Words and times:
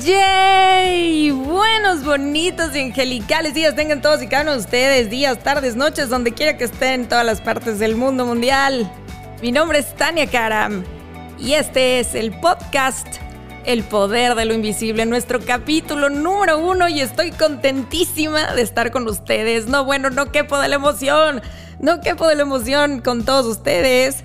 ¡Yay! 0.00 1.32
Buenos, 1.32 2.02
bonitos 2.02 2.74
y 2.74 2.80
angelicales 2.80 3.52
días 3.52 3.74
tengan 3.74 4.00
todos 4.00 4.22
y 4.22 4.26
cada 4.26 4.44
uno 4.44 4.52
de 4.52 4.58
ustedes, 4.58 5.10
días, 5.10 5.38
tardes, 5.40 5.76
noches, 5.76 6.08
donde 6.08 6.32
quiera 6.32 6.56
que 6.56 6.64
estén 6.64 7.02
en 7.02 7.08
todas 7.10 7.26
las 7.26 7.42
partes 7.42 7.78
del 7.78 7.94
mundo 7.94 8.24
mundial. 8.24 8.90
Mi 9.42 9.52
nombre 9.52 9.80
es 9.80 9.94
Tania 9.94 10.26
Karam 10.30 10.82
y 11.38 11.52
este 11.52 12.00
es 12.00 12.14
el 12.14 12.30
podcast 12.40 13.06
El 13.66 13.84
Poder 13.84 14.34
de 14.34 14.46
lo 14.46 14.54
Invisible, 14.54 15.04
nuestro 15.04 15.40
capítulo 15.40 16.08
número 16.08 16.58
uno 16.58 16.88
y 16.88 17.02
estoy 17.02 17.30
contentísima 17.30 18.54
de 18.54 18.62
estar 18.62 18.92
con 18.92 19.06
ustedes. 19.06 19.66
No, 19.66 19.84
bueno, 19.84 20.08
no 20.08 20.32
quepo 20.32 20.58
de 20.58 20.68
la 20.68 20.76
emoción, 20.76 21.42
no 21.80 22.00
quepo 22.00 22.28
de 22.28 22.36
la 22.36 22.42
emoción 22.42 23.02
con 23.02 23.26
todos 23.26 23.44
ustedes, 23.44 24.24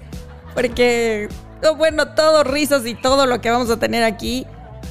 porque, 0.54 1.28
no, 1.62 1.76
bueno, 1.76 2.16
todo 2.16 2.46
risas 2.46 2.86
y 2.86 2.96
todo 2.96 3.26
lo 3.26 3.42
que 3.42 3.50
vamos 3.50 3.70
a 3.70 3.78
tener 3.78 4.06
aquí 4.06 4.48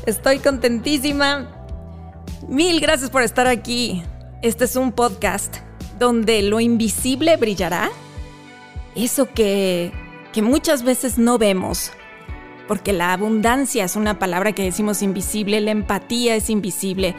Estoy 0.06 0.38
contentísima. 0.38 1.48
Mil 2.47 2.78
gracias 2.78 3.10
por 3.10 3.23
estar 3.23 3.48
aquí. 3.48 4.05
Este 4.41 4.64
es 4.64 4.77
un 4.77 4.92
podcast 4.92 5.56
donde 5.98 6.42
lo 6.42 6.60
invisible 6.60 7.37
brillará. 7.37 7.91
Eso 8.95 9.28
que, 9.34 9.91
que 10.33 10.42
muchas 10.42 10.84
veces 10.84 11.19
no 11.19 11.38
vemos. 11.38 11.91
Porque 12.69 12.92
la 12.92 13.12
abundancia 13.12 13.84
es 13.84 13.97
una 13.97 14.16
palabra 14.20 14.52
que 14.52 14.62
decimos 14.62 15.02
invisible, 15.02 15.61
la 15.61 15.73
empatía 15.73 16.36
es 16.36 16.50
invisible, 16.50 17.16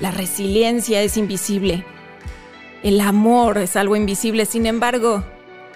la 0.00 0.12
resiliencia 0.12 1.02
es 1.02 1.16
invisible, 1.16 1.84
el 2.84 3.00
amor 3.00 3.58
es 3.58 3.74
algo 3.74 3.96
invisible, 3.96 4.44
sin 4.44 4.66
embargo, 4.66 5.24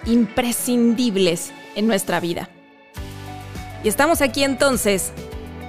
imprescindibles 0.05 1.51
en 1.75 1.87
nuestra 1.87 2.21
vida. 2.21 2.49
Y 3.83 3.87
estamos 3.89 4.21
aquí 4.21 4.43
entonces 4.43 5.13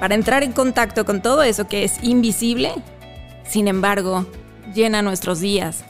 para 0.00 0.14
entrar 0.14 0.42
en 0.42 0.52
contacto 0.52 1.04
con 1.04 1.22
todo 1.22 1.42
eso 1.42 1.66
que 1.66 1.84
es 1.84 2.02
invisible, 2.02 2.72
sin 3.46 3.68
embargo, 3.68 4.26
llena 4.74 5.02
nuestros 5.02 5.40
días 5.40 5.84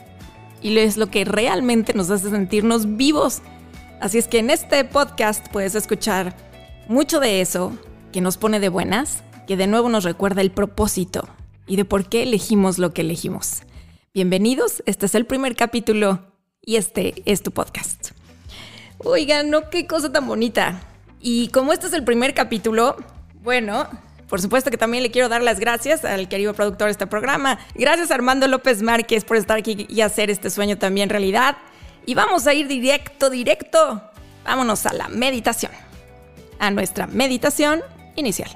y 0.61 0.77
es 0.77 0.97
lo 0.97 1.07
que 1.07 1.25
realmente 1.25 1.93
nos 1.93 2.09
hace 2.09 2.29
sentirnos 2.29 2.97
vivos. 2.97 3.41
Así 4.01 4.17
es 4.17 4.27
que 4.27 4.39
en 4.39 4.49
este 4.49 4.83
podcast 4.83 5.47
puedes 5.49 5.75
escuchar 5.75 6.35
mucho 6.87 7.19
de 7.19 7.41
eso 7.41 7.77
que 8.11 8.21
nos 8.21 8.37
pone 8.37 8.59
de 8.59 8.69
buenas, 8.69 9.23
que 9.47 9.57
de 9.57 9.67
nuevo 9.67 9.89
nos 9.89 10.03
recuerda 10.03 10.41
el 10.41 10.51
propósito 10.51 11.27
y 11.67 11.75
de 11.75 11.85
por 11.85 12.09
qué 12.09 12.23
elegimos 12.23 12.77
lo 12.77 12.93
que 12.93 13.01
elegimos. 13.01 13.61
Bienvenidos, 14.13 14.81
este 14.85 15.05
es 15.07 15.15
el 15.15 15.25
primer 15.25 15.55
capítulo 15.55 16.21
y 16.61 16.77
este 16.77 17.21
es 17.25 17.43
tu 17.43 17.51
podcast. 17.51 18.11
Oigan, 18.97 19.49
no, 19.49 19.69
qué 19.69 19.85
cosa 19.87 20.11
tan 20.11 20.27
bonita. 20.27 20.81
Y 21.19 21.49
como 21.49 21.73
este 21.73 21.87
es 21.87 21.93
el 21.93 22.03
primer 22.03 22.33
capítulo, 22.33 22.95
bueno, 23.45 23.87
por 24.27 24.41
supuesto 24.41 24.71
que 24.71 24.77
también 24.77 25.03
le 25.03 25.11
quiero 25.11 25.29
dar 25.29 25.41
las 25.41 25.59
gracias 25.59 26.03
al 26.03 26.27
querido 26.27 26.53
productor 26.53 26.87
de 26.87 26.91
este 26.91 27.07
programa. 27.07 27.59
Gracias 27.75 28.11
Armando 28.11 28.47
López 28.47 28.81
Márquez 28.81 29.23
por 29.23 29.37
estar 29.37 29.57
aquí 29.57 29.85
y 29.87 30.01
hacer 30.01 30.29
este 30.29 30.49
sueño 30.49 30.77
también 30.77 31.09
realidad. 31.09 31.55
Y 32.05 32.15
vamos 32.15 32.47
a 32.47 32.53
ir 32.53 32.67
directo, 32.67 33.29
directo. 33.29 34.01
Vámonos 34.43 34.85
a 34.85 34.93
la 34.93 35.07
meditación. 35.07 35.71
A 36.59 36.71
nuestra 36.71 37.07
meditación 37.07 37.81
inicial. 38.15 38.49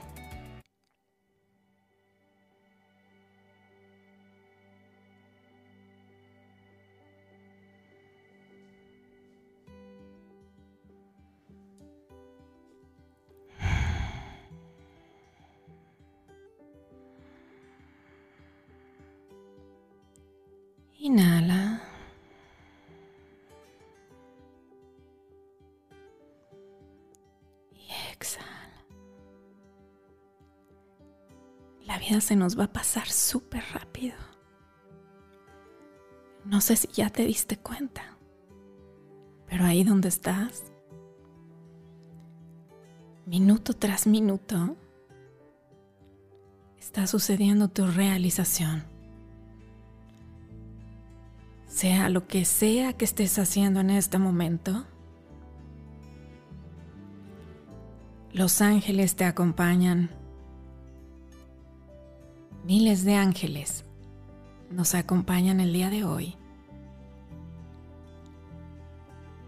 Inhala. 21.09 21.81
Y 27.71 27.89
exhala. 28.11 28.85
La 31.87 31.97
vida 31.97 32.21
se 32.21 32.35
nos 32.35 32.59
va 32.59 32.65
a 32.65 32.71
pasar 32.71 33.09
súper 33.09 33.63
rápido. 33.73 34.15
No 36.45 36.61
sé 36.61 36.75
si 36.75 36.87
ya 36.89 37.09
te 37.09 37.25
diste 37.25 37.57
cuenta, 37.57 38.15
pero 39.47 39.65
ahí 39.65 39.83
donde 39.83 40.09
estás, 40.09 40.71
minuto 43.25 43.73
tras 43.73 44.05
minuto, 44.05 44.75
está 46.77 47.07
sucediendo 47.07 47.67
tu 47.67 47.87
realización 47.87 48.88
sea 51.79 52.09
lo 52.09 52.27
que 52.27 52.43
sea 52.43 52.91
que 52.91 53.05
estés 53.05 53.39
haciendo 53.39 53.79
en 53.79 53.89
este 53.89 54.17
momento, 54.17 54.85
los 58.33 58.59
ángeles 58.59 59.15
te 59.15 59.23
acompañan. 59.23 60.09
Miles 62.65 63.05
de 63.05 63.15
ángeles 63.15 63.85
nos 64.69 64.93
acompañan 64.93 65.61
el 65.61 65.71
día 65.71 65.89
de 65.89 66.03
hoy, 66.03 66.35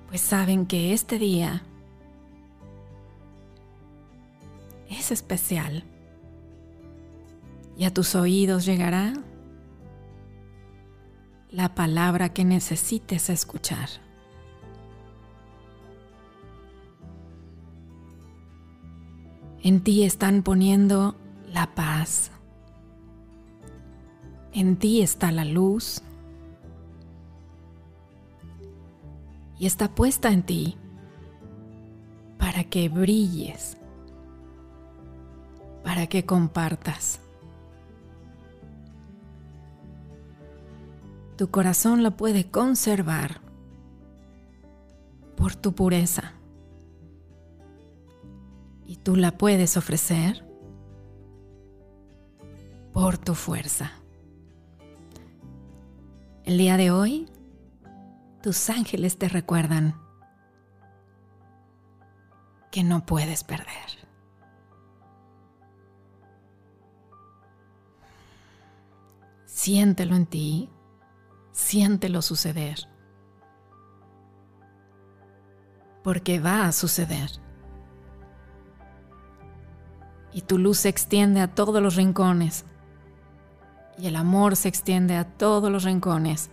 pues 0.08 0.22
saben 0.22 0.66
que 0.66 0.94
este 0.94 1.20
día 1.20 1.64
es 4.90 5.12
especial 5.12 5.84
y 7.78 7.84
a 7.84 7.94
tus 7.94 8.16
oídos 8.16 8.66
llegará 8.66 9.16
la 11.52 11.76
palabra 11.76 12.30
que 12.30 12.46
necesites 12.46 13.30
escuchar. 13.30 13.90
En 19.62 19.84
ti 19.84 20.04
están 20.04 20.44
poniendo 20.44 21.16
la 21.52 21.76
paz. 21.76 22.32
En 24.54 24.78
ti 24.78 25.02
está 25.02 25.32
la 25.32 25.46
luz. 25.46 26.02
Y 29.60 29.68
está 29.68 29.94
puesta 29.94 30.32
en 30.32 30.44
ti 30.44 30.78
para 32.40 32.64
que 32.64 32.90
brilles, 32.90 33.78
para 35.84 36.08
que 36.08 36.26
compartas. 36.26 37.22
Tu 41.42 41.50
corazón 41.50 42.04
la 42.04 42.12
puede 42.12 42.52
conservar 42.52 43.42
por 45.36 45.56
tu 45.56 45.74
pureza. 45.74 46.34
Y 48.86 48.98
tú 48.98 49.16
la 49.16 49.40
puedes 49.40 49.76
ofrecer 49.76 50.46
por 52.94 53.18
tu 53.18 53.34
fuerza. 53.34 53.90
El 56.44 56.60
día 56.60 56.78
de 56.78 56.92
hoy, 56.92 57.28
tus 58.44 58.70
ángeles 58.70 59.18
te 59.18 59.28
recuerdan 59.28 60.00
que 62.70 62.84
no 62.84 63.04
puedes 63.04 63.44
perder. 63.44 64.08
Siéntelo 69.48 70.16
en 70.16 70.28
ti 70.28 70.70
siéntelo 71.62 72.22
suceder. 72.22 72.88
Porque 76.04 76.40
va 76.40 76.66
a 76.66 76.72
suceder. 76.72 77.30
Y 80.34 80.42
tu 80.42 80.58
luz 80.58 80.80
se 80.80 80.90
extiende 80.90 81.42
a 81.42 81.54
todos 81.54 81.82
los 81.82 81.96
rincones. 81.96 82.66
Y 83.98 84.08
el 84.08 84.16
amor 84.16 84.56
se 84.56 84.68
extiende 84.68 85.16
a 85.16 85.26
todos 85.26 85.72
los 85.72 85.84
rincones. 85.84 86.50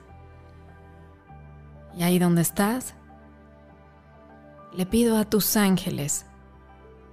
Y 1.96 2.02
ahí 2.02 2.19
donde 2.19 2.43
estás, 2.43 2.94
le 4.75 4.84
pido 4.84 5.16
a 5.16 5.25
tus 5.25 5.56
ángeles 5.56 6.26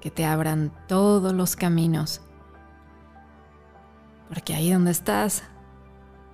que 0.01 0.11
te 0.11 0.25
abran 0.25 0.71
todos 0.87 1.33
los 1.33 1.55
caminos. 1.55 2.21
Porque 4.27 4.53
ahí 4.53 4.71
donde 4.71 4.91
estás, 4.91 5.43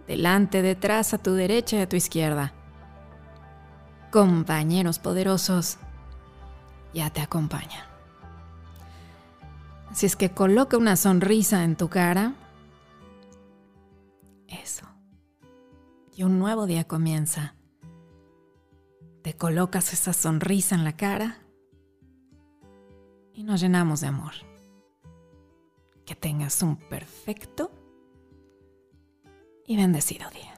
delante, 0.07 0.61
detrás, 0.61 1.13
a 1.13 1.17
tu 1.17 1.33
derecha 1.33 1.77
y 1.77 1.81
a 1.81 1.89
tu 1.89 1.95
izquierda. 1.95 2.53
Compañeros 4.11 4.99
poderosos 4.99 5.77
ya 6.93 7.09
te 7.09 7.21
acompañan. 7.21 7.85
Así 9.89 10.05
es 10.05 10.15
que 10.15 10.31
coloca 10.31 10.77
una 10.77 10.95
sonrisa 10.95 11.63
en 11.63 11.75
tu 11.75 11.89
cara. 11.89 12.33
Eso. 14.47 14.85
Y 16.15 16.23
un 16.23 16.39
nuevo 16.39 16.65
día 16.65 16.85
comienza. 16.85 17.55
Te 19.21 19.35
colocas 19.35 19.93
esa 19.93 20.13
sonrisa 20.13 20.75
en 20.75 20.83
la 20.83 20.95
cara 20.95 21.37
y 23.33 23.43
nos 23.43 23.61
llenamos 23.61 24.01
de 24.01 24.07
amor. 24.07 24.33
que 26.05 26.15
tengas 26.15 26.61
un 26.61 26.75
perfecto 26.75 27.71
y 29.65 29.75
bendecido 29.77 30.29
día. 30.31 30.51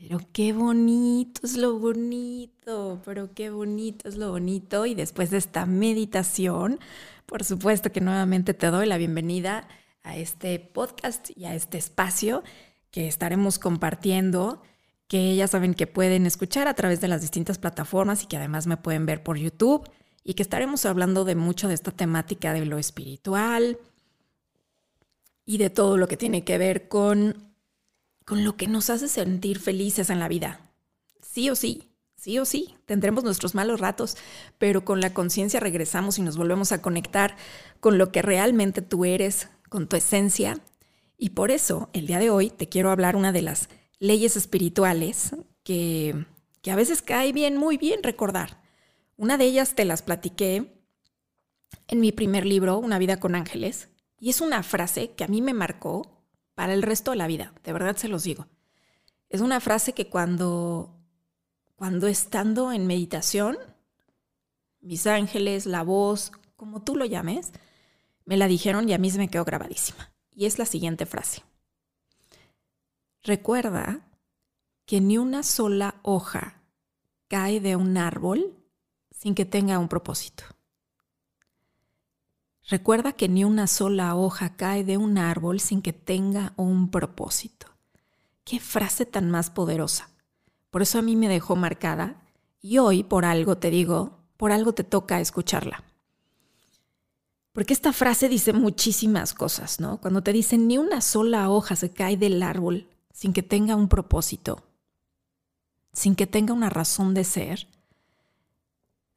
Pero 0.00 0.20
qué 0.32 0.52
bonito 0.52 1.40
es 1.44 1.56
lo 1.56 1.78
bonito, 1.78 3.02
pero 3.04 3.34
qué 3.34 3.50
bonito 3.50 4.08
es 4.08 4.16
lo 4.16 4.30
bonito. 4.30 4.86
Y 4.86 4.94
después 4.94 5.30
de 5.30 5.38
esta 5.38 5.66
meditación, 5.66 6.78
por 7.26 7.44
supuesto 7.44 7.90
que 7.90 8.00
nuevamente 8.00 8.54
te 8.54 8.68
doy 8.68 8.86
la 8.86 8.96
bienvenida 8.96 9.68
a 10.02 10.16
este 10.16 10.60
podcast 10.60 11.30
y 11.36 11.44
a 11.44 11.54
este 11.54 11.78
espacio 11.78 12.42
que 12.90 13.08
estaremos 13.08 13.58
compartiendo, 13.58 14.62
que 15.08 15.36
ya 15.36 15.48
saben 15.48 15.74
que 15.74 15.86
pueden 15.86 16.26
escuchar 16.26 16.68
a 16.68 16.74
través 16.74 17.00
de 17.00 17.08
las 17.08 17.20
distintas 17.20 17.58
plataformas 17.58 18.22
y 18.22 18.26
que 18.26 18.36
además 18.36 18.66
me 18.66 18.76
pueden 18.76 19.04
ver 19.04 19.22
por 19.22 19.36
YouTube 19.36 19.90
y 20.24 20.34
que 20.34 20.42
estaremos 20.42 20.86
hablando 20.86 21.24
de 21.24 21.34
mucho 21.34 21.68
de 21.68 21.74
esta 21.74 21.90
temática 21.90 22.52
de 22.52 22.64
lo 22.64 22.78
espiritual 22.78 23.78
y 25.48 25.56
de 25.56 25.70
todo 25.70 25.96
lo 25.96 26.08
que 26.08 26.18
tiene 26.18 26.44
que 26.44 26.58
ver 26.58 26.88
con 26.88 27.48
con 28.26 28.44
lo 28.44 28.58
que 28.58 28.66
nos 28.66 28.90
hace 28.90 29.08
sentir 29.08 29.58
felices 29.58 30.10
en 30.10 30.18
la 30.18 30.28
vida. 30.28 30.60
Sí 31.22 31.48
o 31.48 31.56
sí, 31.56 31.88
sí 32.14 32.38
o 32.38 32.44
sí, 32.44 32.74
tendremos 32.84 33.24
nuestros 33.24 33.54
malos 33.54 33.80
ratos, 33.80 34.18
pero 34.58 34.84
con 34.84 35.00
la 35.00 35.14
conciencia 35.14 35.60
regresamos 35.60 36.18
y 36.18 36.22
nos 36.22 36.36
volvemos 36.36 36.70
a 36.70 36.82
conectar 36.82 37.38
con 37.80 37.96
lo 37.96 38.12
que 38.12 38.20
realmente 38.20 38.82
tú 38.82 39.06
eres, 39.06 39.48
con 39.70 39.88
tu 39.88 39.96
esencia. 39.96 40.60
Y 41.16 41.30
por 41.30 41.50
eso, 41.50 41.88
el 41.94 42.06
día 42.06 42.18
de 42.18 42.28
hoy, 42.28 42.50
te 42.50 42.68
quiero 42.68 42.90
hablar 42.90 43.16
una 43.16 43.32
de 43.32 43.40
las 43.40 43.70
leyes 43.98 44.36
espirituales 44.36 45.34
que, 45.62 46.26
que 46.60 46.70
a 46.70 46.76
veces 46.76 47.00
cae 47.00 47.32
bien, 47.32 47.56
muy 47.56 47.78
bien 47.78 48.02
recordar. 48.02 48.60
Una 49.16 49.38
de 49.38 49.46
ellas 49.46 49.74
te 49.74 49.86
las 49.86 50.02
platiqué 50.02 50.84
en 51.86 52.00
mi 52.00 52.12
primer 52.12 52.44
libro, 52.44 52.76
Una 52.76 52.98
vida 52.98 53.18
con 53.18 53.34
ángeles, 53.34 53.88
y 54.18 54.30
es 54.30 54.40
una 54.40 54.62
frase 54.62 55.12
que 55.12 55.24
a 55.24 55.28
mí 55.28 55.42
me 55.42 55.54
marcó 55.54 56.22
para 56.54 56.74
el 56.74 56.82
resto 56.82 57.12
de 57.12 57.16
la 57.16 57.26
vida, 57.26 57.54
de 57.62 57.72
verdad 57.72 57.96
se 57.96 58.08
los 58.08 58.24
digo. 58.24 58.46
Es 59.28 59.40
una 59.40 59.60
frase 59.60 59.92
que 59.92 60.08
cuando, 60.08 60.96
cuando 61.76 62.06
estando 62.08 62.72
en 62.72 62.86
meditación, 62.86 63.56
mis 64.80 65.06
ángeles, 65.06 65.66
la 65.66 65.82
voz, 65.82 66.32
como 66.56 66.82
tú 66.82 66.96
lo 66.96 67.04
llames, 67.04 67.52
me 68.24 68.36
la 68.36 68.48
dijeron 68.48 68.88
y 68.88 68.94
a 68.94 68.98
mí 68.98 69.10
se 69.10 69.18
me 69.18 69.28
quedó 69.28 69.44
grabadísima. 69.44 70.12
Y 70.34 70.46
es 70.46 70.58
la 70.58 70.66
siguiente 70.66 71.06
frase. 71.06 71.42
Recuerda 73.22 74.08
que 74.86 75.00
ni 75.00 75.18
una 75.18 75.42
sola 75.42 75.96
hoja 76.02 76.62
cae 77.28 77.60
de 77.60 77.76
un 77.76 77.96
árbol 77.96 78.56
sin 79.10 79.34
que 79.34 79.44
tenga 79.44 79.78
un 79.78 79.88
propósito. 79.88 80.44
Recuerda 82.68 83.14
que 83.14 83.30
ni 83.30 83.44
una 83.44 83.66
sola 83.66 84.14
hoja 84.14 84.54
cae 84.54 84.84
de 84.84 84.98
un 84.98 85.16
árbol 85.16 85.58
sin 85.58 85.80
que 85.80 85.94
tenga 85.94 86.52
un 86.56 86.90
propósito. 86.90 87.66
Qué 88.44 88.60
frase 88.60 89.06
tan 89.06 89.30
más 89.30 89.48
poderosa. 89.48 90.10
Por 90.70 90.82
eso 90.82 90.98
a 90.98 91.02
mí 91.02 91.16
me 91.16 91.28
dejó 91.28 91.56
marcada 91.56 92.20
y 92.60 92.76
hoy 92.76 93.04
por 93.04 93.24
algo 93.24 93.56
te 93.56 93.70
digo, 93.70 94.18
por 94.36 94.52
algo 94.52 94.74
te 94.74 94.84
toca 94.84 95.18
escucharla. 95.18 95.82
Porque 97.52 97.72
esta 97.72 97.94
frase 97.94 98.28
dice 98.28 98.52
muchísimas 98.52 99.32
cosas, 99.32 99.80
¿no? 99.80 99.98
Cuando 99.98 100.22
te 100.22 100.34
dicen 100.34 100.68
ni 100.68 100.76
una 100.76 101.00
sola 101.00 101.48
hoja 101.48 101.74
se 101.74 101.90
cae 101.90 102.18
del 102.18 102.42
árbol 102.42 102.86
sin 103.14 103.32
que 103.32 103.42
tenga 103.42 103.76
un 103.76 103.88
propósito, 103.88 104.62
sin 105.94 106.14
que 106.14 106.26
tenga 106.26 106.52
una 106.52 106.68
razón 106.68 107.14
de 107.14 107.24
ser, 107.24 107.66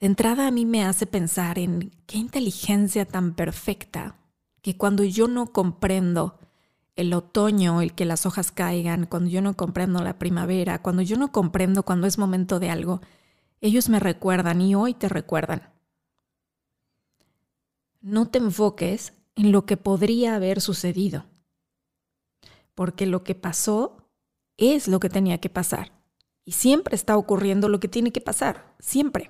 de 0.01 0.07
entrada 0.07 0.47
a 0.47 0.51
mí 0.51 0.65
me 0.65 0.83
hace 0.83 1.05
pensar 1.05 1.59
en 1.59 1.91
qué 2.07 2.17
inteligencia 2.17 3.05
tan 3.05 3.35
perfecta 3.35 4.17
que 4.63 4.75
cuando 4.75 5.03
yo 5.03 5.27
no 5.27 5.53
comprendo 5.53 6.39
el 6.95 7.13
otoño, 7.13 7.81
el 7.81 7.93
que 7.93 8.05
las 8.05 8.25
hojas 8.25 8.51
caigan, 8.51 9.05
cuando 9.05 9.29
yo 9.29 9.43
no 9.43 9.55
comprendo 9.55 10.03
la 10.03 10.17
primavera, 10.17 10.81
cuando 10.81 11.03
yo 11.03 11.17
no 11.17 11.31
comprendo 11.31 11.83
cuando 11.83 12.07
es 12.07 12.17
momento 12.17 12.59
de 12.59 12.71
algo, 12.71 12.99
ellos 13.61 13.89
me 13.89 13.99
recuerdan 13.99 14.59
y 14.61 14.73
hoy 14.73 14.95
te 14.95 15.07
recuerdan. 15.07 15.71
No 18.01 18.27
te 18.27 18.39
enfoques 18.39 19.13
en 19.35 19.51
lo 19.51 19.67
que 19.67 19.77
podría 19.77 20.33
haber 20.33 20.61
sucedido, 20.61 21.25
porque 22.73 23.05
lo 23.05 23.23
que 23.23 23.35
pasó 23.35 24.09
es 24.57 24.87
lo 24.87 24.99
que 24.99 25.09
tenía 25.09 25.37
que 25.37 25.49
pasar. 25.49 25.91
Y 26.43 26.53
siempre 26.53 26.95
está 26.95 27.15
ocurriendo 27.17 27.69
lo 27.69 27.79
que 27.79 27.87
tiene 27.87 28.11
que 28.11 28.21
pasar, 28.21 28.75
siempre. 28.79 29.27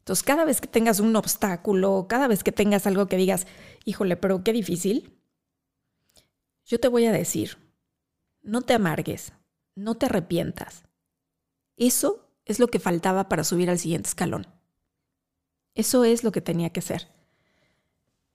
Entonces, 0.00 0.22
cada 0.22 0.44
vez 0.44 0.60
que 0.60 0.66
tengas 0.66 0.98
un 0.98 1.14
obstáculo, 1.14 2.06
cada 2.08 2.26
vez 2.26 2.42
que 2.42 2.52
tengas 2.52 2.86
algo 2.86 3.06
que 3.06 3.16
digas, 3.16 3.46
híjole, 3.84 4.16
pero 4.16 4.42
qué 4.42 4.52
difícil, 4.52 5.16
yo 6.64 6.80
te 6.80 6.88
voy 6.88 7.06
a 7.06 7.12
decir, 7.12 7.58
no 8.42 8.62
te 8.62 8.74
amargues, 8.74 9.32
no 9.74 9.96
te 9.96 10.06
arrepientas. 10.06 10.84
Eso 11.76 12.28
es 12.44 12.58
lo 12.58 12.68
que 12.68 12.78
faltaba 12.78 13.28
para 13.28 13.44
subir 13.44 13.70
al 13.70 13.78
siguiente 13.78 14.08
escalón. 14.08 14.46
Eso 15.74 16.04
es 16.04 16.24
lo 16.24 16.32
que 16.32 16.40
tenía 16.40 16.70
que 16.70 16.80
ser. 16.80 17.08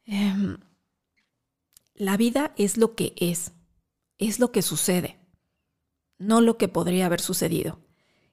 Em, 0.06 0.57
la 1.94 2.17
vida 2.17 2.53
es 2.57 2.77
lo 2.77 2.95
que 2.95 3.13
es, 3.17 3.53
es 4.17 4.39
lo 4.39 4.51
que 4.51 4.62
sucede, 4.62 5.19
no 6.17 6.41
lo 6.41 6.57
que 6.57 6.67
podría 6.67 7.07
haber 7.07 7.21
sucedido. 7.21 7.79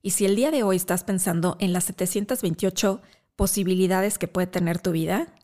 Y 0.03 0.11
si 0.11 0.25
el 0.25 0.37
día 0.37 0.51
de 0.51 0.63
hoy 0.63 0.77
estás 0.77 1.05
pensando 1.05 1.57
en 1.61 1.73
las 1.73 1.85
728 1.85 3.01
posibilidades 3.37 4.19
que 4.19 4.29
puede 4.29 4.47
tener 4.47 4.81
tu 4.81 4.93
vida, 4.93 5.35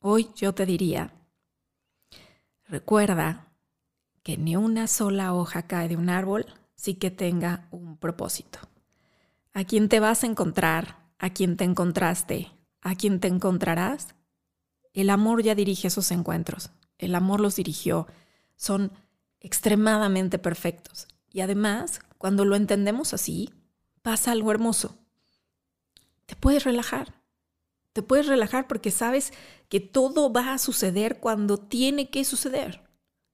hoy 0.00 0.30
yo 0.34 0.54
te 0.54 0.66
diría, 0.66 1.14
recuerda 2.64 3.52
que 4.22 4.36
ni 4.36 4.56
una 4.56 4.86
sola 4.86 5.34
hoja 5.34 5.66
cae 5.66 5.88
de 5.88 5.96
un 5.96 6.08
árbol 6.08 6.46
sin 6.74 6.98
que 6.98 7.10
tenga 7.10 7.68
un 7.70 7.96
propósito. 7.96 8.58
A 9.52 9.64
quien 9.64 9.88
te 9.88 10.00
vas 10.00 10.24
a 10.24 10.26
encontrar, 10.26 11.10
a 11.18 11.30
quien 11.30 11.56
te 11.56 11.64
encontraste, 11.64 12.50
a 12.80 12.94
quien 12.94 13.20
te 13.20 13.28
encontrarás, 13.28 14.14
el 14.92 15.10
amor 15.10 15.42
ya 15.42 15.54
dirige 15.54 15.88
esos 15.88 16.10
encuentros. 16.10 16.70
El 16.98 17.14
amor 17.14 17.40
los 17.40 17.56
dirigió. 17.56 18.06
Son 18.56 18.92
extremadamente 19.40 20.38
perfectos. 20.38 21.08
Y 21.30 21.40
además, 21.40 22.00
cuando 22.18 22.44
lo 22.44 22.56
entendemos 22.56 23.14
así, 23.14 23.50
pasa 24.02 24.32
algo 24.32 24.50
hermoso 24.50 25.01
te 26.26 26.36
puedes 26.36 26.64
relajar. 26.64 27.22
Te 27.92 28.02
puedes 28.02 28.26
relajar 28.26 28.68
porque 28.68 28.90
sabes 28.90 29.32
que 29.68 29.80
todo 29.80 30.32
va 30.32 30.54
a 30.54 30.58
suceder 30.58 31.20
cuando 31.20 31.58
tiene 31.58 32.10
que 32.10 32.24
suceder. 32.24 32.82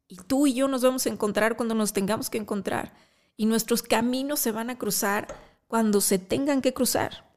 Y 0.08 0.16
tú 0.16 0.46
y 0.46 0.54
yo 0.54 0.68
nos 0.68 0.82
vamos 0.82 1.06
a 1.06 1.10
encontrar 1.10 1.56
cuando 1.56 1.74
nos 1.74 1.92
tengamos 1.92 2.30
que 2.30 2.38
encontrar. 2.38 2.94
Y 3.36 3.46
nuestros 3.46 3.82
caminos 3.82 4.40
se 4.40 4.52
van 4.52 4.70
a 4.70 4.78
cruzar 4.78 5.28
cuando 5.68 6.00
se 6.00 6.18
tengan 6.18 6.62
que 6.62 6.74
cruzar. 6.74 7.32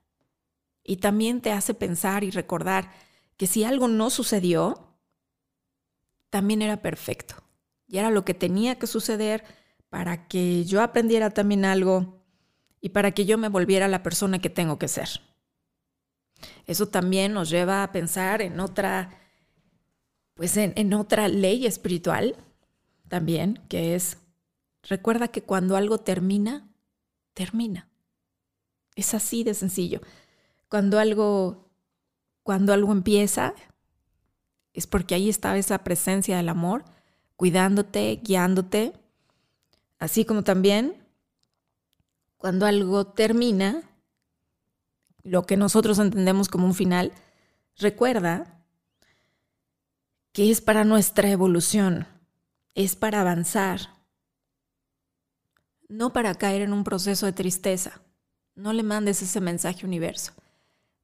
Y 0.83 0.97
también 0.97 1.41
te 1.41 1.51
hace 1.51 1.73
pensar 1.73 2.23
y 2.23 2.31
recordar 2.31 2.91
que 3.37 3.45
si 3.45 3.63
algo 3.63 3.87
no 3.87 4.09
sucedió, 4.09 4.97
también 6.29 6.61
era 6.61 6.81
perfecto. 6.81 7.35
Y 7.87 7.97
era 7.97 8.09
lo 8.09 8.25
que 8.25 8.33
tenía 8.33 8.79
que 8.79 8.87
suceder 8.87 9.43
para 9.89 10.27
que 10.27 10.63
yo 10.63 10.81
aprendiera 10.81 11.29
también 11.29 11.65
algo 11.65 12.23
y 12.79 12.89
para 12.89 13.11
que 13.11 13.25
yo 13.25 13.37
me 13.37 13.49
volviera 13.49 13.87
la 13.87 14.01
persona 14.01 14.39
que 14.39 14.49
tengo 14.49 14.79
que 14.79 14.87
ser. 14.87 15.21
Eso 16.65 16.87
también 16.87 17.33
nos 17.33 17.49
lleva 17.49 17.83
a 17.83 17.91
pensar 17.91 18.41
en 18.41 18.59
otra, 18.59 19.09
pues 20.35 20.57
en, 20.57 20.93
otra 20.93 21.27
ley 21.27 21.65
espiritual 21.65 22.35
también, 23.07 23.59
que 23.69 23.95
es, 23.95 24.17
recuerda 24.83 25.27
que 25.27 25.43
cuando 25.43 25.75
algo 25.75 25.99
termina, 25.99 26.69
termina. 27.33 27.89
Es 28.95 29.13
así 29.13 29.43
de 29.43 29.53
sencillo. 29.53 30.01
Cuando 30.69 30.99
algo, 30.99 31.69
cuando 32.43 32.73
algo 32.73 32.91
empieza, 32.91 33.53
es 34.73 34.87
porque 34.87 35.15
ahí 35.15 35.29
estaba 35.29 35.57
esa 35.57 35.83
presencia 35.83 36.37
del 36.37 36.49
amor, 36.49 36.85
cuidándote, 37.35 38.19
guiándote. 38.23 38.93
Así 39.99 40.25
como 40.25 40.43
también 40.43 41.01
cuando 42.41 42.65
algo 42.65 43.05
termina, 43.05 43.83
lo 45.23 45.45
que 45.45 45.57
nosotros 45.57 45.99
entendemos 45.99 46.49
como 46.49 46.65
un 46.65 46.73
final, 46.73 47.11
recuerda 47.77 48.63
que 50.31 50.51
es 50.51 50.61
para 50.61 50.83
nuestra 50.83 51.29
evolución, 51.29 52.07
es 52.75 52.95
para 52.95 53.21
avanzar, 53.21 54.01
no 55.89 56.13
para 56.13 56.35
caer 56.35 56.61
en 56.61 56.73
un 56.73 56.83
proceso 56.83 57.25
de 57.25 57.33
tristeza. 57.33 58.01
No 58.55 58.73
le 58.73 58.83
mandes 58.83 59.21
ese 59.21 59.41
mensaje 59.41 59.85
universo. 59.85 60.33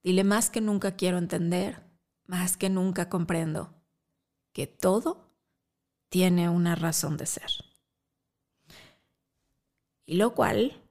Dile 0.03 0.23
más 0.23 0.49
que 0.49 0.61
nunca 0.61 0.95
quiero 0.95 1.17
entender, 1.17 1.83
más 2.25 2.55
que 2.55 2.69
nunca 2.69 3.09
comprendo 3.09 3.73
que 4.53 4.67
todo 4.67 5.35
tiene 6.09 6.49
una 6.49 6.75
razón 6.75 7.17
de 7.17 7.25
ser. 7.25 7.51
Y 10.05 10.15
lo 10.15 10.33
cual 10.33 10.81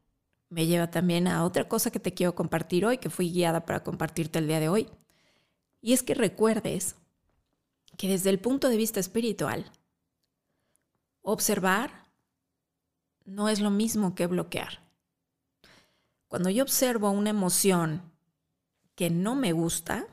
me 0.56 0.66
lleva 0.66 0.90
también 0.90 1.28
a 1.28 1.44
otra 1.44 1.68
cosa 1.68 1.90
que 1.90 2.00
te 2.00 2.14
quiero 2.14 2.34
compartir 2.34 2.86
hoy, 2.86 2.96
que 2.96 3.10
fui 3.10 3.30
guiada 3.30 3.66
para 3.66 3.84
compartirte 3.84 4.38
el 4.38 4.48
día 4.48 4.58
de 4.58 4.70
hoy. 4.70 4.88
Y 5.82 5.92
es 5.92 6.02
que 6.02 6.14
recuerdes 6.14 6.96
que 7.98 8.08
desde 8.08 8.30
el 8.30 8.38
punto 8.38 8.70
de 8.70 8.78
vista 8.78 8.98
espiritual, 8.98 9.70
observar 11.20 12.08
no 13.26 13.50
es 13.50 13.60
lo 13.60 13.70
mismo 13.70 14.14
que 14.14 14.26
bloquear. 14.26 14.80
Cuando 16.26 16.48
yo 16.48 16.62
observo 16.62 17.10
una 17.10 17.28
emoción 17.28 18.10
que 18.94 19.10
no 19.10 19.34
me 19.34 19.52
gusta, 19.52 20.06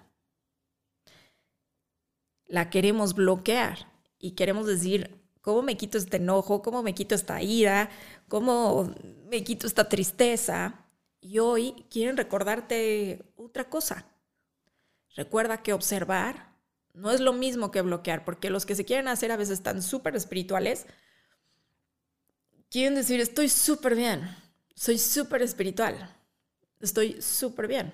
la 2.48 2.70
queremos 2.70 3.14
bloquear 3.14 3.90
y 4.20 4.32
queremos 4.32 4.68
decir, 4.68 5.24
¿cómo 5.40 5.62
me 5.62 5.78
quito 5.78 5.98
este 5.98 6.18
enojo? 6.18 6.62
¿Cómo 6.62 6.84
me 6.84 6.94
quito 6.94 7.16
esta 7.16 7.42
ira? 7.42 7.90
¿Cómo 8.34 8.92
me 9.30 9.44
quito 9.44 9.68
esta 9.68 9.88
tristeza? 9.88 10.88
Y 11.22 11.38
hoy 11.38 11.86
quieren 11.92 12.18
recordarte 12.18 13.32
otra 13.36 13.70
cosa. 13.70 14.08
Recuerda 15.16 15.62
que 15.62 15.72
observar 15.72 16.52
no 16.96 17.12
es 17.12 17.20
lo 17.20 17.34
mismo 17.34 17.70
que 17.70 17.84
bloquear, 17.84 18.26
porque 18.26 18.50
los 18.50 18.66
que 18.66 18.74
se 18.74 18.86
quieren 18.86 19.08
hacer 19.08 19.32
a 19.32 19.38
veces 19.38 19.60
están 19.60 19.84
súper 19.84 20.16
espirituales, 20.16 20.88
quieren 22.72 22.96
decir, 22.96 23.20
estoy 23.20 23.50
súper 23.50 23.94
bien, 23.94 24.36
soy 24.74 24.98
súper 24.98 25.44
espiritual, 25.44 25.96
estoy 26.80 27.22
súper 27.22 27.68
bien. 27.68 27.94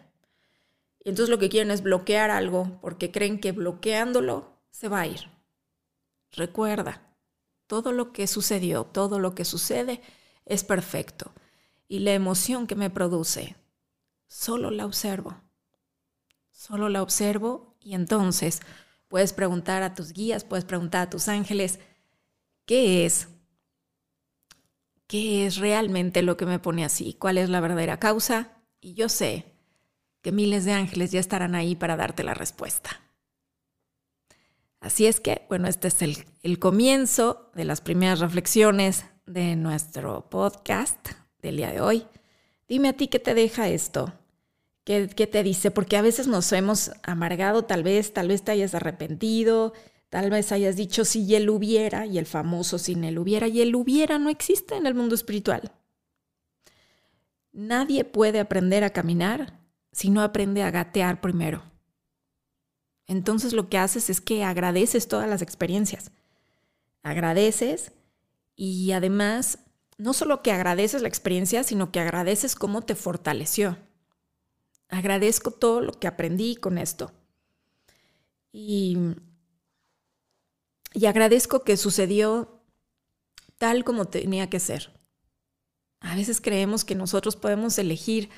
Y 1.04 1.10
entonces 1.10 1.30
lo 1.30 1.40
que 1.40 1.50
quieren 1.50 1.70
es 1.70 1.84
bloquear 1.84 2.32
algo 2.32 2.80
porque 2.80 3.12
creen 3.12 3.42
que 3.42 3.52
bloqueándolo 3.52 4.58
se 4.72 4.88
va 4.88 5.02
a 5.02 5.08
ir. 5.08 5.20
Recuerda, 6.32 7.02
todo 7.68 7.92
lo 7.92 8.14
que 8.14 8.26
sucedió, 8.26 8.86
todo 8.86 9.20
lo 9.20 9.36
que 9.36 9.44
sucede 9.44 10.02
es 10.50 10.64
perfecto. 10.64 11.34
Y 11.88 12.00
la 12.00 12.14
emoción 12.14 12.68
que 12.68 12.76
me 12.76 12.90
produce, 12.90 13.56
solo 14.28 14.72
la 14.72 14.86
observo. 14.86 15.42
Solo 16.52 16.90
la 16.90 17.02
observo 17.02 17.78
y 17.80 17.94
entonces 17.94 18.60
puedes 19.08 19.32
preguntar 19.32 19.82
a 19.82 19.94
tus 19.94 20.12
guías, 20.12 20.44
puedes 20.44 20.66
preguntar 20.66 21.04
a 21.04 21.10
tus 21.10 21.30
ángeles, 21.30 21.80
¿qué 22.66 23.06
es? 23.06 23.30
¿Qué 25.08 25.48
es 25.48 25.58
realmente 25.58 26.22
lo 26.22 26.38
que 26.38 26.46
me 26.46 26.60
pone 26.60 26.86
así? 26.86 27.14
¿Cuál 27.14 27.38
es 27.38 27.50
la 27.50 27.62
verdadera 27.62 27.98
causa? 27.98 28.52
Y 28.82 28.94
yo 28.94 29.10
sé 29.10 29.46
que 30.22 30.32
miles 30.32 30.66
de 30.66 30.74
ángeles 30.74 31.12
ya 31.12 31.20
estarán 31.20 31.56
ahí 31.56 31.76
para 31.76 31.96
darte 31.96 32.24
la 32.24 32.34
respuesta. 32.34 33.02
Así 34.82 35.08
es 35.08 35.20
que, 35.20 35.46
bueno, 35.50 35.68
este 35.68 35.90
es 35.90 36.02
el, 36.44 36.60
comienzo 36.60 37.52
de 37.54 37.66
las 37.66 37.82
primeras 37.82 38.20
reflexiones 38.20 39.06
de 39.30 39.56
nuestro 39.56 40.28
podcast 40.28 41.10
del 41.44 41.58
día 41.58 41.72
de 41.72 41.82
hoy. 41.82 42.08
Dime 42.68 42.90
a 42.90 42.94
ti 42.94 43.08
qué 43.08 43.20
te 43.20 43.36
deja 43.36 43.70
esto, 43.70 44.12
qué, 44.84 45.08
qué 45.08 45.28
te 45.28 45.44
dice, 45.44 45.70
porque 45.70 45.98
a 45.98 46.02
veces 46.02 46.28
nos 46.28 46.52
hemos 46.52 46.92
amargado, 47.04 47.64
tal 47.64 47.84
vez, 47.84 48.12
tal 48.12 48.28
vez 48.30 48.44
te 48.44 48.52
hayas 48.52 48.74
arrepentido, 48.74 49.74
tal 50.10 50.32
vez 50.32 50.52
hayas 50.52 50.76
dicho 50.76 51.06
si 51.06 51.36
él 51.36 51.50
hubiera, 51.52 52.08
y 52.08 52.18
el 52.18 52.26
famoso 52.26 52.80
sin 52.80 53.04
él 53.04 53.20
hubiera, 53.20 53.48
y 53.48 53.62
él 53.62 53.76
hubiera 53.76 54.18
no 54.18 54.30
existe 54.30 54.76
en 54.76 54.88
el 54.88 54.96
mundo 54.96 55.14
espiritual. 55.14 55.72
Nadie 57.52 58.06
puede 58.06 58.40
aprender 58.40 58.84
a 58.84 58.90
caminar 58.90 59.60
si 59.92 60.10
no 60.10 60.22
aprende 60.24 60.64
a 60.64 60.72
gatear 60.72 61.22
primero. 61.22 61.64
Entonces 63.06 63.54
lo 63.54 63.70
que 63.70 63.78
haces 63.78 64.10
es 64.10 64.22
que 64.22 64.44
agradeces 64.44 65.08
todas 65.08 65.30
las 65.30 65.44
experiencias. 65.44 66.12
Agradeces 67.04 67.92
y 68.62 68.92
además 68.92 69.60
no 69.98 70.12
solo 70.12 70.44
que 70.44 70.52
agradeces 70.52 71.02
la 71.02 71.08
experiencia, 71.08 71.64
sino 71.64 71.94
que 71.94 72.02
agradeces 72.02 72.56
cómo 72.56 72.82
te 72.82 72.94
fortaleció. 72.94 73.78
Agradezco 74.90 75.52
todo 75.52 75.80
lo 75.80 75.94
que 75.94 76.08
aprendí 76.08 76.58
con 76.58 76.78
esto. 76.78 77.14
Y, 78.52 78.98
y 80.94 81.06
agradezco 81.06 81.64
que 81.64 81.78
sucedió 81.78 82.62
tal 83.58 83.86
como 83.86 84.10
tenía 84.10 84.50
que 84.50 84.60
ser. 84.60 84.92
A 86.02 86.18
veces 86.18 86.42
creemos 86.42 86.84
que 86.84 86.96
nosotros 86.96 87.38
podemos 87.38 87.80
elegir 87.80 88.30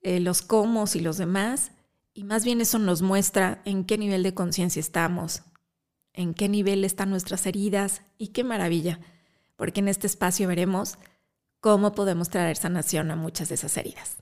eh, 0.00 0.18
los 0.18 0.42
cómo 0.42 0.86
y 0.92 0.98
los 0.98 1.18
demás, 1.18 1.70
y 2.14 2.24
más 2.24 2.44
bien 2.44 2.60
eso 2.60 2.80
nos 2.80 3.00
muestra 3.00 3.62
en 3.64 3.84
qué 3.84 3.96
nivel 3.96 4.24
de 4.24 4.34
conciencia 4.34 4.80
estamos, 4.80 5.44
en 6.14 6.34
qué 6.34 6.48
nivel 6.48 6.84
están 6.84 7.10
nuestras 7.10 7.46
heridas, 7.46 8.02
y 8.18 8.28
qué 8.28 8.42
maravilla, 8.42 8.98
porque 9.62 9.78
en 9.78 9.86
este 9.86 10.08
espacio 10.08 10.48
veremos 10.48 10.98
cómo 11.60 11.92
podemos 11.94 12.30
traer 12.30 12.56
sanación 12.56 13.12
a 13.12 13.16
muchas 13.16 13.48
de 13.48 13.54
esas 13.54 13.76
heridas. 13.76 14.16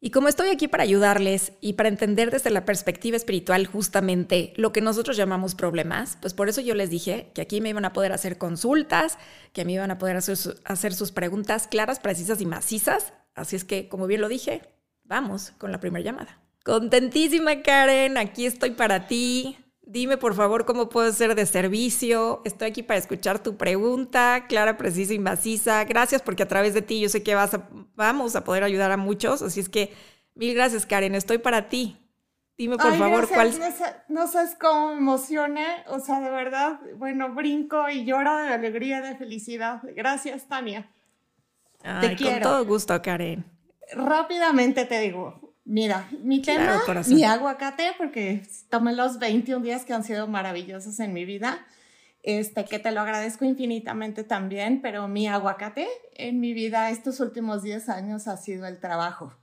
Y 0.00 0.10
como 0.10 0.26
estoy 0.26 0.48
aquí 0.48 0.66
para 0.66 0.82
ayudarles 0.82 1.52
y 1.60 1.74
para 1.74 1.88
entender 1.88 2.32
desde 2.32 2.50
la 2.50 2.64
perspectiva 2.64 3.16
espiritual 3.16 3.66
justamente 3.66 4.52
lo 4.56 4.72
que 4.72 4.80
nosotros 4.80 5.16
llamamos 5.16 5.54
problemas, 5.54 6.18
pues 6.20 6.34
por 6.34 6.48
eso 6.48 6.60
yo 6.60 6.74
les 6.74 6.90
dije 6.90 7.30
que 7.32 7.42
aquí 7.42 7.60
me 7.60 7.68
iban 7.68 7.84
a 7.84 7.92
poder 7.92 8.10
hacer 8.10 8.38
consultas, 8.38 9.18
que 9.52 9.64
me 9.64 9.72
iban 9.72 9.92
a 9.92 9.98
poder 9.98 10.16
hacer, 10.16 10.36
hacer 10.64 10.94
sus 10.94 11.12
preguntas 11.12 11.68
claras, 11.68 12.00
precisas 12.00 12.40
y 12.40 12.46
macizas. 12.46 13.12
Así 13.36 13.54
es 13.54 13.64
que, 13.64 13.88
como 13.88 14.08
bien 14.08 14.20
lo 14.20 14.28
dije, 14.28 14.62
Vamos 15.08 15.52
con 15.58 15.70
la 15.70 15.78
primera 15.78 16.04
llamada. 16.04 16.40
Contentísima 16.64 17.62
Karen, 17.62 18.18
aquí 18.18 18.44
estoy 18.44 18.70
para 18.72 19.06
ti. 19.06 19.56
Dime 19.88 20.16
por 20.16 20.34
favor 20.34 20.66
cómo 20.66 20.88
puedo 20.88 21.12
ser 21.12 21.36
de 21.36 21.46
servicio. 21.46 22.42
Estoy 22.44 22.68
aquí 22.68 22.82
para 22.82 22.98
escuchar 22.98 23.40
tu 23.40 23.56
pregunta, 23.56 24.46
clara, 24.48 24.76
precisa 24.76 25.14
y 25.14 25.20
maciza. 25.20 25.84
Gracias 25.84 26.22
porque 26.22 26.42
a 26.42 26.48
través 26.48 26.74
de 26.74 26.82
ti 26.82 27.00
yo 27.00 27.08
sé 27.08 27.22
que 27.22 27.36
vas 27.36 27.56
vamos 27.94 28.34
a 28.34 28.42
poder 28.42 28.64
ayudar 28.64 28.90
a 28.90 28.96
muchos. 28.96 29.42
Así 29.42 29.60
es 29.60 29.68
que 29.68 29.92
mil 30.34 30.54
gracias 30.54 30.86
Karen, 30.86 31.14
estoy 31.14 31.38
para 31.38 31.68
ti. 31.68 31.96
Dime 32.58 32.76
por 32.78 32.96
favor 32.96 33.28
cuál... 33.28 33.52
No, 34.08 34.26
sabes 34.26 34.56
cómo 34.60 34.88
me 34.88 34.98
emociona, 34.98 35.84
o 35.88 36.00
sea, 36.00 36.20
de 36.20 36.30
verdad, 36.30 36.80
bueno, 36.96 37.32
brinco 37.34 37.88
y 37.88 38.04
lloro 38.04 38.36
de 38.38 38.48
alegría, 38.48 39.02
de 39.02 39.14
felicidad. 39.14 39.82
Gracias, 39.94 40.48
Tania. 40.48 40.90
Te 42.00 42.16
quiero. 42.16 42.32
Con 42.32 42.42
todo 42.42 42.64
gusto, 42.64 43.00
Karen 43.02 43.56
rápidamente 43.92 44.84
te 44.84 45.00
digo, 45.00 45.45
mira, 45.66 46.08
mi 46.22 46.40
tema, 46.40 46.82
mi 47.08 47.24
aguacate, 47.24 47.92
porque 47.98 48.42
tomé 48.70 48.94
los 48.94 49.18
21 49.18 49.64
días 49.64 49.84
que 49.84 49.92
han 49.92 50.04
sido 50.04 50.26
maravillosos 50.28 50.98
en 51.00 51.12
mi 51.12 51.24
vida, 51.24 51.66
este, 52.22 52.64
que 52.64 52.78
te 52.78 52.92
lo 52.92 53.00
agradezco 53.00 53.44
infinitamente 53.44 54.24
también, 54.24 54.80
pero 54.80 55.08
mi 55.08 55.28
aguacate 55.28 55.86
en 56.14 56.40
mi 56.40 56.54
vida 56.54 56.90
estos 56.90 57.20
últimos 57.20 57.62
10 57.62 57.88
años 57.88 58.28
ha 58.28 58.36
sido 58.36 58.66
el 58.66 58.80
trabajo. 58.80 59.34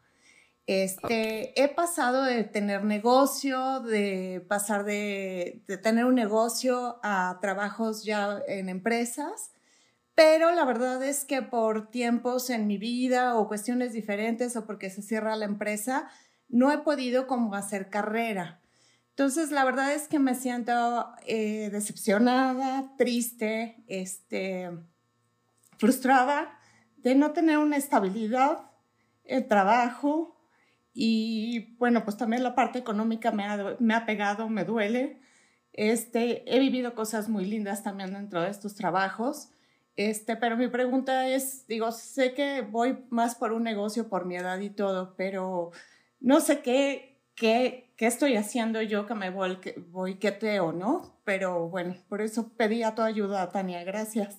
Este, 0.65 1.61
he 1.61 1.67
pasado 1.67 2.23
de 2.23 2.45
tener 2.45 2.85
negocio, 2.85 3.81
de 3.81 4.45
pasar 4.47 4.85
de, 4.85 5.61
de 5.67 5.77
tener 5.77 6.05
un 6.05 6.15
negocio 6.15 6.99
a 7.03 7.37
trabajos 7.41 8.05
ya 8.05 8.41
en 8.47 8.69
empresas, 8.69 9.51
pero 10.15 10.51
la 10.51 10.63
verdad 10.65 11.03
es 11.03 11.25
que 11.25 11.41
por 11.41 11.89
tiempos 11.89 12.49
en 12.49 12.67
mi 12.67 12.77
vida 12.77 13.35
o 13.35 13.47
cuestiones 13.47 13.93
diferentes 13.93 14.55
o 14.55 14.65
porque 14.65 14.89
se 14.89 15.01
cierra 15.01 15.35
la 15.35 15.45
empresa, 15.45 16.09
no 16.49 16.71
he 16.71 16.79
podido 16.79 17.25
como 17.25 17.55
hacer 17.55 17.89
carrera. 17.89 18.61
Entonces, 19.09 19.51
la 19.51 19.63
verdad 19.63 19.93
es 19.93 20.07
que 20.07 20.19
me 20.19 20.33
siento 20.35 21.11
eh, 21.25 21.69
decepcionada, 21.71 22.95
triste, 22.97 23.83
este, 23.87 24.71
frustrada 25.77 26.57
de 26.97 27.15
no 27.15 27.31
tener 27.31 27.57
una 27.57 27.77
estabilidad, 27.77 28.71
el 29.23 29.47
trabajo 29.47 30.35
y 30.93 31.75
bueno, 31.77 32.03
pues 32.03 32.17
también 32.17 32.43
la 32.43 32.55
parte 32.55 32.79
económica 32.79 33.31
me 33.31 33.45
ha, 33.45 33.75
me 33.79 33.93
ha 33.95 34.05
pegado, 34.05 34.47
me 34.49 34.63
duele. 34.63 35.19
Este, 35.73 36.43
he 36.55 36.59
vivido 36.59 36.93
cosas 36.93 37.29
muy 37.29 37.45
lindas 37.45 37.81
también 37.83 38.13
dentro 38.13 38.41
de 38.41 38.49
estos 38.49 38.75
trabajos 38.75 39.52
este, 39.95 40.35
pero 40.35 40.57
mi 40.57 40.67
pregunta 40.67 41.27
es, 41.27 41.67
digo, 41.67 41.91
sé 41.91 42.33
que 42.33 42.61
voy 42.61 42.97
más 43.09 43.35
por 43.35 43.53
un 43.53 43.63
negocio 43.63 44.09
por 44.09 44.25
mi 44.25 44.35
edad 44.35 44.59
y 44.59 44.69
todo, 44.69 45.13
pero 45.15 45.71
no 46.19 46.39
sé 46.39 46.61
qué, 46.61 47.19
qué, 47.35 47.93
qué 47.95 48.07
estoy 48.07 48.35
haciendo 48.35 48.81
yo 48.81 49.05
que 49.05 49.13
me 49.13 49.29
voy, 49.29 49.57
voy 49.89 50.19
o 50.59 50.71
¿no? 50.71 51.19
Pero 51.23 51.69
bueno, 51.69 51.95
por 52.09 52.21
eso 52.21 52.49
pedí 52.57 52.83
a 52.83 52.95
tu 52.95 53.01
ayuda, 53.01 53.51
Tania, 53.51 53.83
gracias. 53.83 54.37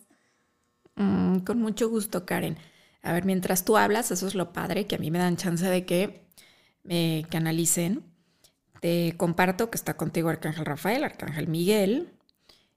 Mm, 0.97 1.39
con 1.41 1.61
mucho 1.61 1.89
gusto, 1.89 2.27
Karen. 2.27 2.59
A 3.03 3.13
ver, 3.13 3.25
mientras 3.25 3.65
tú 3.65 3.77
hablas, 3.77 4.11
eso 4.11 4.27
es 4.27 4.35
lo 4.35 4.53
padre, 4.53 4.87
que 4.87 4.97
a 4.97 4.99
mí 4.99 5.11
me 5.11 5.19
dan 5.19 5.37
chance 5.37 5.67
de 5.67 5.85
que 5.85 6.27
me 6.83 7.27
canalicen. 7.31 8.03
Te 8.81 9.15
comparto 9.17 9.71
que 9.71 9.77
está 9.77 9.97
contigo 9.97 10.29
Arcángel 10.31 10.65
Rafael, 10.65 11.05
Arcángel 11.05 11.49
Miguel, 11.49 12.13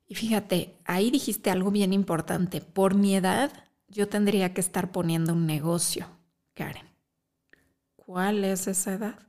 y 0.07 0.15
fíjate, 0.15 0.77
ahí 0.85 1.11
dijiste 1.11 1.49
algo 1.51 1.69
bien 1.69 1.91
importante. 1.91 2.61
Por 2.61 2.95
mi 2.95 3.15
edad, 3.15 3.51
yo 3.89 4.07
tendría 4.07 4.53
que 4.53 4.61
estar 4.61 4.91
poniendo 4.91 5.33
un 5.33 5.45
negocio, 5.45 6.07
Karen. 6.53 6.87
¿Cuál 7.95 8.45
es 8.45 8.67
esa 8.67 8.93
edad? 8.93 9.19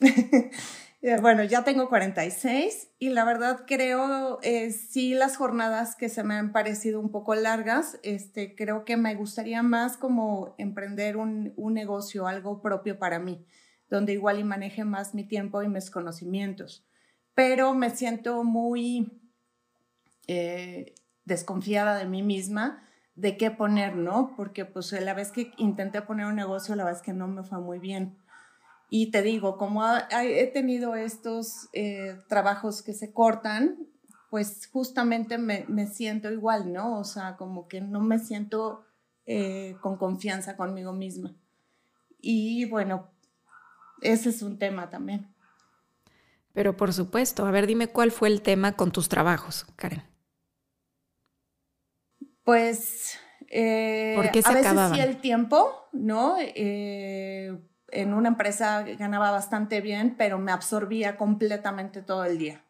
bueno, 1.20 1.44
ya 1.44 1.62
tengo 1.62 1.90
46 1.90 2.92
y 2.98 3.10
la 3.10 3.24
verdad 3.24 3.64
creo, 3.66 4.38
eh, 4.42 4.72
sí, 4.72 5.12
las 5.12 5.36
jornadas 5.36 5.94
que 5.94 6.08
se 6.08 6.24
me 6.24 6.34
han 6.34 6.52
parecido 6.52 7.00
un 7.00 7.10
poco 7.10 7.34
largas, 7.34 8.00
este, 8.02 8.54
creo 8.54 8.86
que 8.86 8.96
me 8.96 9.14
gustaría 9.14 9.62
más 9.62 9.98
como 9.98 10.54
emprender 10.56 11.18
un, 11.18 11.52
un 11.56 11.74
negocio, 11.74 12.26
algo 12.26 12.62
propio 12.62 12.98
para 12.98 13.18
mí, 13.18 13.44
donde 13.90 14.14
igual 14.14 14.38
y 14.38 14.44
maneje 14.44 14.84
más 14.84 15.14
mi 15.14 15.24
tiempo 15.24 15.62
y 15.62 15.68
mis 15.68 15.90
conocimientos 15.90 16.88
pero 17.38 17.72
me 17.72 17.90
siento 17.90 18.42
muy 18.42 19.17
eh, 20.28 20.94
desconfiada 21.24 21.96
de 21.96 22.06
mí 22.06 22.22
misma 22.22 22.84
de 23.18 23.36
qué 23.36 23.50
poner, 23.50 23.96
¿no? 23.96 24.34
Porque 24.36 24.64
pues 24.64 24.92
la 24.92 25.12
vez 25.12 25.32
que 25.32 25.52
intenté 25.56 26.02
poner 26.02 26.26
un 26.26 26.36
negocio, 26.36 26.76
la 26.76 26.84
vez 26.84 27.02
que 27.02 27.12
no 27.12 27.26
me 27.26 27.42
fue 27.42 27.58
muy 27.58 27.80
bien. 27.80 28.16
Y 28.90 29.10
te 29.10 29.22
digo, 29.22 29.58
como 29.58 29.84
he 30.12 30.46
tenido 30.46 30.94
estos 30.94 31.68
eh, 31.72 32.16
trabajos 32.28 32.80
que 32.82 32.94
se 32.94 33.12
cortan, 33.12 33.76
pues 34.30 34.68
justamente 34.72 35.36
me, 35.36 35.86
siento 35.88 36.30
igual, 36.30 36.72
¿no? 36.72 37.00
O 37.00 37.04
sea, 37.04 37.36
como 37.36 37.66
que 37.66 37.80
no 37.80 38.00
me 38.00 38.20
siento 38.20 38.84
eh, 39.26 39.76
con 39.80 39.96
confianza 39.96 40.56
conmigo 40.56 40.92
misma. 40.92 41.34
Y 42.20 42.66
bueno, 42.66 43.10
ese 44.00 44.28
es 44.28 44.42
un 44.42 44.58
tema 44.58 44.90
también. 44.90 45.26
Pero 46.52 46.76
por 46.76 46.92
supuesto, 46.92 47.46
a 47.46 47.50
ver, 47.50 47.66
dime 47.66 47.88
cuál 47.88 48.12
fue 48.12 48.28
el 48.28 48.42
tema 48.42 48.72
con 48.72 48.92
tus 48.92 49.08
trabajos, 49.08 49.66
Karen. 49.76 50.17
Pues 52.48 53.18
eh, 53.50 54.14
¿Por 54.16 54.30
qué 54.30 54.40
se 54.40 54.48
a 54.48 54.54
veces 54.54 54.72
sí 54.94 55.00
el 55.00 55.18
tiempo, 55.18 55.70
¿no? 55.92 56.36
Eh, 56.38 57.60
en 57.90 58.14
una 58.14 58.28
empresa 58.28 58.84
ganaba 58.98 59.30
bastante 59.30 59.82
bien, 59.82 60.14
pero 60.16 60.38
me 60.38 60.50
absorbía 60.50 61.18
completamente 61.18 62.00
todo 62.00 62.24
el 62.24 62.38
día. 62.38 62.64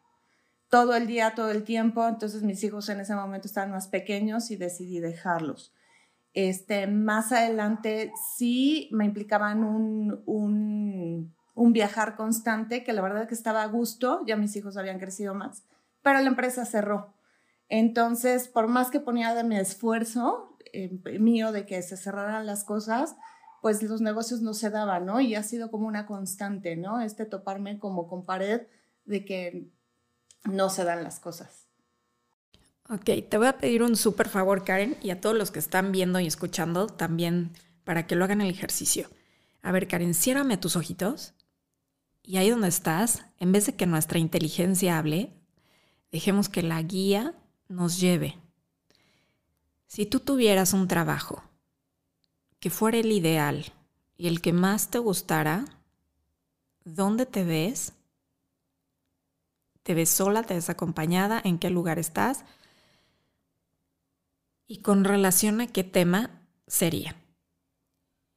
Todo 0.68 0.96
el 0.96 1.06
día, 1.06 1.36
todo 1.36 1.52
el 1.52 1.62
tiempo. 1.62 2.08
Entonces 2.08 2.42
mis 2.42 2.64
hijos 2.64 2.88
en 2.88 2.98
ese 2.98 3.14
momento 3.14 3.46
estaban 3.46 3.70
más 3.70 3.86
pequeños 3.86 4.50
y 4.50 4.56
decidí 4.56 4.98
dejarlos. 4.98 5.72
Este, 6.34 6.88
más 6.88 7.30
adelante 7.30 8.10
sí 8.36 8.88
me 8.90 9.04
implicaban 9.04 9.62
un, 9.62 10.24
un, 10.26 11.36
un 11.54 11.72
viajar 11.72 12.16
constante, 12.16 12.82
que 12.82 12.92
la 12.92 13.02
verdad 13.02 13.22
es 13.22 13.28
que 13.28 13.34
estaba 13.34 13.62
a 13.62 13.68
gusto, 13.68 14.24
ya 14.26 14.34
mis 14.34 14.56
hijos 14.56 14.76
habían 14.76 14.98
crecido 14.98 15.34
más, 15.34 15.62
pero 16.02 16.18
la 16.18 16.26
empresa 16.26 16.64
cerró. 16.64 17.14
Entonces, 17.68 18.48
por 18.48 18.68
más 18.68 18.90
que 18.90 19.00
ponía 19.00 19.34
de 19.34 19.44
mi 19.44 19.56
esfuerzo 19.56 20.56
eh, 20.72 20.90
mío 21.18 21.52
de 21.52 21.66
que 21.66 21.82
se 21.82 21.96
cerraran 21.96 22.46
las 22.46 22.64
cosas, 22.64 23.16
pues 23.60 23.82
los 23.82 24.00
negocios 24.00 24.40
no 24.40 24.54
se 24.54 24.70
daban, 24.70 25.06
¿no? 25.06 25.20
Y 25.20 25.34
ha 25.34 25.42
sido 25.42 25.70
como 25.70 25.86
una 25.86 26.06
constante, 26.06 26.76
¿no? 26.76 27.00
Este 27.00 27.26
toparme 27.26 27.78
como 27.78 28.08
con 28.08 28.24
pared 28.24 28.62
de 29.04 29.24
que 29.24 29.70
no 30.44 30.70
se 30.70 30.84
dan 30.84 31.02
las 31.02 31.20
cosas. 31.20 31.66
Ok, 32.88 33.10
te 33.28 33.36
voy 33.36 33.48
a 33.48 33.58
pedir 33.58 33.82
un 33.82 33.96
súper 33.96 34.28
favor, 34.28 34.64
Karen, 34.64 34.96
y 35.02 35.10
a 35.10 35.20
todos 35.20 35.36
los 35.36 35.50
que 35.50 35.58
están 35.58 35.92
viendo 35.92 36.20
y 36.20 36.26
escuchando 36.26 36.86
también 36.86 37.52
para 37.84 38.06
que 38.06 38.16
lo 38.16 38.24
hagan 38.24 38.40
el 38.40 38.48
ejercicio. 38.48 39.08
A 39.60 39.72
ver, 39.72 39.88
Karen, 39.88 40.14
ciérrame 40.14 40.56
tus 40.56 40.76
ojitos 40.76 41.34
y 42.22 42.38
ahí 42.38 42.48
donde 42.48 42.68
estás, 42.68 43.24
en 43.38 43.52
vez 43.52 43.66
de 43.66 43.74
que 43.74 43.86
nuestra 43.86 44.18
inteligencia 44.18 44.98
hable, 44.98 45.34
dejemos 46.12 46.48
que 46.48 46.62
la 46.62 46.80
guía 46.80 47.34
nos 47.68 48.00
lleve. 48.00 48.36
Si 49.86 50.06
tú 50.06 50.20
tuvieras 50.20 50.72
un 50.72 50.88
trabajo 50.88 51.42
que 52.60 52.70
fuera 52.70 52.98
el 52.98 53.12
ideal 53.12 53.72
y 54.16 54.28
el 54.28 54.40
que 54.40 54.52
más 54.52 54.90
te 54.90 54.98
gustara, 54.98 55.64
¿dónde 56.84 57.26
te 57.26 57.44
ves? 57.44 57.94
¿Te 59.82 59.94
ves 59.94 60.10
sola? 60.10 60.42
¿Te 60.42 60.54
ves 60.54 60.68
acompañada? 60.68 61.40
¿En 61.42 61.58
qué 61.58 61.70
lugar 61.70 61.98
estás? 61.98 62.44
Y 64.66 64.82
con 64.82 65.04
relación 65.04 65.60
a 65.60 65.66
qué 65.66 65.84
tema 65.84 66.42
sería. 66.66 67.16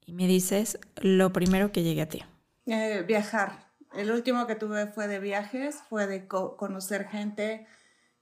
Y 0.05 0.13
me 0.13 0.27
dices 0.27 0.79
lo 0.95 1.33
primero 1.33 1.71
que 1.71 1.83
llegue 1.83 2.01
a 2.01 2.09
ti. 2.09 2.24
Eh, 2.65 3.03
viajar. 3.05 3.72
El 3.94 4.11
último 4.11 4.48
que 4.48 4.55
tuve 4.55 4.87
fue 4.87 5.07
de 5.07 5.20
viajes, 5.20 5.83
fue 5.89 6.07
de 6.07 6.27
conocer 6.27 7.07
gente, 7.09 7.67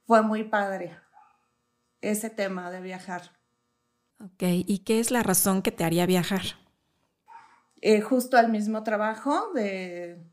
fue 0.09 0.23
muy 0.23 0.43
padre 0.43 0.97
ese 2.01 2.31
tema 2.31 2.71
de 2.71 2.81
viajar. 2.81 3.37
Ok, 4.19 4.41
¿y 4.41 4.79
qué 4.79 4.99
es 4.99 5.11
la 5.11 5.21
razón 5.21 5.61
que 5.61 5.71
te 5.71 5.83
haría 5.83 6.07
viajar? 6.07 6.41
Eh, 7.79 8.01
justo 8.01 8.35
al 8.35 8.49
mismo 8.49 8.81
trabajo, 8.81 9.53
de, 9.53 10.27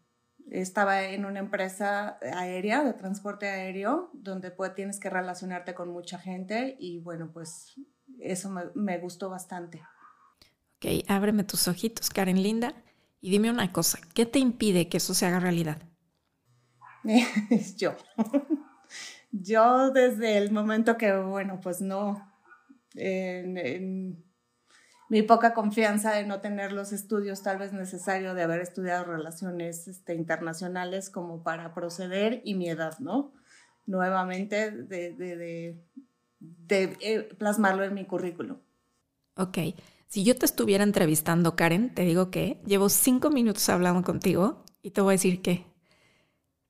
estaba 0.51 1.03
en 1.03 1.27
una 1.27 1.41
empresa 1.41 2.19
aérea, 2.23 2.85
de 2.85 2.95
transporte 2.95 3.51
aéreo, 3.51 4.09
donde 4.15 4.51
pues, 4.51 4.75
tienes 4.75 4.99
que 4.99 5.11
relacionarte 5.11 5.75
con 5.75 5.91
mucha 5.91 6.19
gente 6.19 6.79
y 6.81 7.01
bueno, 7.01 7.31
pues 7.31 7.79
eso 8.19 8.49
me, 8.49 8.63
me 8.75 8.97
gustó 8.97 9.29
bastante. 9.29 9.83
Ok, 10.79 11.05
ábreme 11.07 11.45
tus 11.45 11.69
ojitos, 11.69 12.09
Karen 12.09 12.43
Linda, 12.43 12.83
y 13.21 13.31
dime 13.31 13.51
una 13.51 13.71
cosa, 13.75 13.99
¿qué 14.15 14.25
te 14.25 14.39
impide 14.39 14.89
que 14.89 14.97
eso 14.97 15.13
se 15.13 15.27
haga 15.27 15.39
realidad? 15.39 15.83
Yo. 17.77 17.95
Yo 19.43 19.91
desde 19.91 20.39
el 20.39 20.51
momento 20.51 20.97
que, 20.97 21.17
bueno, 21.17 21.61
pues 21.63 21.81
no, 21.81 22.23
mi 25.09 25.23
poca 25.23 25.55
confianza 25.55 26.13
de 26.13 26.27
no 26.27 26.41
tener 26.41 26.73
los 26.73 26.93
estudios 26.93 27.43
tal 27.43 27.59
vez 27.59 27.73
necesario 27.73 28.35
de 28.35 28.43
haber 28.43 28.61
estudiado 28.61 29.05
relaciones 29.05 29.87
este, 29.89 30.15
internacionales 30.15 31.11
como 31.11 31.43
para 31.43 31.75
proceder 31.75 32.41
y 32.45 32.55
mi 32.55 32.69
edad, 32.69 32.99
¿no? 32.99 33.33
Nuevamente 33.87 34.71
de, 34.71 35.13
de, 35.13 35.37
de, 36.39 36.97
eh, 37.01 37.29
plasmarlo 37.39 37.85
en 37.85 37.95
mi 37.95 38.05
currículum. 38.05 38.59
Ok. 39.37 39.59
Si 40.09 40.25
yo 40.25 40.37
te 40.37 40.47
estuviera 40.47 40.83
entrevistando, 40.83 41.57
Karen, 41.57 41.95
te 41.95 42.03
digo 42.03 42.31
que 42.31 42.61
llevo 42.67 42.89
cinco 42.89 43.31
minutos 43.31 43.69
hablando 43.69 44.03
contigo 44.03 44.65
y 44.83 44.91
te 44.91 45.01
voy 45.01 45.13
a 45.13 45.19
decir 45.19 45.43
que 45.43 45.67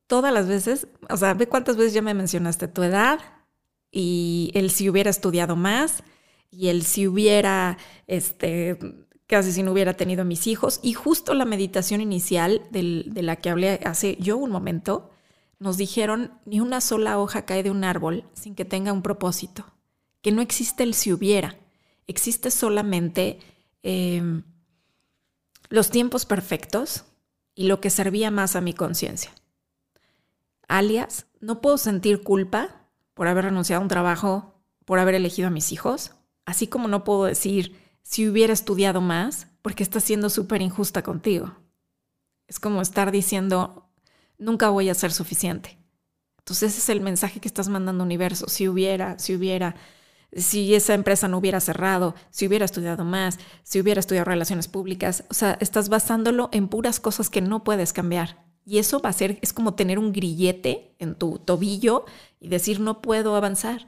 todas 0.07 0.33
las 0.33 0.47
veces, 0.47 0.89
o 1.09 1.17
sea, 1.17 1.35
ve 1.35 1.49
cuántas 1.49 1.77
veces 1.77 1.93
ya 1.93 2.03
me 2.03 2.15
mencionaste 2.15 2.69
tu 2.69 2.83
edad 2.83 3.21
y 3.91 4.51
el 4.55 4.71
si 4.71 4.89
hubiera 4.89 5.11
estudiado 5.11 5.57
más 5.57 6.03
y 6.51 6.69
el 6.69 6.85
si 6.85 7.07
hubiera, 7.09 7.79
este, 8.07 8.79
casi 9.27 9.53
si 9.53 9.63
no 9.63 9.73
hubiera 9.73 9.95
tenido 9.95 10.25
mis 10.25 10.47
hijos. 10.47 10.81
Y 10.83 10.93
justo 10.93 11.35
la 11.35 11.45
meditación 11.45 12.01
inicial 12.01 12.63
de 12.71 13.23
la 13.23 13.37
que 13.37 13.51
hablé 13.51 13.81
hace 13.85 14.17
yo 14.21 14.37
un 14.37 14.51
momento, 14.51 15.11
nos 15.59 15.77
dijeron, 15.77 16.33
ni 16.45 16.61
una 16.61 16.81
sola 16.81 17.19
hoja 17.19 17.47
cae 17.47 17.63
de 17.63 17.71
un 17.71 17.83
árbol 17.83 18.25
sin 18.35 18.55
que 18.55 18.65
tenga 18.65 18.93
un 18.93 19.03
propósito, 19.03 19.67
que 20.21 20.31
no 20.31 20.43
existe 20.43 20.83
el 20.83 20.95
si 20.95 21.13
hubiera, 21.13 21.57
existe 22.07 22.51
solamente 22.51 23.39
em, 23.83 24.43
los 25.71 25.91
tiempos 25.91 26.27
perfectos 26.27 27.05
y 27.55 27.67
lo 27.67 27.81
que 27.81 27.89
servía 27.89 28.31
más 28.31 28.55
a 28.55 28.61
mi 28.61 28.75
conciencia 28.75 29.33
alias, 30.69 31.27
no 31.41 31.61
puedo 31.61 31.79
sentir 31.79 32.23
culpa 32.23 32.89
por 33.15 33.29
haber 33.29 33.47
renunciado 33.47 33.81
a 33.81 33.83
un 33.83 33.89
trabajo, 33.89 34.61
por 34.85 34.99
haber 34.99 35.15
elegido 35.15 35.49
a 35.49 35.51
mis 35.51 35.73
hijos, 35.73 36.13
así 36.45 36.67
como 36.67 36.89
no 36.89 37.05
puedo 37.05 37.25
decir 37.25 37.77
si 38.03 38.29
hubiera 38.29 38.53
estudiado 38.53 39.01
más, 39.01 39.49
porque 39.63 39.83
estás 39.83 40.05
siendo 40.05 40.31
súper 40.31 40.63
injusta 40.63 41.03
contigo. 41.03 41.57
Es 42.47 42.61
como 42.61 42.81
estar 42.81 43.11
diciendo, 43.11 43.91
nunca 44.39 44.69
voy 44.69 44.89
a 44.89 44.95
ser 44.95 45.13
suficiente. 45.13 45.79
Entonces 46.39 46.73
ese 46.73 46.79
es 46.79 46.89
el 46.91 47.01
mensaje 47.01 47.41
que 47.41 47.49
estás 47.49 47.69
mandando 47.69 48.03
al 48.03 48.07
universo. 48.07 48.49
Si 48.49 48.69
hubiera, 48.69 49.19
si 49.19 49.35
hubiera, 49.35 49.75
si 50.33 50.77
esa 50.77 50.95
empresa 50.95 51.27
no 51.27 51.39
hubiera 51.39 51.59
cerrado, 51.59 52.15
si 52.31 52.47
hubiera 52.47 52.65
estudiado 52.65 53.05
más, 53.05 53.41
si 53.65 53.81
hubiera 53.81 53.99
estudiado 53.99 54.27
relaciones 54.27 54.69
públicas, 54.69 55.25
o 55.29 55.35
sea, 55.35 55.57
estás 55.59 55.89
basándolo 55.89 56.49
en 56.53 56.69
puras 56.69 57.01
cosas 57.01 57.31
que 57.31 57.41
no 57.41 57.65
puedes 57.65 57.93
cambiar. 57.93 58.46
Y 58.67 58.79
eso 58.79 59.01
va 59.01 59.11
a 59.11 59.15
ser, 59.15 59.39
es 59.43 59.53
como 59.53 59.75
tener 59.75 59.99
un 59.99 60.13
grillete 60.13 60.93
en 60.99 61.15
tu 61.15 61.39
tobillo 61.39 62.05
y 62.41 62.49
decir, 62.49 62.81
no 62.81 63.01
puedo 63.01 63.37
avanzar. 63.37 63.87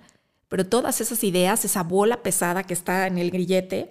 Pero 0.49 0.67
todas 0.67 1.01
esas 1.01 1.25
ideas, 1.25 1.65
esa 1.65 1.83
bola 1.83 2.23
pesada 2.23 2.63
que 2.63 2.75
está 2.75 3.09
en 3.09 3.19
el 3.19 3.33
grillete, 3.33 3.89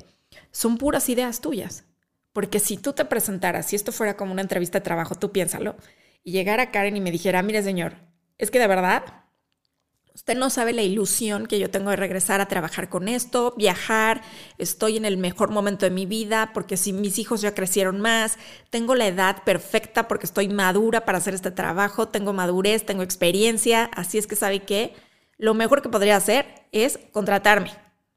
son 0.52 0.78
puras 0.78 1.10
ideas 1.10 1.42
tuyas. 1.42 1.84
Porque 2.32 2.60
si 2.60 2.78
tú 2.78 2.94
te 2.94 3.04
presentaras, 3.04 3.66
si 3.68 3.76
esto 3.76 3.92
fuera 3.92 4.16
como 4.16 4.32
una 4.32 4.42
entrevista 4.42 4.80
de 4.80 4.86
trabajo, 4.86 5.16
tú 5.16 5.32
piénsalo, 5.34 5.76
y 6.24 6.32
llegara 6.32 6.72
Karen 6.72 6.96
y 6.96 7.02
me 7.02 7.12
dijera, 7.12 7.44
mire 7.44 7.62
señor, 7.64 7.98
es 8.38 8.50
que 8.50 8.60
de 8.60 8.68
verdad 8.68 9.04
Usted 10.18 10.36
no 10.36 10.50
sabe 10.50 10.74
la 10.74 10.82
ilusión 10.82 11.46
que 11.46 11.60
yo 11.60 11.70
tengo 11.70 11.92
de 11.92 11.96
regresar 11.96 12.42
a 12.42 12.48
trabajar 12.48 12.90
con 12.90 13.08
esto, 13.08 13.54
viajar, 13.56 14.24
estoy 14.58 14.98
en 14.98 15.06
el 15.06 15.16
mejor 15.16 15.52
momento 15.52 15.86
de 15.86 15.92
mi 15.92 16.08
vida 16.08 16.50
porque 16.56 16.76
si 16.76 16.92
mis 16.92 17.20
hijos 17.20 17.42
ya 17.42 17.54
crecieron 17.54 18.02
más, 18.02 18.40
tengo 18.72 18.96
la 18.96 19.06
edad 19.06 19.44
perfecta 19.44 20.08
porque 20.08 20.26
estoy 20.26 20.48
madura 20.48 21.06
para 21.06 21.20
hacer 21.20 21.36
este 21.36 21.52
trabajo, 21.52 22.08
tengo 22.08 22.34
madurez, 22.34 22.84
tengo 22.84 23.04
experiencia, 23.04 23.92
así 23.94 24.18
es 24.18 24.26
que 24.26 24.36
sabe 24.36 24.64
que 24.64 24.96
lo 25.38 25.54
mejor 25.54 25.84
que 25.84 25.90
podría 25.90 26.16
hacer 26.16 26.48
es 26.72 26.98
contratarme, 27.12 27.70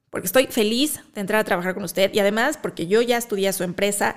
porque 0.09 0.27
estoy 0.27 0.47
feliz 0.47 1.01
de 1.13 1.21
entrar 1.21 1.43
a 1.43 1.45
trabajar 1.45 1.75
con 1.75 1.85
usted 1.85 2.15
y 2.15 2.19
además 2.19 2.57
porque 2.57 2.87
yo 2.87 3.03
ya 3.03 3.19
estudié 3.19 3.53
su 3.53 3.63
empresa 3.63 4.17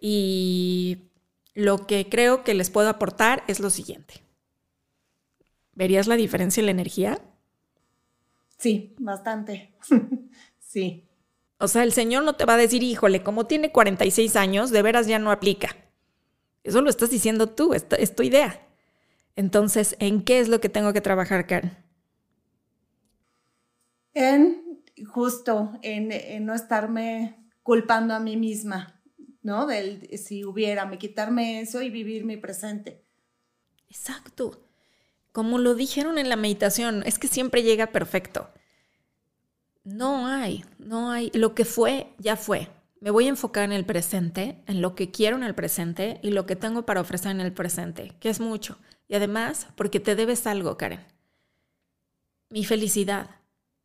y 0.00 1.10
lo 1.52 1.86
que 1.86 2.08
creo 2.08 2.42
que 2.42 2.54
les 2.54 2.70
puedo 2.70 2.88
aportar 2.88 3.44
es 3.48 3.60
lo 3.60 3.68
siguiente. 3.68 4.27
¿Verías 5.78 6.08
la 6.08 6.16
diferencia 6.16 6.60
en 6.60 6.66
la 6.66 6.72
energía? 6.72 7.20
Sí, 8.56 8.96
bastante. 8.98 9.76
sí. 10.58 11.08
O 11.58 11.68
sea, 11.68 11.84
el 11.84 11.92
Señor 11.92 12.24
no 12.24 12.34
te 12.34 12.44
va 12.44 12.54
a 12.54 12.56
decir, 12.56 12.82
híjole, 12.82 13.22
como 13.22 13.46
tiene 13.46 13.70
46 13.70 14.34
años, 14.34 14.72
de 14.72 14.82
veras 14.82 15.06
ya 15.06 15.20
no 15.20 15.30
aplica. 15.30 15.76
Eso 16.64 16.82
lo 16.82 16.90
estás 16.90 17.10
diciendo 17.10 17.48
tú, 17.48 17.74
es 17.74 18.16
tu 18.16 18.24
idea. 18.24 18.60
Entonces, 19.36 19.94
¿en 20.00 20.24
qué 20.24 20.40
es 20.40 20.48
lo 20.48 20.60
que 20.60 20.68
tengo 20.68 20.92
que 20.92 21.00
trabajar, 21.00 21.46
Karen? 21.46 21.76
En 24.14 24.82
justo, 25.06 25.78
en, 25.82 26.44
no 26.44 26.54
estarme 26.54 27.36
culpando 27.62 28.14
a 28.14 28.20
mí 28.20 28.36
misma, 28.36 29.00
¿no? 29.42 29.68
Del 29.68 30.18
si 30.18 30.44
hubiera, 30.44 30.86
me 30.86 30.98
quitarme 30.98 31.60
eso 31.60 31.82
y 31.82 31.88
vivir 31.88 32.24
mi 32.24 32.36
presente. 32.36 33.04
Exacto. 33.88 34.67
Como 35.38 35.58
lo 35.58 35.76
dijeron 35.76 36.18
en 36.18 36.28
la 36.28 36.34
meditación, 36.34 37.04
es 37.06 37.20
que 37.20 37.28
siempre 37.28 37.62
llega 37.62 37.92
perfecto. 37.92 38.50
No 39.84 40.26
hay, 40.26 40.64
no 40.80 41.12
hay. 41.12 41.30
Lo 41.32 41.54
que 41.54 41.64
fue, 41.64 42.08
ya 42.18 42.34
fue. 42.34 42.68
Me 42.98 43.12
voy 43.12 43.26
a 43.26 43.28
enfocar 43.28 43.62
en 43.62 43.70
el 43.70 43.86
presente, 43.86 44.60
en 44.66 44.82
lo 44.82 44.96
que 44.96 45.12
quiero 45.12 45.36
en 45.36 45.44
el 45.44 45.54
presente 45.54 46.18
y 46.24 46.32
lo 46.32 46.44
que 46.44 46.56
tengo 46.56 46.84
para 46.84 47.00
ofrecer 47.00 47.30
en 47.30 47.40
el 47.40 47.52
presente, 47.52 48.14
que 48.18 48.30
es 48.30 48.40
mucho. 48.40 48.78
Y 49.06 49.14
además, 49.14 49.68
porque 49.76 50.00
te 50.00 50.16
debes 50.16 50.44
algo, 50.48 50.76
Karen. 50.76 51.06
Mi 52.50 52.64
felicidad. 52.64 53.30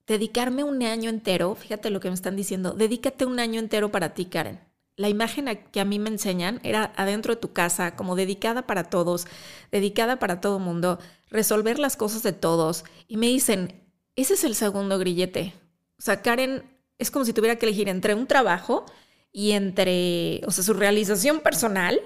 Dedicarme 0.07 0.63
un 0.63 0.81
año 0.81 1.11
entero, 1.11 1.53
fíjate 1.53 1.91
lo 1.91 1.99
que 1.99 2.07
me 2.07 2.15
están 2.15 2.35
diciendo, 2.35 2.71
dedícate 2.71 3.27
un 3.27 3.39
año 3.39 3.59
entero 3.59 3.91
para 3.91 4.15
ti, 4.15 4.25
Karen. 4.25 4.59
La 4.95 5.10
imagen 5.10 5.60
que 5.71 5.79
a 5.79 5.86
mí 5.86 5.97
me 5.97 6.10
enseñan 6.10 6.60
era 6.63 6.93
adentro 6.95 7.34
de 7.34 7.41
tu 7.41 7.51
casa, 7.51 7.95
como 7.95 8.15
dedicada 8.15 8.67
para 8.67 8.84
todos, 8.84 9.25
dedicada 9.71 10.19
para 10.19 10.39
todo 10.39 10.60
mundo, 10.60 10.99
resolver 11.29 11.79
las 11.79 11.97
cosas 11.97 12.21
de 12.21 12.34
todos. 12.34 12.86
Y 13.08 13.17
me 13.17 13.27
dicen, 13.27 13.82
ese 14.15 14.36
es 14.36 14.43
el 14.43 14.56
segundo 14.56 14.99
grillete. 14.99 15.53
O 15.97 16.01
sea, 16.01 16.21
Karen 16.21 16.63
es 16.99 17.10
como 17.10 17.25
si 17.25 17.34
tuviera 17.34 17.58
que 17.58 17.65
elegir 17.65 17.89
entre 17.89 18.13
un 18.13 18.27
trabajo 18.27 18.86
y 19.32 19.51
entre, 19.51 20.41
o 20.45 20.51
sea, 20.51 20.63
su 20.63 20.73
realización 20.73 21.39
personal 21.39 21.99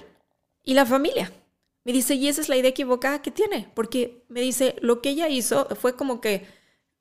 y 0.63 0.73
la 0.73 0.85
familia. 0.85 1.31
Me 1.83 1.93
dice, 1.93 2.15
y 2.15 2.27
esa 2.27 2.41
es 2.41 2.49
la 2.49 2.57
idea 2.57 2.69
equivocada 2.69 3.21
que 3.21 3.31
tiene, 3.31 3.69
porque 3.73 4.23
me 4.29 4.41
dice, 4.41 4.75
lo 4.81 5.01
que 5.01 5.09
ella 5.09 5.29
hizo 5.29 5.67
fue 5.75 5.95
como 5.95 6.21
que, 6.21 6.45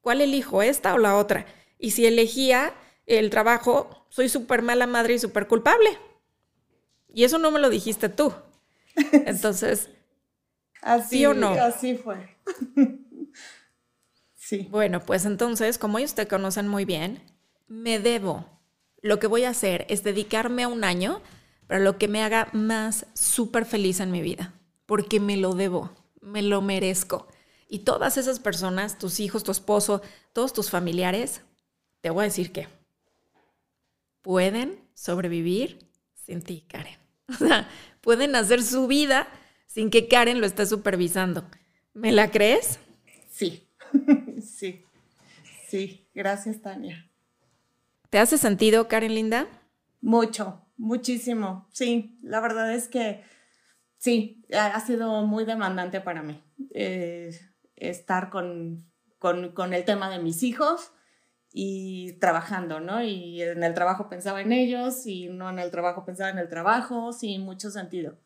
¿cuál 0.01 0.21
elijo, 0.21 0.63
esta 0.63 0.95
o 0.95 0.99
la 0.99 1.17
otra? 1.17 1.47
Y 1.79 1.93
si 1.93 2.07
elegía 2.07 2.75
el 3.07 3.31
trabajo, 3.31 4.07
soy 4.09 4.29
súper 4.29 4.63
mala 4.63 4.87
madre 4.87 5.15
y 5.15 5.19
súper 5.19 5.47
culpable. 5.47 5.99
Y 7.13 7.25
eso 7.25 7.39
no 7.39 7.51
me 7.51 7.61
lo 7.61 7.71
dijiste 7.71 8.09
tú. 8.09 8.33
Entonces, 9.13 9.89
así 10.83 11.25
o 11.27 11.35
no? 11.35 11.51
Así 11.51 11.97
fue. 11.97 12.37
sí. 14.35 14.69
Bueno, 14.71 15.01
pues 15.01 15.25
entonces, 15.25 15.79
como 15.79 15.99
ellos 15.99 16.15
te 16.15 16.29
conocen 16.29 16.69
muy 16.69 16.85
bien, 16.85 17.23
me 17.69 17.99
debo 17.99 18.47
lo 19.03 19.19
que 19.19 19.27
voy 19.27 19.45
a 19.45 19.51
hacer 19.51 19.87
es 19.89 20.03
dedicarme 20.03 20.65
a 20.65 20.69
un 20.69 20.85
año 20.85 21.23
para 21.67 21.81
lo 21.81 21.99
que 21.99 22.09
me 22.09 22.23
haga 22.23 22.49
más 22.53 23.07
súper 23.15 23.65
feliz 23.65 24.01
en 24.01 24.11
mi 24.11 24.21
vida, 24.21 24.55
porque 24.85 25.21
me 25.21 25.37
lo 25.37 25.55
debo, 25.55 25.91
me 26.21 26.43
lo 26.43 26.61
merezco. 26.61 27.29
Y 27.69 27.81
todas 27.81 28.17
esas 28.17 28.41
personas, 28.41 28.99
tus 28.99 29.21
hijos, 29.21 29.43
tu 29.43 29.51
esposo, 29.51 30.03
todos 30.33 30.53
tus 30.53 30.71
familiares, 30.71 31.43
te 32.01 32.11
voy 32.11 32.23
a 32.23 32.25
decir 32.25 32.53
que 32.53 32.69
pueden 34.27 34.81
sobrevivir 34.95 35.89
sin 36.15 36.43
ti, 36.43 36.65
Karen. 36.69 36.99
O 37.29 37.35
sea, 37.35 37.69
pueden 38.01 38.35
hacer 38.35 38.63
su 38.63 38.89
vida 38.89 39.29
sin 39.69 39.91
que 39.91 40.09
Karen 40.09 40.41
lo 40.41 40.47
esté 40.47 40.67
supervisando. 40.67 41.45
¿Me 41.95 42.11
la 42.11 42.31
crees? 42.31 42.81
Sí, 43.31 43.69
sí, 44.43 44.85
sí. 45.69 46.09
Gracias, 46.13 46.61
Tania. 46.61 47.09
¿Te 48.11 48.19
hace 48.19 48.37
sentido, 48.37 48.89
Karen 48.89 49.15
Linda? 49.15 49.47
Mucho, 50.01 50.61
muchísimo. 50.77 51.69
Sí, 51.73 52.19
la 52.23 52.41
verdad 52.41 52.75
es 52.75 52.89
que 52.89 53.23
sí, 53.97 54.45
ha 54.53 54.81
sido 54.81 55.25
muy 55.25 55.45
demandante 55.45 56.01
para 56.01 56.23
mí 56.23 56.43
eh, 56.75 57.31
estar 57.77 58.31
con, 58.31 58.85
con, 59.19 59.73
el 59.73 59.85
tema 59.85 60.11
de 60.11 60.19
mis 60.19 60.43
hijos 60.43 60.93
y 61.59 62.13
trabajando, 62.21 62.81
¿no? 62.81 63.03
Y 63.03 63.41
en 63.41 63.65
el 63.65 63.73
trabajo 63.73 64.11
pensaba 64.11 64.43
en 64.43 64.53
ellos 64.53 65.07
y 65.07 65.31
no 65.31 65.49
en 65.49 65.59
el 65.59 65.71
trabajo 65.71 66.05
pensaba 66.05 66.29
en 66.29 66.37
el 66.37 66.51
trabajo, 66.51 67.15
sin 67.15 67.47
mucho 67.47 67.71
sentido. 67.71 68.19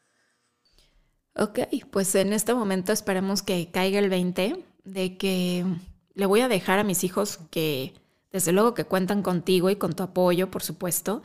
Ok, 1.36 1.60
pues 1.92 2.12
en 2.16 2.32
este 2.32 2.54
momento 2.54 2.92
esperemos 2.92 3.44
que 3.44 3.70
caiga 3.70 4.00
el 4.00 4.10
20 4.10 4.64
de 4.82 5.16
que 5.16 5.64
le 6.14 6.26
voy 6.26 6.40
a 6.40 6.48
dejar 6.48 6.80
a 6.80 6.84
mis 6.84 7.04
hijos 7.04 7.38
que 7.52 7.94
desde 8.32 8.50
luego 8.50 8.74
que 8.74 8.84
cuentan 8.84 9.22
contigo 9.22 9.70
y 9.70 9.76
con 9.76 9.92
tu 9.92 10.02
apoyo, 10.02 10.50
por 10.50 10.64
supuesto, 10.64 11.22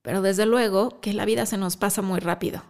pero 0.00 0.22
desde 0.22 0.46
luego 0.46 0.98
que 1.02 1.12
la 1.12 1.26
vida 1.26 1.44
se 1.44 1.58
nos 1.58 1.76
pasa 1.76 2.00
muy 2.00 2.20
rápido. 2.20 2.62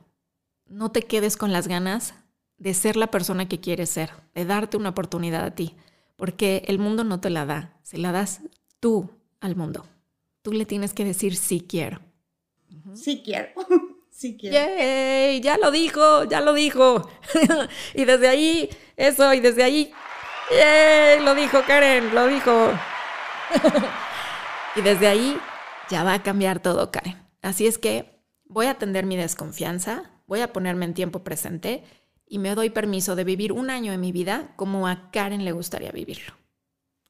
No 0.67 0.91
te 0.91 1.03
quedes 1.03 1.37
con 1.37 1.53
las 1.53 1.69
ganas 1.69 2.15
de 2.59 2.75
ser 2.75 2.97
la 2.97 3.13
persona 3.13 3.47
que 3.47 3.61
quieres 3.61 3.91
ser, 3.91 4.11
de 4.35 4.45
darte 4.45 4.77
una 4.77 4.89
oportunidad 4.89 5.45
a 5.45 5.55
ti, 5.55 5.77
porque 6.17 6.65
el 6.67 6.81
mundo 6.81 7.05
no 7.05 7.21
te 7.21 7.31
la 7.31 7.47
da, 7.47 7.79
se 7.85 7.99
la 7.99 8.11
das 8.11 8.41
tú 8.85 9.11
al 9.41 9.57
mundo. 9.57 9.87
Tú 10.43 10.53
le 10.53 10.67
tienes 10.67 10.93
que 10.93 11.07
decir 11.07 11.37
sí 11.37 11.65
quiero. 11.67 12.03
Sí 12.93 13.23
quiero. 13.25 13.49
Sí 14.11 14.37
quiero. 14.39 14.57
Yay, 14.57 15.41
ya 15.41 15.57
lo 15.59 15.73
dijo, 15.73 16.23
ya 16.25 16.41
lo 16.41 16.53
dijo. 16.53 17.09
y 17.95 18.05
desde 18.05 18.29
ahí, 18.29 18.71
eso, 18.97 19.35
y 19.35 19.41
desde 19.41 19.65
ahí, 19.65 19.93
yay, 20.53 21.21
lo 21.25 21.35
dijo 21.35 21.63
Karen, 21.67 22.15
lo 22.15 22.29
dijo. 22.29 22.71
y 24.77 24.83
desde 24.83 25.09
ahí 25.09 25.37
ya 25.91 26.05
va 26.05 26.15
a 26.15 26.23
cambiar 26.23 26.61
todo, 26.61 26.93
Karen. 26.93 27.17
Así 27.43 27.67
es 27.67 27.77
que 27.77 28.23
voy 28.45 28.67
a 28.67 28.73
atender 28.73 29.05
mi 29.05 29.17
desconfianza, 29.17 30.13
voy 30.29 30.43
a 30.43 30.53
ponerme 30.53 30.85
en 30.85 30.95
tiempo 30.95 31.25
presente 31.25 31.83
y 32.25 32.39
me 32.39 32.55
doy 32.55 32.71
permiso 32.71 33.17
de 33.17 33.25
vivir 33.25 33.51
un 33.51 33.71
año 33.71 33.93
en 33.93 34.01
mi 34.01 34.13
vida 34.13 34.53
como 34.55 34.87
a 34.87 35.11
Karen 35.11 35.45
le 35.45 35.51
gustaría 35.51 35.91
vivirlo. 35.91 36.35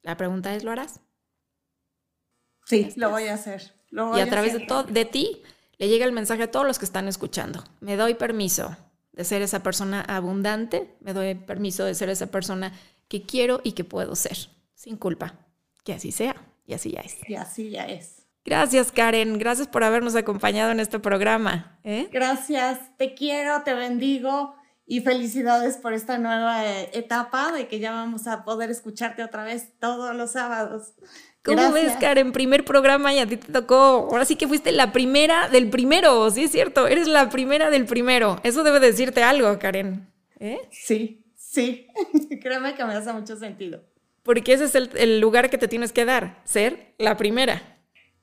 La 0.01 0.17
pregunta 0.17 0.55
es, 0.55 0.65
¿lo 0.65 0.71
harás? 0.71 1.01
Sí, 2.65 2.93
lo 2.97 3.11
voy 3.11 3.29
a 3.29 3.35
hacer. 3.35 3.75
y 3.91 4.21
a, 4.21 4.29
través 4.29 4.55
de, 4.55 4.67
de 4.89 5.05
ti 5.05 5.43
le 5.79 5.89
llega 5.89 6.05
el 6.05 6.13
mensaje 6.13 6.45
a 6.45 6.51
todos 6.51 6.67
los 6.67 6.79
que 6.79 6.85
están 6.85 7.09
escuchando. 7.09 7.65
Me 7.81 7.97
doy 7.97 8.15
permiso 8.15 8.77
de 9.13 9.25
ser 9.25 9.43
esa 9.43 9.63
persona 9.63 10.01
abundante, 10.03 10.97
me 11.01 11.13
doy 11.13 11.35
permiso 11.35 11.85
de 11.85 11.95
ser 11.95 12.09
esa 12.09 12.27
persona 12.27 12.73
que 13.09 13.23
quiero 13.23 13.61
y 13.63 13.73
que 13.73 13.85
puedo 13.85 14.17
ser, 14.17 14.37
sin 14.75 14.97
culpa. 14.97 15.35
Que 15.85 15.93
así 15.93 16.13
sea. 16.13 16.37
Y 16.67 16.75
así 16.75 16.93
ya 16.93 17.01
es. 17.01 17.19
Y 17.29 17.35
así 17.35 17.71
ya 17.71 17.85
es. 17.85 18.25
Gracias, 18.45 18.93
Karen. 18.93 19.39
Gracias 19.39 19.69
por 19.69 19.85
habernos 19.85 20.15
acompañado 20.17 20.71
en 20.71 20.81
este 20.81 20.99
programa. 20.99 21.79
¿eh? 21.85 22.09
Gracias. 22.13 22.79
Te 22.97 23.15
quiero, 23.15 23.63
te 23.63 23.75
bendigo 23.75 24.55
y 24.87 25.01
felicidades 25.01 25.79
por 25.79 25.95
esta 25.95 26.19
nueva 26.19 26.67
eh, 26.67 26.91
etapa 26.93 27.53
de 27.53 27.69
que 27.69 27.79
ya 27.79 27.93
vamos 27.93 28.27
a 28.27 28.45
poder 28.45 28.71
escucharte 28.71 29.23
otra 29.23 29.45
vez 29.45 29.79
todos 29.79 30.15
los 30.15 30.33
sábados. 30.33 30.95
¿Cómo 31.45 31.73
ves, 31.73 31.93
Karen? 32.01 32.33
Primer 32.33 32.65
programa 32.65 33.13
y 33.13 33.19
a 33.19 33.27
ti 33.27 33.37
te 33.37 33.53
tocó. 33.53 34.09
Ahora 34.11 34.25
sí 34.25 34.35
que 34.35 34.49
fuiste 34.49 34.73
la 34.73 34.93
primera 34.93 35.49
del 35.51 35.69
primero, 35.69 36.31
sí 36.31 36.45
es 36.45 36.51
cierto. 36.51 36.87
Eres 36.87 37.07
la 37.07 37.29
primera 37.29 37.69
del 37.69 37.85
primero. 37.85 38.41
Eso 38.43 38.63
debe 38.65 38.81
decirte 38.81 39.23
algo, 39.23 39.59
Karen. 39.59 40.11
¿Eh? 40.41 40.59
Sí, 40.71 41.23
sí. 41.37 41.87
Créeme 42.43 42.75
que 42.75 42.85
me 42.87 42.95
hace 42.95 43.13
mucho 43.13 43.37
sentido. 43.37 43.83
Porque 44.23 44.55
ese 44.55 44.65
es 44.65 44.75
el, 44.75 45.21
lugar 45.21 45.51
que 45.51 45.59
te 45.59 45.69
tienes 45.69 45.93
que 45.93 46.07
dar, 46.07 46.41
ser 46.45 46.95
la 46.97 47.19
primera 47.19 47.79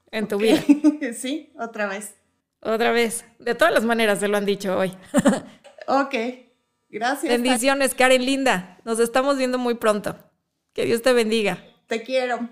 en 0.10 0.28
tu 0.28 0.40
vida. 0.40 0.64
sí, 1.14 1.54
otra 1.60 1.86
vez. 1.86 2.16
Otra 2.60 2.92
vez. 2.92 3.24
De 3.38 3.54
todas 3.54 3.72
las 3.72 3.84
maneras 3.84 4.20
se 4.20 4.28
lo 4.28 4.38
han 4.38 4.46
dicho 4.46 4.76
hoy. 4.76 4.94
ok, 5.88 6.16
gracias. 6.90 7.32
Bendiciones, 7.32 7.94
Karen 7.94 8.26
Linda. 8.26 8.80
Nos 8.84 9.00
estamos 9.00 9.38
viendo 9.38 9.60
muy 9.60 9.76
pronto. 9.76 10.18
Que 10.74 10.86
Dios 10.86 11.04
te 11.04 11.14
bendiga. 11.14 11.64
Te 11.86 12.02
quiero. 12.02 12.50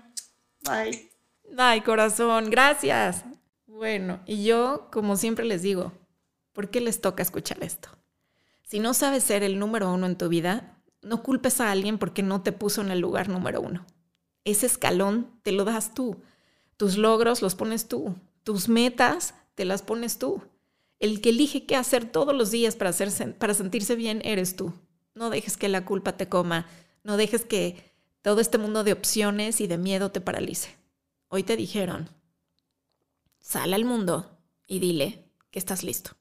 Bye. 0.62 1.10
Bye, 1.50 1.82
corazón. 1.84 2.50
Gracias. 2.50 3.24
Bueno, 3.66 4.20
y 4.26 4.44
yo, 4.44 4.88
como 4.92 5.16
siempre 5.16 5.44
les 5.44 5.62
digo, 5.62 5.92
¿por 6.52 6.70
qué 6.70 6.80
les 6.80 7.00
toca 7.00 7.22
escuchar 7.22 7.62
esto? 7.62 7.88
Si 8.62 8.78
no 8.78 8.94
sabes 8.94 9.24
ser 9.24 9.42
el 9.42 9.58
número 9.58 9.92
uno 9.92 10.06
en 10.06 10.16
tu 10.16 10.28
vida, 10.28 10.76
no 11.02 11.22
culpes 11.22 11.60
a 11.60 11.70
alguien 11.70 11.98
porque 11.98 12.22
no 12.22 12.42
te 12.42 12.52
puso 12.52 12.82
en 12.82 12.90
el 12.90 13.00
lugar 13.00 13.28
número 13.28 13.60
uno. 13.60 13.86
Ese 14.44 14.66
escalón 14.66 15.40
te 15.42 15.52
lo 15.52 15.64
das 15.64 15.94
tú. 15.94 16.20
Tus 16.76 16.96
logros 16.96 17.42
los 17.42 17.54
pones 17.54 17.88
tú. 17.88 18.14
Tus 18.44 18.68
metas 18.68 19.34
te 19.54 19.64
las 19.64 19.82
pones 19.82 20.18
tú. 20.18 20.42
El 20.98 21.20
que 21.20 21.30
elige 21.30 21.66
qué 21.66 21.76
hacer 21.76 22.04
todos 22.04 22.34
los 22.34 22.50
días 22.50 22.76
para, 22.76 22.92
para 23.38 23.54
sentirse 23.54 23.96
bien 23.96 24.20
eres 24.24 24.56
tú. 24.56 24.72
No 25.14 25.30
dejes 25.30 25.56
que 25.56 25.68
la 25.68 25.84
culpa 25.84 26.16
te 26.16 26.28
coma. 26.28 26.66
No 27.02 27.16
dejes 27.16 27.44
que 27.44 27.89
todo 28.22 28.40
este 28.40 28.58
mundo 28.58 28.84
de 28.84 28.92
opciones 28.92 29.60
y 29.60 29.66
de 29.66 29.78
miedo 29.78 30.10
te 30.10 30.20
paralice. 30.20 30.76
Hoy 31.28 31.42
te 31.42 31.56
dijeron, 31.56 32.08
sal 33.40 33.72
al 33.72 33.84
mundo 33.84 34.38
y 34.66 34.78
dile 34.78 35.24
que 35.50 35.58
estás 35.58 35.82
listo. 35.82 36.12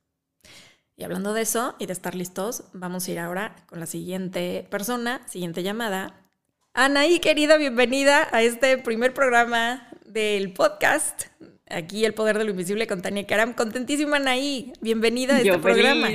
Y 0.95 1.03
hablando 1.03 1.33
de 1.33 1.41
eso 1.41 1.75
y 1.79 1.85
de 1.85 1.93
estar 1.93 2.15
listos, 2.15 2.65
vamos 2.73 3.07
a 3.07 3.11
ir 3.11 3.19
ahora 3.19 3.55
con 3.67 3.79
la 3.79 3.85
siguiente 3.85 4.67
persona, 4.69 5.25
siguiente 5.27 5.63
llamada. 5.63 6.25
Anaí, 6.73 7.19
querida, 7.19 7.57
bienvenida 7.57 8.27
a 8.31 8.41
este 8.41 8.77
primer 8.77 9.13
programa 9.13 9.89
del 10.05 10.53
podcast. 10.53 11.27
Aquí 11.69 12.03
El 12.03 12.15
Poder 12.15 12.35
de 12.39 12.45
lo 12.45 12.49
Invisible 12.49 12.87
con 12.87 13.03
Tania 13.03 13.27
Karam. 13.27 13.53
Contentísima, 13.53 14.17
Anaí. 14.17 14.73
Bienvenida 14.81 15.35
a 15.35 15.37
este 15.37 15.59
programa. 15.59 16.09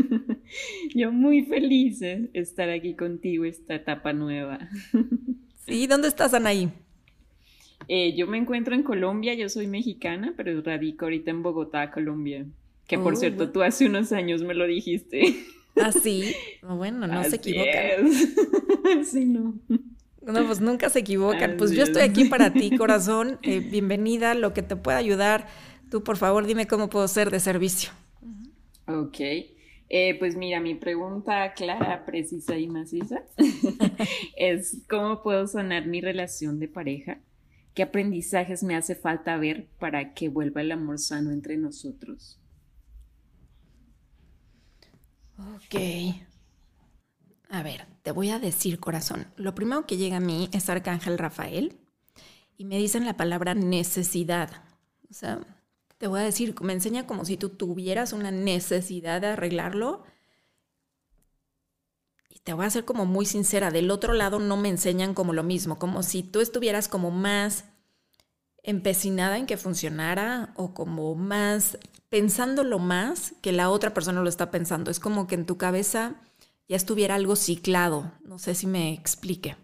Yo 0.94 1.10
muy 1.10 1.42
feliz 1.46 1.98
de 1.98 2.30
estar 2.32 2.70
aquí 2.70 2.94
contigo, 2.94 3.44
esta 3.44 3.74
etapa 3.74 4.12
nueva. 4.12 4.68
¿Y 5.66 5.88
dónde 5.88 6.06
estás, 6.06 6.32
Anaí? 6.32 6.70
Eh, 7.88 8.14
yo 8.16 8.26
me 8.26 8.38
encuentro 8.38 8.74
en 8.74 8.82
Colombia, 8.82 9.34
yo 9.34 9.48
soy 9.48 9.66
mexicana, 9.66 10.34
pero 10.36 10.60
radico 10.62 11.06
ahorita 11.06 11.30
en 11.30 11.42
Bogotá, 11.42 11.90
Colombia. 11.90 12.46
Que 12.86 12.98
por 12.98 13.14
oh, 13.14 13.16
cierto, 13.16 13.50
tú 13.50 13.62
hace 13.62 13.86
unos 13.86 14.12
años 14.12 14.42
me 14.42 14.54
lo 14.54 14.66
dijiste. 14.66 15.36
Ah, 15.76 15.92
sí. 15.92 16.34
Bueno, 16.62 17.06
no 17.06 17.24
se 17.24 17.36
equivocan. 17.36 18.10
sí, 19.04 19.24
no. 19.24 19.54
No, 20.32 20.44
pues 20.44 20.60
nunca 20.60 20.90
se 20.90 20.98
equivocan. 20.98 21.56
pues 21.56 21.70
yo 21.70 21.82
estoy 21.84 22.02
aquí 22.02 22.26
para 22.26 22.52
ti, 22.52 22.70
corazón. 22.76 23.38
Eh, 23.42 23.60
bienvenida, 23.60 24.34
lo 24.34 24.52
que 24.52 24.62
te 24.62 24.76
pueda 24.76 24.98
ayudar. 24.98 25.48
Tú, 25.90 26.04
por 26.04 26.18
favor, 26.18 26.46
dime 26.46 26.66
cómo 26.66 26.90
puedo 26.90 27.08
ser 27.08 27.30
de 27.30 27.40
servicio. 27.40 27.90
Ok. 28.86 29.20
Eh, 29.90 30.18
pues 30.18 30.36
mira, 30.36 30.60
mi 30.60 30.74
pregunta 30.74 31.54
clara, 31.54 32.04
precisa 32.04 32.58
y 32.58 32.68
maciza 32.68 33.22
es 34.36 34.82
cómo 34.86 35.22
puedo 35.22 35.46
sanar 35.46 35.86
mi 35.86 36.02
relación 36.02 36.60
de 36.60 36.68
pareja. 36.68 37.20
¿Qué 37.72 37.82
aprendizajes 37.82 38.62
me 38.62 38.76
hace 38.76 38.94
falta 38.94 39.38
ver 39.38 39.68
para 39.78 40.12
que 40.12 40.28
vuelva 40.28 40.60
el 40.60 40.72
amor 40.72 40.98
sano 40.98 41.30
entre 41.30 41.56
nosotros? 41.56 42.38
Ok. 45.38 46.27
A 47.48 47.62
ver, 47.62 47.86
te 48.02 48.12
voy 48.12 48.30
a 48.30 48.38
decir, 48.38 48.78
corazón. 48.78 49.26
Lo 49.36 49.54
primero 49.54 49.86
que 49.86 49.96
llega 49.96 50.18
a 50.18 50.20
mí 50.20 50.50
es 50.52 50.68
Arcángel 50.68 51.18
Rafael 51.18 51.78
y 52.58 52.64
me 52.64 52.76
dicen 52.76 53.06
la 53.06 53.16
palabra 53.16 53.54
necesidad. 53.54 54.50
O 55.10 55.14
sea, 55.14 55.40
te 55.96 56.06
voy 56.06 56.20
a 56.20 56.24
decir, 56.24 56.54
me 56.60 56.74
enseña 56.74 57.06
como 57.06 57.24
si 57.24 57.36
tú 57.36 57.48
tuvieras 57.50 58.12
una 58.12 58.30
necesidad 58.30 59.22
de 59.22 59.28
arreglarlo. 59.28 60.04
Y 62.28 62.40
te 62.40 62.52
voy 62.52 62.66
a 62.66 62.70
ser 62.70 62.84
como 62.84 63.06
muy 63.06 63.24
sincera, 63.24 63.70
del 63.70 63.90
otro 63.90 64.12
lado 64.12 64.38
no 64.38 64.58
me 64.58 64.68
enseñan 64.68 65.14
como 65.14 65.32
lo 65.32 65.42
mismo, 65.42 65.78
como 65.78 66.02
si 66.02 66.22
tú 66.22 66.40
estuvieras 66.40 66.88
como 66.88 67.10
más 67.10 67.64
empecinada 68.62 69.38
en 69.38 69.46
que 69.46 69.56
funcionara 69.56 70.52
o 70.56 70.74
como 70.74 71.14
más 71.14 71.78
pensándolo 72.10 72.78
más 72.78 73.34
que 73.40 73.52
la 73.52 73.70
otra 73.70 73.94
persona 73.94 74.20
lo 74.20 74.28
está 74.28 74.50
pensando. 74.50 74.90
Es 74.90 75.00
como 75.00 75.26
que 75.26 75.34
en 75.34 75.46
tu 75.46 75.56
cabeza 75.56 76.16
ya 76.68 76.76
estuviera 76.76 77.14
algo 77.14 77.36
ciclado. 77.36 78.12
No 78.24 78.38
sé 78.38 78.54
si 78.54 78.66
me 78.66 78.92
explique. 78.92 79.56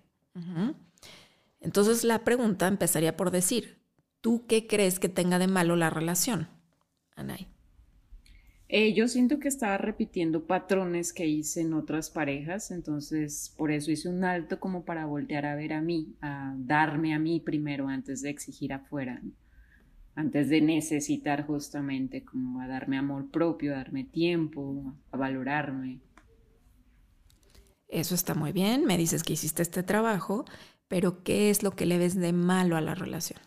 Entonces 1.61 2.05
la 2.05 2.25
pregunta 2.25 2.67
empezaría 2.67 3.17
por 3.17 3.31
decir, 3.31 3.85
¿Tú 4.25 4.47
qué 4.47 4.67
crees 4.67 4.99
que 4.99 5.11
tenga 5.11 5.39
de 5.39 5.49
malo 5.49 5.77
la 5.77 5.91
relación, 5.91 6.49
Anay? 7.15 7.47
Eh, 8.71 8.95
yo 8.95 9.07
siento 9.07 9.39
que 9.39 9.49
estaba 9.49 9.77
repitiendo 9.77 10.47
patrones 10.47 11.13
que 11.13 11.27
hice 11.27 11.61
en 11.61 11.75
otras 11.75 12.09
parejas, 12.09 12.71
entonces 12.71 13.55
por 13.59 13.71
eso 13.71 13.91
hice 13.91 14.09
un 14.09 14.25
alto 14.25 14.59
como 14.59 14.87
para 14.87 15.05
voltear 15.05 15.45
a 15.45 15.57
ver 15.57 15.75
a 15.75 15.83
mí, 15.83 16.17
a 16.23 16.55
darme 16.57 17.13
a 17.13 17.19
mí 17.19 17.39
primero 17.39 17.87
antes 17.89 18.23
de 18.23 18.31
exigir 18.31 18.73
afuera, 18.73 19.21
antes 20.15 20.49
de 20.49 20.63
necesitar 20.63 21.47
justamente 21.47 22.25
como 22.25 22.63
a 22.63 22.67
darme 22.67 22.97
amor 22.97 23.31
propio, 23.31 23.75
a 23.75 23.77
darme 23.77 24.05
tiempo, 24.05 24.95
a 25.11 25.19
valorarme. 25.19 26.01
Eso 27.95 28.15
está 28.15 28.35
muy 28.35 28.53
bien, 28.53 28.85
me 28.85 28.99
dices 28.99 29.23
que 29.23 29.35
hiciste 29.35 29.63
este 29.63 29.83
trabajo, 29.83 30.45
pero 30.89 31.23
¿qué 31.23 31.49
es 31.49 31.63
lo 31.63 31.71
que 31.71 31.87
le 31.87 31.97
ves 31.97 32.15
de 32.15 32.33
malo 32.33 32.77
a 32.77 32.81
la 32.81 32.95
relación? 32.95 33.41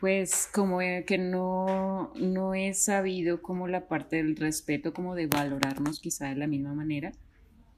pues 0.00 0.48
como 0.52 0.78
que 1.06 1.18
no, 1.18 2.12
no 2.14 2.54
he 2.54 2.74
sabido 2.74 3.42
como 3.42 3.66
la 3.66 3.88
parte 3.88 4.16
del 4.16 4.36
respeto, 4.36 4.92
como 4.92 5.14
de 5.14 5.26
valorarnos 5.26 6.00
quizá 6.00 6.28
de 6.28 6.36
la 6.36 6.46
misma 6.46 6.74
manera 6.74 7.12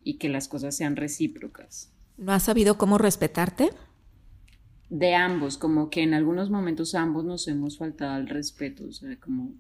y 0.03 0.19
que 0.19 0.29
las 0.29 0.49
cosas 0.49 0.77
sean 0.77 0.97
recíprocas. 0.97 1.93
¿No 2.17 2.33
has 2.33 2.43
sabido 2.43 2.77
cómo 2.77 2.99
respetarte? 2.99 3.71
De 4.91 5.15
ambos, 5.15 5.59
como 5.59 5.91
que 5.91 6.03
en 6.03 6.15
algunos 6.15 6.51
momentos 6.51 6.95
ambos 6.95 7.25
nos 7.25 7.47
hemos 7.47 7.79
faltado 7.79 8.13
al 8.13 8.29
respeto, 8.29 8.85
o 8.87 8.93
sea, 8.93 9.17
como 9.21 9.53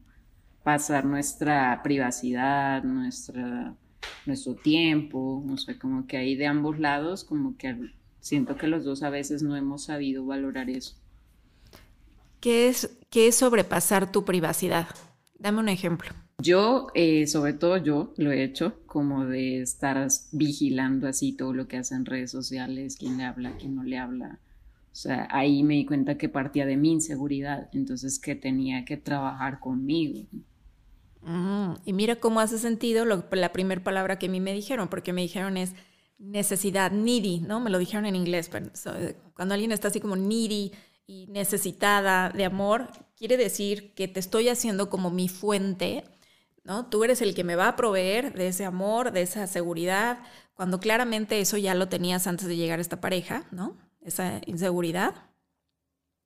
pasar 0.65 1.05
nuestra 1.05 1.81
privacidad, 1.83 2.83
nuestra, 2.83 3.77
nuestro 4.27 4.55
tiempo, 4.55 5.43
no 5.47 5.57
sé, 5.57 5.79
como 5.79 6.07
que 6.07 6.17
ahí 6.17 6.37
de 6.37 6.47
ambos 6.47 6.79
lados, 6.79 7.25
como 7.25 7.57
que 7.57 7.77
siento 8.21 8.57
que 8.57 8.67
los 8.67 8.85
dos 8.85 9.03
a 9.03 9.11
veces 9.11 9.43
no 9.43 9.57
hemos 9.57 9.85
sabido 9.85 10.25
valorar 10.25 10.71
eso. 10.71 10.95
¿Qué 12.41 12.69
es, 12.69 12.97
qué 13.11 13.29
es 13.29 13.37
sobrepasar 13.37 14.13
tu 14.13 14.25
privacidad? 14.25 14.87
Dame 15.39 15.59
un 15.59 15.69
ejemplo. 15.69 16.11
Yo, 16.41 16.87
eh, 16.95 17.27
sobre 17.27 17.53
todo 17.53 17.79
yo, 17.79 18.15
lo 18.17 18.31
he 18.31 18.45
hecho, 18.45 18.81
como 18.87 19.25
de 19.25 19.61
estar 19.61 20.07
vigilando 20.31 21.09
así 21.09 21.33
todo 21.33 21.53
lo 21.53 21.67
que 21.67 21.79
hace 21.79 21.97
en 21.97 22.05
redes 22.05 22.31
sociales, 22.31 22.97
quién 22.97 23.19
le 23.19 23.25
habla, 23.25 23.57
quién 23.57 23.75
no 23.75 23.83
le 23.83 23.99
habla. 23.99 24.39
O 24.93 24.95
sea, 24.95 25.27
ahí 25.31 25.65
me 25.65 25.75
di 25.75 25.85
cuenta 25.85 26.17
que 26.17 26.29
partía 26.29 26.65
de 26.65 26.77
mi 26.77 26.93
inseguridad, 26.93 27.69
entonces 27.73 28.21
que 28.21 28.37
tenía 28.37 28.85
que 28.85 28.97
trabajar 28.97 29.59
conmigo. 29.59 30.29
Y 31.85 31.93
mira 31.93 32.17
cómo 32.17 32.41
hace 32.41 32.59
sentido 32.59 33.05
la 33.05 33.53
primera 33.53 33.83
palabra 33.83 34.19
que 34.19 34.27
a 34.27 34.31
mí 34.31 34.41
me 34.41 34.53
dijeron, 34.53 34.89
porque 34.89 35.13
me 35.13 35.23
dijeron 35.23 35.57
es 35.57 35.75
necesidad, 36.19 36.91
needy, 36.91 37.41
¿no? 37.41 37.61
Me 37.61 37.71
lo 37.71 37.79
dijeron 37.79 38.07
en 38.07 38.17
inglés, 38.17 38.49
pero 38.51 38.71
cuando 39.35 39.55
alguien 39.55 39.73
está 39.73 39.89
así 39.89 40.01
como 40.01 40.17
needy, 40.17 40.73
y 41.09 41.27
necesitada 41.29 42.29
de 42.29 42.45
amor, 42.45 42.89
quiere 43.17 43.39
decir 43.39 43.95
que 43.95 44.09
te 44.09 44.21
estoy 44.21 44.51
haciendo 44.51 44.91
como 44.91 45.11
mi 45.11 45.29
fuente, 45.31 46.05
¿no? 46.65 46.87
Tú 46.87 47.03
eres 47.03 47.23
el 47.23 47.35
que 47.35 47.45
me 47.45 47.57
va 47.57 47.69
a 47.69 47.77
proveer 47.77 48.35
de 48.35 48.49
ese 48.49 48.67
amor, 48.67 49.11
de 49.11 49.23
esa 49.23 49.47
seguridad, 49.47 50.19
cuando 50.53 50.81
claramente 50.81 51.41
eso 51.41 51.57
ya 51.57 51.75
lo 51.75 51.89
tenías 51.89 52.27
antes 52.27 52.47
de 52.47 52.57
llegar 52.57 52.79
a 52.79 52.83
esta 52.83 53.01
pareja, 53.01 53.47
¿no? 53.51 53.79
Esa 54.03 54.43
inseguridad, 54.45 55.15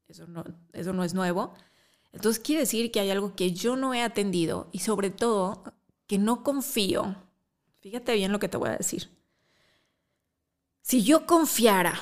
eso 0.09 0.27
no, 0.27 0.43
eso 0.73 0.93
no 0.93 1.05
es 1.05 1.15
nuevo. 1.15 1.55
Entonces 2.13 2.43
quiere 2.43 2.61
decir 2.61 2.91
que 2.93 3.01
hay 3.01 3.11
algo 3.11 3.35
que 3.35 3.53
yo 3.53 3.77
no 3.77 3.95
he 3.95 4.03
atendido 4.03 4.69
y 4.73 4.81
sobre 4.81 5.11
todo 5.11 5.65
que 6.07 6.19
no 6.19 6.43
confío. 6.43 7.17
Fíjate 7.81 8.15
bien 8.15 8.33
lo 8.33 8.39
que 8.39 8.49
te 8.49 8.59
voy 8.59 8.69
a 8.69 8.77
decir. 8.77 9.11
Si 10.83 11.03
yo 11.03 11.27
confiara 11.27 11.99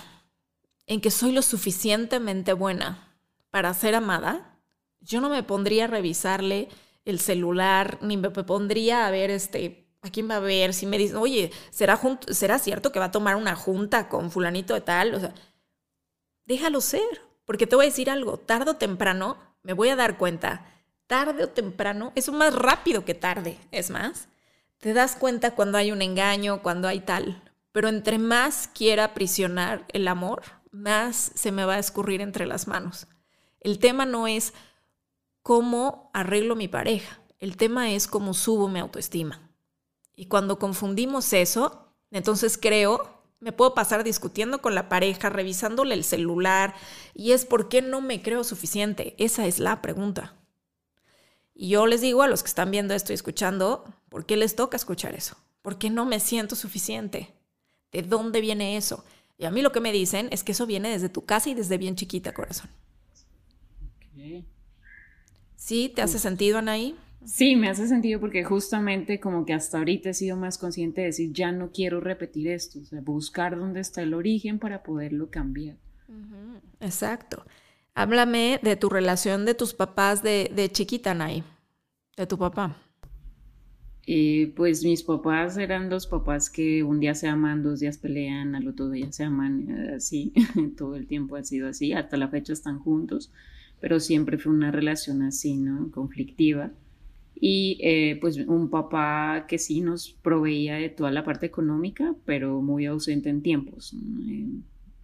en 0.86 1.00
que 1.00 1.10
soy 1.10 1.32
lo 1.32 1.42
suficientemente 1.42 2.52
buena 2.52 3.16
para 3.50 3.72
ser 3.74 3.94
amada, 3.94 4.58
yo 5.00 5.20
no 5.20 5.28
me 5.28 5.42
pondría 5.42 5.84
a 5.84 5.88
revisarle 5.88 6.68
el 7.04 7.20
celular, 7.20 7.98
ni 8.02 8.16
me 8.16 8.30
pondría 8.30 9.06
a 9.06 9.10
ver 9.10 9.30
este, 9.30 9.86
a 10.02 10.10
quién 10.10 10.28
va 10.28 10.36
a 10.36 10.40
ver, 10.40 10.74
si 10.74 10.86
me 10.86 10.98
dicen, 10.98 11.16
oye, 11.16 11.52
¿será, 11.70 12.00
¿será 12.28 12.58
cierto 12.58 12.92
que 12.92 12.98
va 12.98 13.06
a 13.06 13.10
tomar 13.12 13.36
una 13.36 13.54
junta 13.54 14.08
con 14.08 14.30
fulanito 14.30 14.74
de 14.74 14.80
tal? 14.80 15.14
O 15.14 15.20
sea, 15.20 15.34
déjalo 16.46 16.80
ser, 16.80 17.22
porque 17.44 17.66
te 17.66 17.76
voy 17.76 17.86
a 17.86 17.88
decir 17.88 18.10
algo, 18.10 18.38
tarde 18.38 18.72
o 18.72 18.76
temprano 18.76 19.38
me 19.62 19.72
voy 19.72 19.88
a 19.88 19.96
dar 19.96 20.18
cuenta, 20.18 20.66
tarde 21.06 21.44
o 21.44 21.48
temprano, 21.48 22.12
es 22.14 22.30
más 22.30 22.54
rápido 22.54 23.04
que 23.04 23.14
tarde, 23.14 23.58
es 23.70 23.90
más, 23.90 24.28
te 24.78 24.92
das 24.92 25.16
cuenta 25.16 25.54
cuando 25.54 25.76
hay 25.78 25.92
un 25.92 26.02
engaño, 26.02 26.62
cuando 26.62 26.88
hay 26.88 27.00
tal, 27.00 27.42
pero 27.72 27.88
entre 27.88 28.18
más 28.18 28.68
quiera 28.72 29.04
aprisionar 29.04 29.84
el 29.88 30.08
amor, 30.08 30.42
más 30.70 31.32
se 31.34 31.52
me 31.52 31.64
va 31.64 31.74
a 31.74 31.78
escurrir 31.78 32.20
entre 32.20 32.46
las 32.46 32.66
manos. 32.66 33.06
El 33.60 33.78
tema 33.78 34.06
no 34.06 34.26
es 34.26 34.54
cómo 35.42 36.10
arreglo 36.14 36.56
mi 36.56 36.68
pareja, 36.68 37.20
el 37.38 37.56
tema 37.56 37.90
es 37.90 38.06
cómo 38.06 38.34
subo 38.34 38.68
mi 38.68 38.80
autoestima. 38.80 39.50
Y 40.14 40.26
cuando 40.26 40.58
confundimos 40.58 41.32
eso, 41.32 41.94
entonces 42.10 42.58
creo, 42.58 43.19
me 43.40 43.52
puedo 43.52 43.74
pasar 43.74 44.04
discutiendo 44.04 44.60
con 44.60 44.74
la 44.74 44.88
pareja, 44.88 45.30
revisándole 45.30 45.94
el 45.94 46.04
celular, 46.04 46.74
y 47.14 47.32
es 47.32 47.46
por 47.46 47.68
qué 47.68 47.82
no 47.82 48.00
me 48.00 48.22
creo 48.22 48.44
suficiente. 48.44 49.14
Esa 49.18 49.46
es 49.46 49.58
la 49.58 49.82
pregunta. 49.82 50.34
Y 51.54 51.70
yo 51.70 51.86
les 51.86 52.00
digo 52.00 52.22
a 52.22 52.28
los 52.28 52.42
que 52.42 52.48
están 52.48 52.70
viendo 52.70 52.94
esto 52.94 53.12
y 53.12 53.14
escuchando, 53.14 53.84
¿por 54.08 54.26
qué 54.26 54.36
les 54.36 54.56
toca 54.56 54.76
escuchar 54.76 55.14
eso? 55.14 55.36
¿Por 55.62 55.78
qué 55.78 55.90
no 55.90 56.06
me 56.06 56.20
siento 56.20 56.54
suficiente? 56.54 57.34
¿De 57.92 58.02
dónde 58.02 58.40
viene 58.40 58.76
eso? 58.76 59.04
Y 59.36 59.46
a 59.46 59.50
mí 59.50 59.62
lo 59.62 59.72
que 59.72 59.80
me 59.80 59.92
dicen 59.92 60.28
es 60.32 60.44
que 60.44 60.52
eso 60.52 60.66
viene 60.66 60.90
desde 60.90 61.08
tu 61.08 61.24
casa 61.24 61.48
y 61.50 61.54
desde 61.54 61.78
bien 61.78 61.96
chiquita, 61.96 62.32
corazón. 62.32 62.70
¿Sí? 65.56 65.90
¿Te 65.94 66.02
hace 66.02 66.18
sentido, 66.18 66.58
Anaí? 66.58 66.96
Sí, 67.24 67.54
me 67.54 67.68
hace 67.68 67.86
sentido 67.86 68.18
porque 68.18 68.44
justamente 68.44 69.20
como 69.20 69.44
que 69.44 69.52
hasta 69.52 69.78
ahorita 69.78 70.10
he 70.10 70.14
sido 70.14 70.36
más 70.36 70.56
consciente 70.56 71.02
de 71.02 71.08
decir, 71.08 71.32
ya 71.32 71.52
no 71.52 71.70
quiero 71.70 72.00
repetir 72.00 72.48
esto, 72.48 72.78
o 72.80 72.84
sea, 72.84 73.00
buscar 73.02 73.58
dónde 73.58 73.80
está 73.80 74.02
el 74.02 74.14
origen 74.14 74.58
para 74.58 74.82
poderlo 74.82 75.30
cambiar. 75.30 75.76
Exacto. 76.80 77.44
Háblame 77.94 78.58
de 78.62 78.76
tu 78.76 78.88
relación 78.88 79.44
de 79.44 79.54
tus 79.54 79.74
papás 79.74 80.22
de, 80.22 80.50
de 80.54 80.70
chiquita, 80.70 81.10
Anaí, 81.10 81.44
de 82.16 82.26
tu 82.26 82.38
papá. 82.38 82.76
Eh, 84.06 84.52
pues 84.56 84.82
mis 84.82 85.02
papás 85.02 85.56
eran 85.58 85.88
dos 85.90 86.06
papás 86.06 86.48
que 86.48 86.82
un 86.82 87.00
día 87.00 87.14
se 87.14 87.28
aman, 87.28 87.62
dos 87.62 87.80
días 87.80 87.98
pelean, 87.98 88.54
al 88.54 88.66
otro 88.66 88.88
día 88.90 89.12
se 89.12 89.24
aman, 89.24 89.68
eh, 89.68 89.94
así, 89.96 90.32
todo 90.76 90.96
el 90.96 91.06
tiempo 91.06 91.36
ha 91.36 91.44
sido 91.44 91.68
así, 91.68 91.92
hasta 91.92 92.16
la 92.16 92.28
fecha 92.28 92.52
están 92.52 92.78
juntos, 92.78 93.30
pero 93.78 94.00
siempre 94.00 94.38
fue 94.38 94.52
una 94.52 94.70
relación 94.70 95.22
así, 95.22 95.56
¿no? 95.56 95.90
Conflictiva. 95.90 96.72
Y 97.34 97.78
eh, 97.80 98.18
pues 98.20 98.36
un 98.38 98.70
papá 98.70 99.46
que 99.48 99.58
sí 99.58 99.80
nos 99.80 100.12
proveía 100.12 100.76
de 100.76 100.90
toda 100.90 101.10
la 101.10 101.24
parte 101.24 101.46
económica, 101.46 102.14
pero 102.24 102.60
muy 102.60 102.86
ausente 102.86 103.30
en 103.30 103.42
tiempos. 103.42 103.94
Eh, 104.28 104.46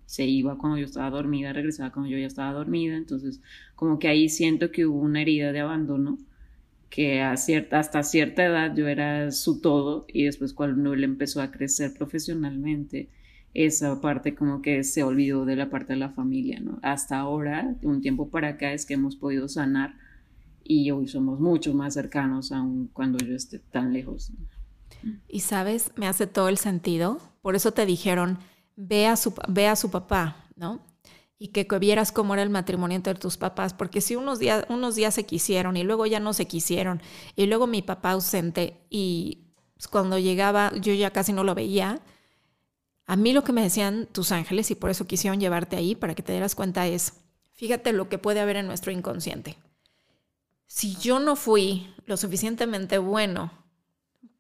se 0.07 0.25
iba 0.25 0.59
cuando 0.59 0.79
yo 0.79 0.85
estaba 0.85 1.11
dormida, 1.11 1.53
regresaba 1.53 1.93
cuando 1.93 2.11
yo 2.11 2.19
ya 2.19 2.27
estaba 2.27 2.53
dormida, 2.53 2.97
entonces 2.97 3.41
como 3.75 3.99
que 3.99 4.09
ahí 4.09 4.29
siento 4.29 4.71
que 4.71 4.87
hubo 4.87 5.01
una 5.01 5.23
herida 5.23 5.53
de 5.53 5.61
abandono, 5.61 6.19
que 6.91 7.21
a 7.23 7.37
cierta, 7.37 7.81
hasta 7.81 8.03
cierta 8.03 8.45
edad 8.45 8.75
yo 8.77 8.87
era 8.87 9.31
su 9.33 9.61
todo 9.61 10.07
y 10.09 10.25
después 10.25 10.53
cuando 10.53 10.95
él 10.95 11.05
empezó 11.05 11.43
a 11.43 11.51
crecer 11.51 11.93
profesionalmente, 11.95 13.09
esa 13.55 14.01
parte 14.03 14.35
como 14.35 14.61
que 14.61 14.85
se 14.85 15.03
olvidó 15.03 15.47
de 15.47 15.57
la 15.57 15.71
parte 15.71 15.95
de 15.95 15.99
la 15.99 16.11
familia, 16.11 16.61
¿no? 16.61 16.79
Hasta 16.83 17.19
ahora, 17.19 17.75
un 17.83 18.03
tiempo 18.03 18.29
para 18.29 18.49
acá 18.49 18.73
es 18.75 18.85
que 18.85 18.95
hemos 18.95 19.17
podido 19.17 19.49
sanar 19.49 19.95
y 20.69 20.91
hoy 20.91 21.09
somos 21.09 21.41
mucho 21.41 21.75
más 21.75 21.95
cercanos 21.95 22.53
aun 22.53 22.89
cuando 22.93 23.19
yo 23.19 23.35
esté 23.35 23.59
tan 23.59 23.93
lejos. 23.93 24.33
Y 25.29 25.41
sabes, 25.41 25.93
me 25.97 26.07
hace 26.07 26.27
todo 26.27 26.49
el 26.49 26.59
sentido. 26.59 27.21
Por 27.43 27.55
eso 27.55 27.73
te 27.73 27.87
dijeron, 27.87 28.39
ve 28.77 29.07
a 29.07 29.17
su, 29.17 29.35
ve 29.49 29.75
su 29.77 29.91
papá, 29.91 30.45
¿no? 30.57 30.81
Y 31.39 31.49
que, 31.49 31.65
vieras 31.79 32.13
cómo 32.13 32.35
era 32.35 32.43
el 32.43 32.51
matrimonio 32.51 32.97
entre 32.97 33.15
tus 33.15 33.37
papás, 33.37 33.75
porque 33.75 34.01
si 34.01 34.17
unos 34.17 34.39
días, 34.39 34.65
unos 34.69 34.95
días 34.95 35.15
se 35.15 35.27
quisieron 35.27 35.77
y 35.77 35.83
luego 35.83 36.07
ya 36.07 36.19
no 36.19 36.33
se 36.33 36.47
quisieron, 36.47 37.03
y 37.37 37.45
luego 37.45 37.67
mi 37.67 37.83
papá 37.83 38.13
ausente, 38.13 38.79
y 38.89 39.45
cuando 39.91 40.19
llegaba 40.19 40.73
yo 40.81 40.95
ya 40.95 41.11
casi 41.11 41.35
no 41.35 41.45
lo 41.45 41.55
veía, 41.55 42.01
a 43.07 43.17
mí 43.17 43.35
lo 43.35 43.45
que 43.45 43.53
me 43.53 43.63
decían 43.63 44.09
tus 44.11 44.33
ángeles, 44.33 44.71
y 44.71 44.77
por 44.77 44.89
eso 44.89 45.07
quisieron 45.07 45.39
llevarte 45.39 45.77
ahí, 45.77 45.95
para 45.95 46.15
que 46.15 46.23
te 46.23 46.33
dieras 46.33 46.55
cuenta, 46.55 46.87
es, 46.87 47.13
fíjate 47.53 47.93
lo 47.93 48.09
que 48.09 48.17
puede 48.17 48.41
haber 48.41 48.57
en 48.57 48.67
nuestro 48.67 48.91
inconsciente 48.91 49.59
si 50.67 50.97
yo 50.97 51.19
no 51.21 51.37
fui 51.37 51.95
lo 52.07 52.17
suficientemente 52.17 52.99
bueno 52.99 53.53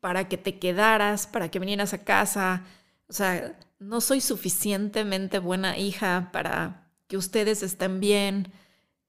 para 0.01 0.29
que 0.29 0.37
te 0.37 0.59
quedaras, 0.59 1.27
para 1.27 1.51
que 1.51 1.59
vinieras 1.59 1.93
a 1.95 2.05
casa, 2.05 2.65
o 3.09 3.13
sea, 3.13 3.59
no 3.79 4.01
soy 4.01 4.21
suficientemente 4.21 5.39
buena 5.39 5.77
hija 5.79 6.31
para 6.33 6.91
que 7.07 7.17
ustedes 7.17 7.63
estén 7.63 8.01
bien, 8.01 8.53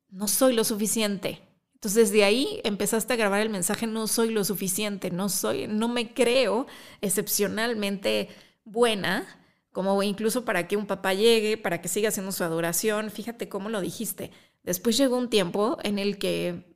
no 0.10 0.28
soy 0.28 0.54
lo 0.54 0.64
suficiente. 0.64 1.42
Entonces 1.74 2.12
de 2.12 2.24
ahí 2.24 2.62
empezaste 2.64 3.14
a 3.14 3.18
grabar 3.18 3.42
el 3.42 3.50
mensaje, 3.50 3.88
no 3.88 4.08
soy 4.08 4.30
lo 4.32 4.44
suficiente, 4.44 5.12
no 5.12 5.30
soy, 5.30 5.68
no 5.68 5.88
me 5.88 6.14
creo 6.14 6.66
excepcionalmente 7.02 8.30
buena, 8.64 9.26
como 9.72 10.02
incluso 10.02 10.44
para 10.44 10.68
que 10.68 10.76
un 10.76 10.88
papá 10.88 11.14
llegue, 11.14 11.56
para 11.58 11.82
que 11.82 11.88
siga 11.88 12.10
haciendo 12.10 12.32
su 12.32 12.44
adoración. 12.44 13.12
Fíjate 13.12 13.48
cómo 13.48 13.70
lo 13.70 13.80
dijiste. 13.80 14.32
Después 14.64 14.98
llegó 14.98 15.18
un 15.18 15.30
tiempo 15.30 15.78
en 15.84 16.00
el 16.00 16.18
que 16.18 16.67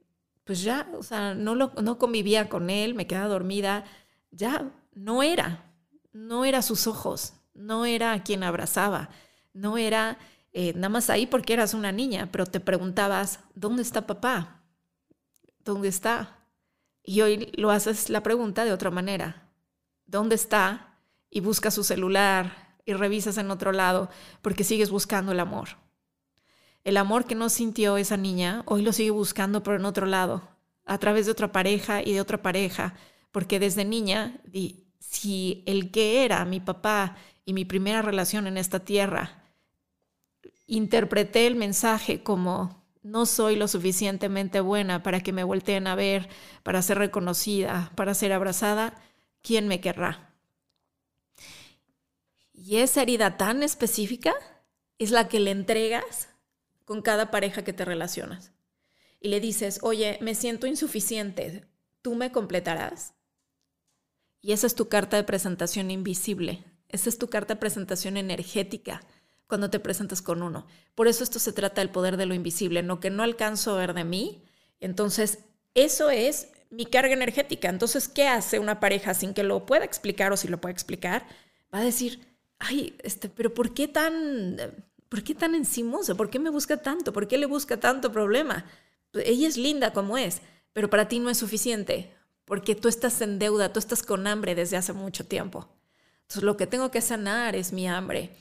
pues 0.51 0.63
ya, 0.63 0.85
o 0.97 1.01
sea, 1.01 1.33
no, 1.33 1.55
lo, 1.55 1.71
no 1.81 1.97
convivía 1.97 2.49
con 2.49 2.69
él, 2.69 2.93
me 2.93 3.07
quedaba 3.07 3.29
dormida, 3.29 3.85
ya 4.31 4.69
no 4.91 5.23
era, 5.23 5.63
no 6.11 6.43
era 6.43 6.61
sus 6.61 6.87
ojos, 6.87 7.35
no 7.53 7.85
era 7.85 8.21
quien 8.21 8.43
abrazaba, 8.43 9.11
no 9.53 9.77
era 9.77 10.17
eh, 10.51 10.73
nada 10.73 10.89
más 10.89 11.09
ahí 11.09 11.25
porque 11.25 11.53
eras 11.53 11.73
una 11.73 11.93
niña, 11.93 12.27
pero 12.33 12.45
te 12.45 12.59
preguntabas, 12.59 13.39
¿dónde 13.55 13.81
está 13.81 14.05
papá? 14.05 14.61
¿Dónde 15.63 15.87
está? 15.87 16.45
Y 17.01 17.21
hoy 17.21 17.49
lo 17.55 17.71
haces 17.71 18.09
la 18.09 18.21
pregunta 18.21 18.65
de 18.65 18.73
otra 18.73 18.91
manera, 18.91 19.53
¿dónde 20.05 20.35
está? 20.35 20.97
Y 21.29 21.39
buscas 21.39 21.75
su 21.75 21.85
celular 21.85 22.75
y 22.83 22.91
revisas 22.91 23.37
en 23.37 23.51
otro 23.51 23.71
lado 23.71 24.09
porque 24.41 24.65
sigues 24.65 24.89
buscando 24.91 25.31
el 25.31 25.39
amor. 25.39 25.69
El 26.83 26.97
amor 26.97 27.25
que 27.25 27.35
no 27.35 27.49
sintió 27.49 27.97
esa 27.97 28.17
niña, 28.17 28.63
hoy 28.65 28.81
lo 28.81 28.91
sigue 28.91 29.11
buscando, 29.11 29.61
pero 29.61 29.77
en 29.77 29.85
otro 29.85 30.05
lado, 30.05 30.47
a 30.85 30.97
través 30.97 31.25
de 31.25 31.31
otra 31.31 31.51
pareja 31.51 32.01
y 32.01 32.13
de 32.13 32.21
otra 32.21 32.41
pareja, 32.41 32.95
porque 33.31 33.59
desde 33.59 33.85
niña, 33.85 34.41
si 34.99 35.63
el 35.67 35.91
que 35.91 36.25
era 36.25 36.43
mi 36.45 36.59
papá 36.59 37.17
y 37.45 37.53
mi 37.53 37.65
primera 37.65 38.01
relación 38.01 38.47
en 38.47 38.57
esta 38.57 38.79
tierra, 38.79 39.43
interpreté 40.65 41.47
el 41.47 41.55
mensaje 41.55 42.23
como 42.23 42.81
no 43.03 43.25
soy 43.25 43.55
lo 43.55 43.67
suficientemente 43.67 44.59
buena 44.59 45.03
para 45.03 45.21
que 45.21 45.33
me 45.33 45.43
volteen 45.43 45.87
a 45.87 45.95
ver, 45.95 46.29
para 46.63 46.81
ser 46.81 46.97
reconocida, 46.97 47.91
para 47.95 48.13
ser 48.13 48.31
abrazada, 48.31 48.93
¿quién 49.41 49.67
me 49.67 49.81
querrá? 49.81 50.33
Y 52.53 52.77
esa 52.77 53.01
herida 53.01 53.37
tan 53.37 53.63
específica 53.63 54.33
es 54.99 55.11
la 55.11 55.27
que 55.27 55.39
le 55.39 55.51
entregas 55.51 56.30
con 56.85 57.01
cada 57.01 57.31
pareja 57.31 57.63
que 57.63 57.73
te 57.73 57.85
relacionas. 57.85 58.51
Y 59.19 59.29
le 59.29 59.39
dices, 59.39 59.79
oye, 59.81 60.17
me 60.21 60.35
siento 60.35 60.67
insuficiente, 60.67 61.65
¿tú 62.01 62.15
me 62.15 62.31
completarás? 62.31 63.13
Y 64.41 64.53
esa 64.53 64.67
es 64.67 64.75
tu 64.75 64.89
carta 64.89 65.17
de 65.17 65.23
presentación 65.23 65.91
invisible, 65.91 66.63
esa 66.89 67.09
es 67.09 67.17
tu 67.17 67.29
carta 67.29 67.53
de 67.53 67.59
presentación 67.59 68.17
energética 68.17 69.01
cuando 69.47 69.69
te 69.69 69.79
presentas 69.79 70.21
con 70.21 70.41
uno. 70.41 70.65
Por 70.95 71.07
eso 71.07 71.23
esto 71.23 71.37
se 71.37 71.53
trata 71.53 71.81
del 71.81 71.91
poder 71.91 72.17
de 72.17 72.25
lo 72.25 72.33
invisible, 72.33 72.83
no 72.83 72.99
que 72.99 73.09
no 73.09 73.21
alcanzo 73.21 73.71
a 73.71 73.77
ver 73.77 73.93
de 73.93 74.03
mí. 74.03 74.43
Entonces, 74.79 75.39
eso 75.73 76.09
es 76.09 76.49
mi 76.69 76.85
carga 76.85 77.13
energética. 77.13 77.69
Entonces, 77.69 78.07
¿qué 78.07 78.27
hace 78.27 78.59
una 78.59 78.79
pareja 78.79 79.13
sin 79.13 79.33
que 79.33 79.43
lo 79.43 79.65
pueda 79.65 79.85
explicar 79.85 80.31
o 80.31 80.37
si 80.37 80.47
lo 80.47 80.59
puede 80.59 80.73
explicar? 80.73 81.27
Va 81.73 81.79
a 81.79 81.83
decir, 81.83 82.25
ay, 82.59 82.95
este, 83.03 83.29
pero 83.29 83.53
¿por 83.53 83.73
qué 83.73 83.87
tan 83.87 84.57
¿por 85.11 85.23
qué 85.23 85.35
tan 85.35 85.55
encimosa? 85.55 86.15
¿Por 86.15 86.29
qué 86.29 86.39
me 86.39 86.49
busca 86.49 86.77
tanto? 86.77 87.11
¿Por 87.11 87.27
qué 87.27 87.37
le 87.37 87.45
busca 87.45 87.77
tanto 87.77 88.13
problema? 88.13 88.65
Pues, 89.11 89.25
ella 89.27 89.45
es 89.45 89.57
linda 89.57 89.91
como 89.91 90.17
es, 90.17 90.41
pero 90.71 90.89
para 90.89 91.09
ti 91.09 91.19
no 91.19 91.29
es 91.29 91.37
suficiente, 91.37 92.15
porque 92.45 92.75
tú 92.75 92.87
estás 92.87 93.19
en 93.19 93.37
deuda, 93.37 93.73
tú 93.73 93.79
estás 93.79 94.03
con 94.03 94.25
hambre 94.25 94.55
desde 94.55 94.77
hace 94.77 94.93
mucho 94.93 95.27
tiempo. 95.27 95.67
Entonces 96.21 96.43
lo 96.43 96.55
que 96.55 96.65
tengo 96.65 96.91
que 96.91 97.01
sanar 97.01 97.57
es 97.57 97.73
mi 97.73 97.89
hambre 97.89 98.37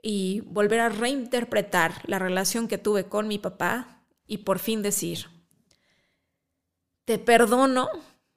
y 0.00 0.42
volver 0.42 0.78
a 0.78 0.90
reinterpretar 0.90 2.00
la 2.04 2.20
relación 2.20 2.68
que 2.68 2.78
tuve 2.78 3.06
con 3.06 3.26
mi 3.26 3.38
papá 3.38 4.04
y 4.24 4.38
por 4.38 4.60
fin 4.60 4.80
decir, 4.80 5.26
te 7.04 7.18
perdono, 7.18 7.88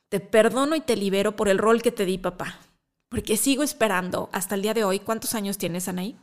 te 0.09 0.19
perdono 0.19 0.75
y 0.75 0.81
te 0.81 0.95
libero 0.95 1.35
por 1.35 1.49
el 1.49 1.59
rol 1.59 1.83
que 1.83 1.91
te 1.91 2.05
di 2.05 2.17
papá, 2.17 2.57
porque 3.09 3.37
sigo 3.37 3.61
esperando 3.61 4.27
hasta 4.31 4.55
el 4.55 4.63
día 4.63 4.73
de 4.73 4.83
hoy. 4.83 4.99
¿Cuántos 5.01 5.35
años 5.35 5.59
tienes, 5.59 5.87
Anaí? 5.87 6.17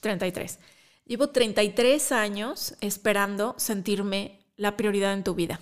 33. 0.00 0.58
Llevo 1.04 1.30
33 1.30 2.12
años 2.12 2.74
esperando 2.80 3.54
sentirme 3.58 4.46
la 4.56 4.76
prioridad 4.76 5.14
en 5.14 5.24
tu 5.24 5.34
vida. 5.34 5.60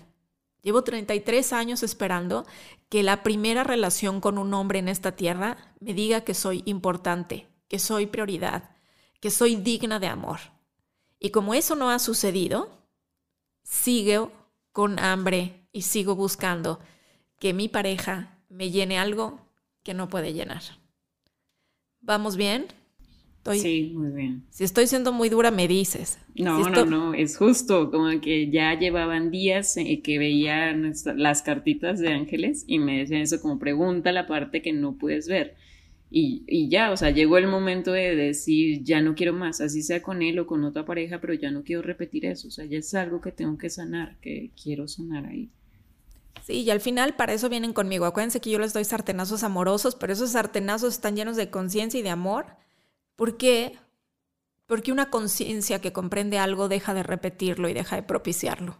Llevo 0.62 0.82
33 0.82 1.52
años 1.52 1.84
esperando 1.84 2.44
que 2.88 3.04
la 3.04 3.22
primera 3.22 3.62
relación 3.62 4.20
con 4.20 4.38
un 4.38 4.52
hombre 4.54 4.80
en 4.80 4.88
esta 4.88 5.12
tierra 5.12 5.56
me 5.78 5.94
diga 5.94 6.22
que 6.22 6.34
soy 6.34 6.62
importante, 6.66 7.46
que 7.68 7.78
soy 7.78 8.06
prioridad, 8.06 8.70
que 9.20 9.30
soy 9.30 9.54
digna 9.54 10.00
de 10.00 10.08
amor. 10.08 10.40
Y 11.20 11.30
como 11.30 11.54
eso 11.54 11.76
no 11.76 11.90
ha 11.90 12.00
sucedido, 12.00 12.68
sigo 13.62 14.32
con 14.72 14.98
hambre 14.98 15.68
y 15.72 15.82
sigo 15.82 16.16
buscando 16.16 16.80
que 17.38 17.52
mi 17.52 17.68
pareja 17.68 18.40
me 18.48 18.70
llene 18.70 18.98
algo 18.98 19.38
que 19.82 19.94
no 19.94 20.08
puede 20.08 20.32
llenar. 20.32 20.62
¿Vamos 22.00 22.36
bien? 22.36 22.66
Sí, 23.54 23.92
muy 23.94 24.10
bien. 24.10 24.42
Si 24.50 24.64
estoy 24.64 24.86
siendo 24.86 25.12
muy 25.12 25.28
dura, 25.28 25.50
me 25.50 25.68
dices. 25.68 26.18
No, 26.34 26.68
no, 26.68 26.84
no, 26.84 27.14
es 27.14 27.36
justo, 27.36 27.90
como 27.90 28.20
que 28.20 28.50
ya 28.50 28.78
llevaban 28.78 29.30
días 29.30 29.76
eh, 29.76 30.00
que 30.02 30.18
veían 30.18 30.92
las 31.16 31.42
cartitas 31.42 31.98
de 31.98 32.12
ángeles 32.12 32.64
y 32.66 32.78
me 32.78 32.98
decían 32.98 33.22
eso 33.22 33.40
como 33.40 33.58
pregunta 33.58 34.12
la 34.12 34.26
parte 34.26 34.62
que 34.62 34.72
no 34.72 34.96
puedes 34.96 35.28
ver. 35.28 35.54
Y, 36.10 36.44
y, 36.46 36.68
ya, 36.68 36.92
o 36.92 36.96
sea, 36.96 37.10
llegó 37.10 37.36
el 37.36 37.48
momento 37.48 37.92
de 37.92 38.14
decir, 38.14 38.82
ya 38.84 39.02
no 39.02 39.14
quiero 39.14 39.32
más, 39.32 39.60
así 39.60 39.82
sea 39.82 40.02
con 40.02 40.22
él 40.22 40.38
o 40.38 40.46
con 40.46 40.64
otra 40.64 40.84
pareja, 40.84 41.20
pero 41.20 41.34
ya 41.34 41.50
no 41.50 41.64
quiero 41.64 41.82
repetir 41.82 42.26
eso, 42.26 42.48
o 42.48 42.50
sea, 42.50 42.64
ya 42.64 42.78
es 42.78 42.94
algo 42.94 43.20
que 43.20 43.32
tengo 43.32 43.58
que 43.58 43.70
sanar, 43.70 44.16
que 44.20 44.50
quiero 44.62 44.86
sanar 44.86 45.26
ahí. 45.26 45.50
Sí, 46.46 46.62
y 46.62 46.70
al 46.70 46.80
final 46.80 47.16
para 47.16 47.32
eso 47.32 47.48
vienen 47.48 47.72
conmigo. 47.72 48.04
Acuérdense 48.04 48.40
que 48.40 48.50
yo 48.50 48.60
les 48.60 48.72
doy 48.72 48.84
sartenazos 48.84 49.42
amorosos, 49.42 49.96
pero 49.96 50.12
esos 50.12 50.30
sartenazos 50.30 50.94
están 50.94 51.16
llenos 51.16 51.36
de 51.36 51.50
conciencia 51.50 51.98
y 51.98 52.04
de 52.04 52.10
amor 52.10 52.46
¿Por 53.16 53.36
qué? 53.36 53.78
Porque 54.66 54.92
una 54.92 55.10
conciencia 55.10 55.80
que 55.80 55.92
comprende 55.92 56.38
algo 56.38 56.68
deja 56.68 56.94
de 56.94 57.02
repetirlo 57.02 57.68
y 57.68 57.74
deja 57.74 57.96
de 57.96 58.02
propiciarlo. 58.02 58.78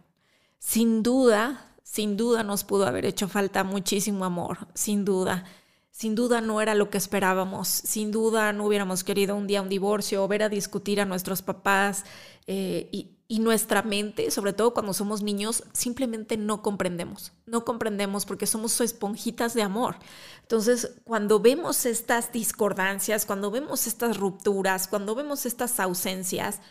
Sin 0.59 1.03
duda, 1.03 1.75
sin 1.83 2.17
duda 2.17 2.43
nos 2.43 2.63
pudo 2.63 2.85
haber 2.87 3.05
hecho 3.05 3.27
falta 3.27 3.63
muchísimo 3.63 4.25
amor, 4.25 4.67
sin 4.73 5.05
duda. 5.05 5.45
Sin 5.91 6.13
duda 6.13 6.41
no 6.41 6.61
era 6.61 6.75
lo 6.75 6.91
que 6.91 6.99
esperábamos, 6.99 7.67
sin 7.67 8.11
duda 8.11 8.53
no 8.53 8.67
hubiéramos 8.67 9.03
querido 9.03 9.35
un 9.35 9.47
día 9.47 9.63
un 9.63 9.69
divorcio 9.69 10.23
o 10.23 10.27
ver 10.27 10.43
a 10.43 10.49
discutir 10.49 11.01
a 11.01 11.05
nuestros 11.05 11.41
papás 11.41 12.05
eh, 12.45 12.87
y, 12.91 13.16
y 13.29 13.39
nuestra 13.39 13.81
mente, 13.81 14.31
sobre 14.31 14.53
todo 14.53 14.73
cuando 14.73 14.93
somos 14.93 15.21
niños, 15.21 15.63
simplemente 15.73 16.37
no 16.37 16.61
comprendemos. 16.61 17.33
No 17.45 17.65
comprendemos 17.65 18.25
porque 18.25 18.47
somos 18.47 18.79
esponjitas 18.79 19.53
de 19.53 19.63
amor. 19.63 19.97
Entonces, 20.43 20.93
cuando 21.03 21.39
vemos 21.41 21.85
estas 21.85 22.31
discordancias, 22.31 23.25
cuando 23.25 23.51
vemos 23.51 23.85
estas 23.85 24.17
rupturas, 24.17 24.87
cuando 24.87 25.13
vemos 25.13 25.45
estas 25.45 25.79
ausencias, 25.81 26.61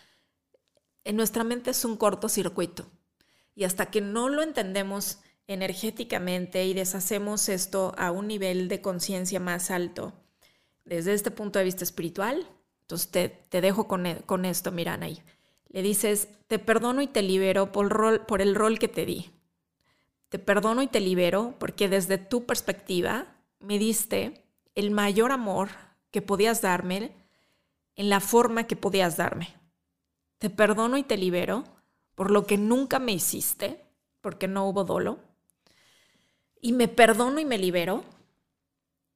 en 1.04 1.16
nuestra 1.16 1.44
mente 1.44 1.70
es 1.70 1.84
un 1.84 1.96
cortocircuito. 1.96 2.86
Y 3.54 3.64
hasta 3.64 3.86
que 3.90 4.00
no 4.00 4.30
lo 4.30 4.42
entendemos 4.42 5.18
energéticamente 5.46 6.64
y 6.64 6.72
deshacemos 6.72 7.50
esto 7.50 7.94
a 7.98 8.10
un 8.10 8.28
nivel 8.28 8.68
de 8.68 8.80
conciencia 8.80 9.40
más 9.40 9.70
alto, 9.70 10.14
desde 10.84 11.12
este 11.12 11.30
punto 11.30 11.58
de 11.58 11.66
vista 11.66 11.84
espiritual, 11.84 12.48
entonces 12.82 13.10
te, 13.50 13.60
dejo 13.60 13.88
con, 13.88 14.06
e, 14.06 14.22
con 14.22 14.44
esto, 14.44 14.72
miran 14.72 15.02
ahí. 15.02 15.22
Le 15.76 15.82
dices, 15.82 16.30
te 16.46 16.58
perdono 16.58 17.02
y 17.02 17.06
te 17.06 17.20
libero 17.20 17.70
por, 17.70 18.24
por 18.24 18.40
el 18.40 18.54
rol 18.54 18.78
que 18.78 18.88
te 18.88 19.04
di. 19.04 19.30
Te 20.30 20.38
perdono 20.38 20.80
y 20.80 20.86
te 20.86 21.00
libero 21.00 21.54
porque 21.58 21.90
desde 21.90 22.16
tu 22.16 22.46
perspectiva 22.46 23.26
me 23.60 23.78
diste 23.78 24.42
el 24.74 24.90
mayor 24.90 25.32
amor 25.32 25.68
que 26.10 26.22
podías 26.22 26.62
darme 26.62 27.12
en 27.94 28.08
la 28.08 28.20
forma 28.20 28.66
que 28.66 28.74
podías 28.74 29.18
darme. 29.18 29.52
Te 30.38 30.48
perdono 30.48 30.96
y 30.96 31.02
te 31.02 31.18
libero 31.18 31.64
por 32.14 32.30
lo 32.30 32.46
que 32.46 32.56
nunca 32.56 32.98
me 32.98 33.12
hiciste, 33.12 33.84
porque 34.22 34.48
no 34.48 34.66
hubo 34.66 34.84
dolo. 34.84 35.18
Y 36.58 36.72
me 36.72 36.88
perdono 36.88 37.38
y 37.38 37.44
me 37.44 37.58
libero. 37.58 38.02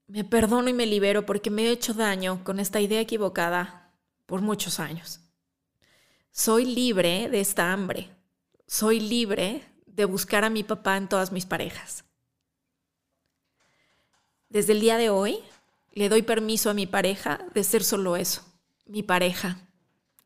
Me 0.08 0.24
perdono 0.24 0.68
y 0.68 0.74
me 0.74 0.84
libero 0.84 1.24
porque 1.24 1.48
me 1.48 1.62
he 1.62 1.70
hecho 1.70 1.94
daño 1.94 2.44
con 2.44 2.60
esta 2.60 2.82
idea 2.82 3.00
equivocada 3.00 3.94
por 4.26 4.42
muchos 4.42 4.78
años. 4.78 5.20
Soy 6.32 6.64
libre 6.64 7.28
de 7.28 7.40
esta 7.40 7.72
hambre. 7.72 8.08
Soy 8.66 9.00
libre 9.00 9.62
de 9.86 10.04
buscar 10.04 10.44
a 10.44 10.50
mi 10.50 10.62
papá 10.62 10.96
en 10.96 11.08
todas 11.08 11.32
mis 11.32 11.44
parejas. 11.44 12.04
Desde 14.48 14.72
el 14.72 14.80
día 14.80 14.96
de 14.96 15.10
hoy 15.10 15.38
le 15.92 16.08
doy 16.08 16.22
permiso 16.22 16.70
a 16.70 16.74
mi 16.74 16.86
pareja 16.86 17.44
de 17.54 17.64
ser 17.64 17.82
solo 17.84 18.16
eso, 18.16 18.42
mi 18.86 19.02
pareja. 19.02 19.58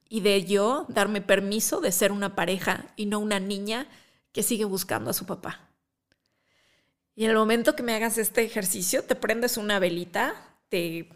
Y 0.08 0.20
de 0.20 0.44
yo 0.44 0.86
darme 0.88 1.20
permiso 1.20 1.80
de 1.80 1.90
ser 1.90 2.12
una 2.12 2.34
pareja 2.34 2.92
y 2.96 3.06
no 3.06 3.18
una 3.18 3.40
niña 3.40 3.86
que 4.32 4.42
sigue 4.42 4.64
buscando 4.64 5.10
a 5.10 5.14
su 5.14 5.26
papá. 5.26 5.68
Y 7.16 7.24
en 7.24 7.30
el 7.30 7.36
momento 7.36 7.76
que 7.76 7.82
me 7.82 7.94
hagas 7.94 8.18
este 8.18 8.42
ejercicio, 8.42 9.04
te 9.04 9.14
prendes 9.14 9.56
una 9.56 9.78
velita, 9.78 10.34
te, 10.68 11.08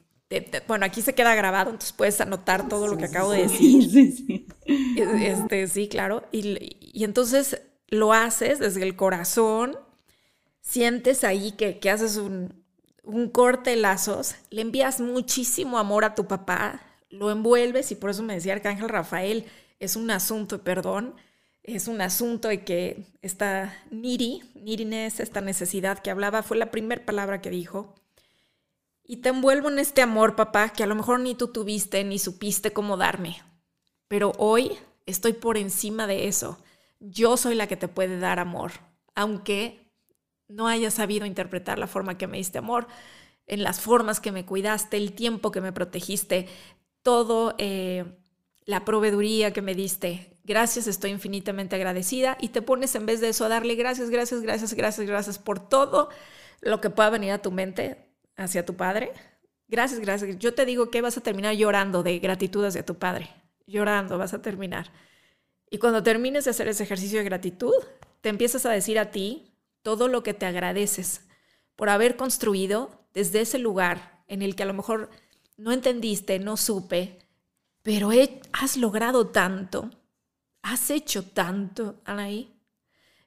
bueno, 0.67 0.85
aquí 0.87 1.03
se 1.03 1.15
queda 1.15 1.35
grabado, 1.35 1.71
entonces 1.71 1.93
puedes 1.93 2.21
anotar 2.21 2.69
todo 2.69 2.87
lo 2.87 2.97
que 2.97 3.07
acabo 3.07 3.33
de 3.33 3.43
decir. 3.43 3.89
Sí, 3.91 4.13
sí. 4.13 4.38
Este, 4.97 5.67
sí, 5.67 5.89
claro. 5.89 6.25
Y, 6.31 6.77
y, 6.93 7.05
entonces 7.05 7.63
lo 7.89 8.13
haces 8.13 8.59
desde 8.59 8.83
el 8.83 8.97
corazón, 8.97 9.79
sientes 10.61 11.25
ahí 11.25 11.53
que, 11.53 11.79
que 11.79 11.91
haces 11.91 12.17
un, 12.17 12.53
un 13.03 13.31
corte 13.31 13.71
de 13.71 13.77
lazos, 13.77 14.35
le 14.51 14.61
envías 14.61 15.01
muchísimo 15.01 15.79
amor 15.79 16.05
a 16.05 16.15
tu 16.15 16.27
papá, 16.27 16.83
lo 17.09 17.31
envuelves 17.31 17.91
y 17.91 17.95
por 17.95 18.11
eso 18.11 18.23
me 18.23 18.35
decía 18.35 18.53
Arcángel 18.53 18.91
Rafael, 18.91 19.47
es 19.81 19.97
un 19.97 20.11
asunto 20.11 20.59
de 20.59 20.65
perdón, 20.65 21.15
es 21.63 21.89
un 21.89 22.01
asunto 22.01 22.49
de 22.49 22.65
que 22.65 23.07
esta 23.23 23.75
niri, 23.91 24.43
niriness, 24.55 25.21
esta 25.21 25.41
necesidad 25.41 26.01
que 26.01 26.11
hablaba, 26.11 26.43
fue 26.43 26.57
la 26.57 26.71
primera 26.71 27.05
palabra 27.05 27.41
que 27.41 27.51
dijo. 27.51 27.95
Y 29.05 29.19
te 29.19 29.31
envuelvo 29.31 29.71
en 29.71 29.79
este 29.79 30.03
amor, 30.03 30.37
papá, 30.37 30.71
que 30.71 30.83
a 30.83 30.87
lo 30.87 30.95
mejor 30.95 31.21
ni 31.21 31.35
tú 31.35 31.49
tuviste 31.49 32.05
ni 32.05 32.19
supiste 32.19 32.73
cómo 32.73 32.99
darme. 32.99 33.39
Pero 34.09 34.33
hoy 34.39 34.77
estoy 35.07 35.35
por 35.35 35.57
encima 35.57 36.07
de 36.07 36.29
eso. 36.29 36.59
Yo 37.01 37.37
soy 37.37 37.55
la 37.55 37.67
que 37.67 37.77
te 37.77 37.89
puede 37.89 38.19
dar 38.19 38.39
amor, 38.39 38.73
aunque 39.15 39.89
no 40.49 40.67
hayas 40.67 40.95
sabido 40.95 41.27
interpretar 41.27 41.79
la 41.79 41.87
forma 41.87 42.19
que 42.19 42.27
me 42.27 42.39
diste 42.39 42.59
amor, 42.59 42.89
en 43.47 43.63
las 43.63 43.81
formas 43.81 44.21
que 44.21 44.33
me 44.33 44.45
cuidaste, 44.45 44.97
el 44.97 45.13
tiempo 45.13 45.51
que 45.51 45.61
me 45.61 45.73
protegiste, 45.73 46.49
todo 47.03 47.55
eh, 47.59 48.05
la 48.65 48.85
proveeduría 48.85 49.53
que 49.53 49.63
me 49.63 49.75
diste. 49.75 50.37
Gracias, 50.45 50.87
estoy 50.87 51.11
infinitamente 51.11 51.77
agradecida 51.77 52.37
y 52.41 52.49
te 52.49 52.63
pones 52.63 52.95
en 52.95 53.07
vez 53.07 53.21
de 53.21 53.29
eso 53.29 53.45
a 53.45 53.49
darle 53.49 53.75
gracias, 53.75 54.11
gracias, 54.11 54.43
gracias, 54.43 54.75
gracias, 54.75 55.07
gracias 55.07 55.39
por 55.39 55.69
todo 55.69 56.09
lo 56.61 56.81
que 56.81 56.91
pueda 56.91 57.11
venir 57.11 57.33
a 57.33 57.43
tu 57.43 57.51
mente 57.51 58.09
hacia 58.37 58.65
tu 58.65 58.75
padre. 58.75 59.13
Gracias, 59.69 60.01
gracias. 60.01 60.39
Yo 60.39 60.55
te 60.55 60.65
digo 60.65 60.91
que 60.91 61.03
vas 61.03 61.19
a 61.19 61.21
terminar 61.21 61.55
llorando 61.55 62.03
de 62.03 62.19
gratitud 62.19 62.65
hacia 62.65 62.85
tu 62.85 62.95
padre. 62.97 63.29
Llorando 63.69 64.19
vas 64.19 64.35
a 64.35 64.43
terminar. 64.43 64.91
Y 65.71 65.79
cuando 65.79 66.03
termines 66.03 66.45
de 66.45 66.51
hacer 66.51 66.69
ese 66.69 66.83
ejercicio 66.83 67.19
de 67.19 67.25
gratitud, 67.25 67.75
te 68.23 68.31
empiezas 68.31 68.67
a 68.67 68.71
decir 68.71 68.99
a 68.99 69.11
ti, 69.11 69.53
todo 69.83 70.09
lo 70.09 70.23
que 70.23 70.35
te 70.35 70.47
agradeces 70.47 71.29
por 71.77 71.89
haber 71.89 72.17
construido 72.17 73.07
desde 73.15 73.43
ese 73.43 73.59
lugar 73.59 74.23
en 74.27 74.43
el 74.43 74.57
que 74.57 74.65
a 74.65 74.67
lo 74.67 74.75
mejor 74.75 75.11
no 75.57 75.73
entendiste, 75.73 76.39
no 76.39 76.57
supe, 76.57 77.19
pero 77.83 78.11
has 78.53 78.77
logrado 78.77 79.29
tanto, 79.29 79.91
has 80.63 80.91
hecho 80.91 81.23
tanto, 81.23 82.01
Anaí, 82.05 82.55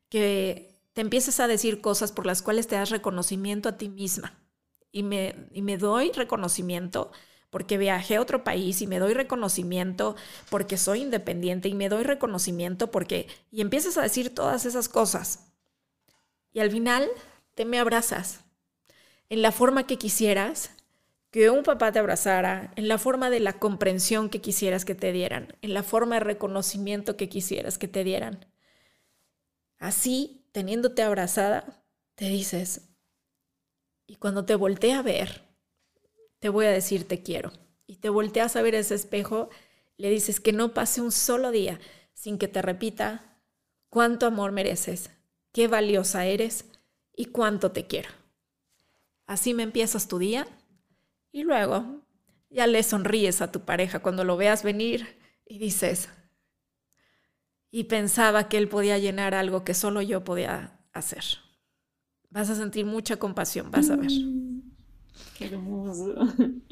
que 0.09 0.81
te 0.93 1.01
empiezas 1.01 1.39
a 1.39 1.47
decir 1.47 1.81
cosas 1.81 2.11
por 2.11 2.25
las 2.25 2.41
cuales 2.41 2.67
te 2.67 2.75
das 2.75 2.89
reconocimiento 2.89 3.69
a 3.69 3.77
ti 3.77 3.89
misma. 3.89 4.37
Y 4.91 5.03
me, 5.03 5.47
y 5.51 5.61
me 5.61 5.77
doy 5.77 6.11
reconocimiento 6.11 7.11
porque 7.51 7.77
viajé 7.77 8.15
a 8.15 8.21
otro 8.21 8.43
país 8.43 8.81
y 8.81 8.87
me 8.87 8.97
doy 8.97 9.13
reconocimiento 9.13 10.15
porque 10.49 10.77
soy 10.77 11.01
independiente 11.01 11.69
y 11.69 11.75
me 11.75 11.89
doy 11.89 12.03
reconocimiento 12.03 12.89
porque... 12.89 13.27
Y 13.51 13.61
empiezas 13.61 13.97
a 13.97 14.01
decir 14.01 14.33
todas 14.33 14.65
esas 14.65 14.89
cosas. 14.89 15.51
Y 16.53 16.61
al 16.61 16.71
final 16.71 17.07
te 17.53 17.65
me 17.65 17.77
abrazas 17.77 18.39
en 19.29 19.41
la 19.41 19.51
forma 19.51 19.85
que 19.85 19.97
quisieras 19.97 20.71
que 21.29 21.49
un 21.49 21.63
papá 21.63 21.91
te 21.91 21.99
abrazara, 21.99 22.73
en 22.75 22.87
la 22.89 22.97
forma 22.97 23.29
de 23.29 23.39
la 23.39 23.53
comprensión 23.53 24.29
que 24.29 24.41
quisieras 24.41 24.83
que 24.83 24.95
te 24.95 25.13
dieran, 25.13 25.55
en 25.61 25.73
la 25.73 25.83
forma 25.83 26.15
de 26.15 26.21
reconocimiento 26.21 27.15
que 27.15 27.29
quisieras 27.29 27.77
que 27.77 27.87
te 27.87 28.03
dieran. 28.03 28.45
Así, 29.77 30.45
teniéndote 30.51 31.01
abrazada, 31.01 31.85
te 32.15 32.25
dices, 32.25 32.89
y 34.05 34.15
cuando 34.15 34.43
te 34.43 34.55
voltee 34.55 34.91
a 34.91 35.01
ver, 35.01 35.50
te 36.41 36.49
voy 36.49 36.65
a 36.65 36.71
decir 36.71 37.07
te 37.07 37.23
quiero. 37.23 37.53
Y 37.87 37.97
te 37.97 38.09
volteas 38.09 38.55
a 38.55 38.61
ver 38.61 38.75
ese 38.75 38.95
espejo, 38.95 39.49
le 39.95 40.09
dices 40.09 40.41
que 40.41 40.51
no 40.51 40.73
pase 40.73 40.99
un 40.99 41.11
solo 41.11 41.51
día 41.51 41.79
sin 42.13 42.37
que 42.37 42.47
te 42.47 42.61
repita 42.61 43.39
cuánto 43.89 44.25
amor 44.25 44.51
mereces, 44.51 45.11
qué 45.53 45.67
valiosa 45.67 46.25
eres 46.25 46.65
y 47.15 47.25
cuánto 47.25 47.71
te 47.71 47.87
quiero. 47.87 48.09
Así 49.27 49.53
me 49.53 49.63
empiezas 49.63 50.07
tu 50.07 50.17
día 50.17 50.47
y 51.31 51.43
luego 51.43 52.01
ya 52.49 52.67
le 52.67 52.81
sonríes 52.83 53.41
a 53.41 53.51
tu 53.51 53.61
pareja 53.61 53.99
cuando 53.99 54.23
lo 54.23 54.35
veas 54.35 54.63
venir 54.63 55.19
y 55.45 55.59
dices, 55.59 56.09
y 57.69 57.85
pensaba 57.85 58.49
que 58.49 58.57
él 58.57 58.67
podía 58.67 58.97
llenar 58.97 59.35
algo 59.35 59.63
que 59.63 59.73
solo 59.73 60.01
yo 60.01 60.23
podía 60.23 60.79
hacer. 60.91 61.23
Vas 62.29 62.49
a 62.49 62.55
sentir 62.55 62.85
mucha 62.85 63.17
compasión, 63.17 63.69
vas 63.69 63.89
a 63.89 63.95
ver. 63.95 64.11
Qué 65.37 65.45
hermoso. 65.45 66.15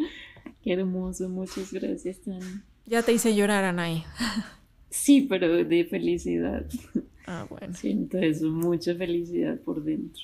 Qué 0.64 0.74
hermoso, 0.74 1.30
muchas 1.30 1.72
gracias, 1.72 2.20
Ya 2.86 3.04
te 3.04 3.14
hice 3.14 3.36
llorar, 3.36 3.64
Anaí. 3.64 4.04
Sí, 4.90 5.28
pero 5.30 5.64
de 5.64 5.86
felicidad. 5.86 6.66
Ah, 7.28 7.46
bueno. 7.50 7.74
Siento 7.74 8.18
eso, 8.18 8.50
mucha 8.50 8.96
felicidad 8.96 9.60
por 9.60 9.84
dentro. 9.84 10.24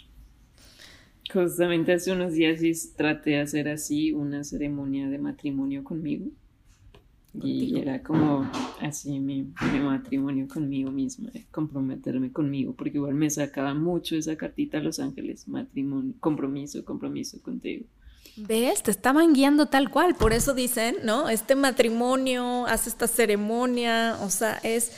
Justamente 1.31 1.93
hace 1.93 2.11
unos 2.11 2.33
días 2.33 2.61
traté 2.95 3.31
de 3.31 3.39
hacer 3.41 3.69
así 3.69 4.11
una 4.11 4.43
ceremonia 4.43 5.07
de 5.09 5.17
matrimonio 5.17 5.83
conmigo. 5.83 6.27
Y 7.43 7.77
era 7.77 8.01
como 8.01 8.49
así 8.79 9.19
mi, 9.19 9.51
matrimonio 9.83 10.47
conmigo 10.47 10.91
misma, 10.91 11.31
comprometerme 11.51 12.31
conmigo, 12.31 12.73
porque 12.73 12.97
igual 12.97 13.13
me 13.13 13.29
sacaba 13.29 13.73
mucho 13.73 14.15
esa 14.15 14.37
cartita 14.37 14.77
a 14.77 14.81
Los 14.81 14.99
Ángeles, 14.99 15.47
matrimonio, 15.47 16.13
compromiso, 16.19 16.85
compromiso 16.85 17.41
contigo. 17.41 17.85
¿Ves? 18.37 18.83
Te 18.83 18.91
estaban 18.91 19.33
guiando 19.33 19.67
tal 19.67 19.89
cual, 19.89 20.15
por 20.15 20.33
eso 20.33 20.53
dicen, 20.53 20.97
¿no? 21.03 21.29
Este 21.29 21.55
matrimonio, 21.55 22.65
hace 22.65 22.89
esta 22.89 23.07
ceremonia, 23.07 24.17
o 24.21 24.29
sea, 24.29 24.59
es 24.63 24.91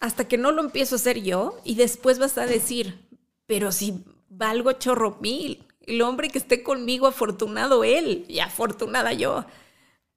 hasta 0.00 0.28
que 0.28 0.38
no 0.38 0.52
lo 0.52 0.62
empiezo 0.62 0.94
a 0.94 0.98
hacer 0.98 1.22
yo 1.22 1.58
y 1.64 1.74
después 1.74 2.18
vas 2.18 2.38
a 2.38 2.46
decir, 2.46 3.08
pero 3.46 3.72
si 3.72 4.04
valgo 4.28 4.72
chorro 4.72 5.18
mil, 5.20 5.66
el 5.80 6.00
hombre 6.02 6.28
que 6.28 6.38
esté 6.38 6.62
conmigo, 6.62 7.06
afortunado 7.06 7.82
él 7.82 8.24
y 8.28 8.38
afortunada 8.38 9.12
yo, 9.12 9.46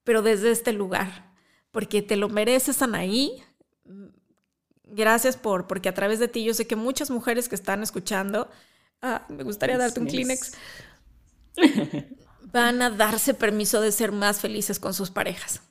pero 0.04 0.22
desde 0.22 0.52
este 0.52 0.74
lugar, 0.74 1.34
porque 1.72 2.02
te 2.02 2.18
lo 2.18 2.30
mereces, 2.30 2.82
Anaí. 2.82 3.44
Gracias 4.84 5.38
por, 5.38 5.68
porque 5.68 5.90
a 5.90 5.94
través 5.94 6.20
de 6.20 6.28
ti 6.28 6.44
yo 6.44 6.54
sé 6.54 6.68
que 6.68 6.76
muchas 6.76 7.10
mujeres 7.10 7.50
que 7.50 7.56
están 7.56 7.84
escuchando, 7.84 8.50
ah, 9.02 9.26
me 9.28 9.44
gustaría 9.44 9.78
darte 9.78 10.00
un 10.00 10.08
Kleenex. 10.08 10.54
van 12.52 12.82
a 12.82 12.90
darse 12.90 13.34
permiso 13.34 13.82
de 13.82 13.92
ser 13.92 14.12
más 14.12 14.40
felices 14.40 14.80
con 14.80 14.94
sus 14.94 15.12
parejas. 15.12 15.62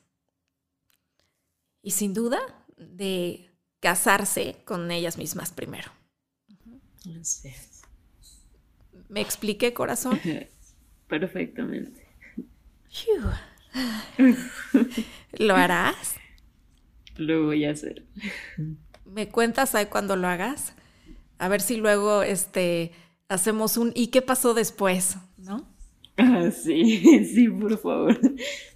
Y 1.81 1.91
sin 1.91 2.13
duda, 2.13 2.39
de 2.77 3.49
casarse 3.79 4.57
con 4.65 4.91
ellas 4.91 5.17
mismas 5.17 5.51
primero. 5.51 5.91
¿Me 9.09 9.21
expliqué, 9.21 9.73
corazón? 9.73 10.19
Perfectamente. 11.07 12.05
¿Lo 15.33 15.55
harás? 15.55 16.15
Lo 17.15 17.45
voy 17.45 17.65
a 17.65 17.71
hacer. 17.71 18.05
¿Me 19.05 19.29
cuentas 19.29 19.73
ahí 19.75 19.85
cuando 19.85 20.15
lo 20.15 20.27
hagas? 20.27 20.73
A 21.37 21.47
ver 21.47 21.61
si 21.61 21.77
luego 21.77 22.23
este, 22.23 22.91
hacemos 23.29 23.77
un 23.77 23.91
¿y 23.95 24.07
qué 24.07 24.21
pasó 24.21 24.53
después? 24.53 25.17
¿No? 25.37 25.76
Ah, 26.17 26.49
sí, 26.51 27.25
sí, 27.25 27.47
por 27.49 27.77
favor. 27.77 28.19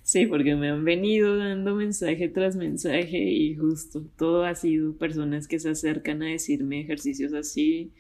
Sí, 0.04 0.26
porque 0.28 0.56
me 0.56 0.70
han 0.70 0.84
venido 0.86 1.38
dando 1.38 1.76
mensaje 1.76 2.30
tras 2.30 2.56
mensaje 2.56 3.18
y 3.18 3.56
justo 3.56 4.04
todo 4.18 4.44
ha 4.46 4.56
sido 4.56 4.98
personas 4.98 5.48
que 5.48 5.60
se 5.60 5.70
acercan 5.70 6.22
a 6.24 6.28
decirme 6.28 6.82
ejercicios 6.82 7.34
así. 7.34 7.94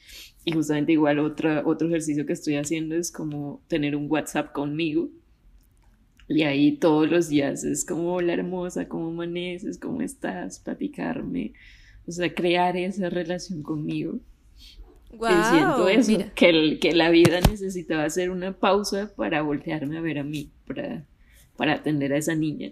Y 0.45 0.51
justamente 0.53 0.91
igual 0.93 1.19
otro 1.19 1.87
ejercicio 1.87 2.25
que 2.25 2.33
estoy 2.33 2.55
haciendo 2.55 2.95
es 2.95 3.11
como 3.11 3.63
tener 3.67 3.95
un 3.95 4.07
WhatsApp 4.11 4.51
conmigo. 4.53 5.09
Y 6.27 6.43
ahí 6.43 6.77
todos 6.77 7.09
los 7.09 7.29
días 7.29 7.63
es 7.63 7.85
como, 7.85 8.13
hola 8.13 8.33
hermosa, 8.33 8.87
¿cómo 8.87 9.09
amaneces? 9.09 9.77
¿Cómo 9.79 10.01
estás? 10.01 10.59
Platicarme. 10.59 11.53
O 12.07 12.11
sea, 12.11 12.33
crear 12.33 12.77
esa 12.77 13.09
relación 13.09 13.63
conmigo. 13.63 14.19
Wow, 15.11 15.29
siento 15.43 15.87
eso, 15.87 16.31
que, 16.35 16.79
que 16.81 16.93
la 16.93 17.09
vida 17.09 17.41
necesitaba 17.41 18.03
hacer 18.05 18.29
una 18.31 18.57
pausa 18.57 19.13
para 19.15 19.41
voltearme 19.41 19.97
a 19.97 20.01
ver 20.01 20.19
a 20.19 20.23
mí, 20.23 20.53
para, 20.65 21.07
para 21.55 21.73
atender 21.73 22.13
a 22.13 22.17
esa 22.17 22.35
niña. 22.35 22.71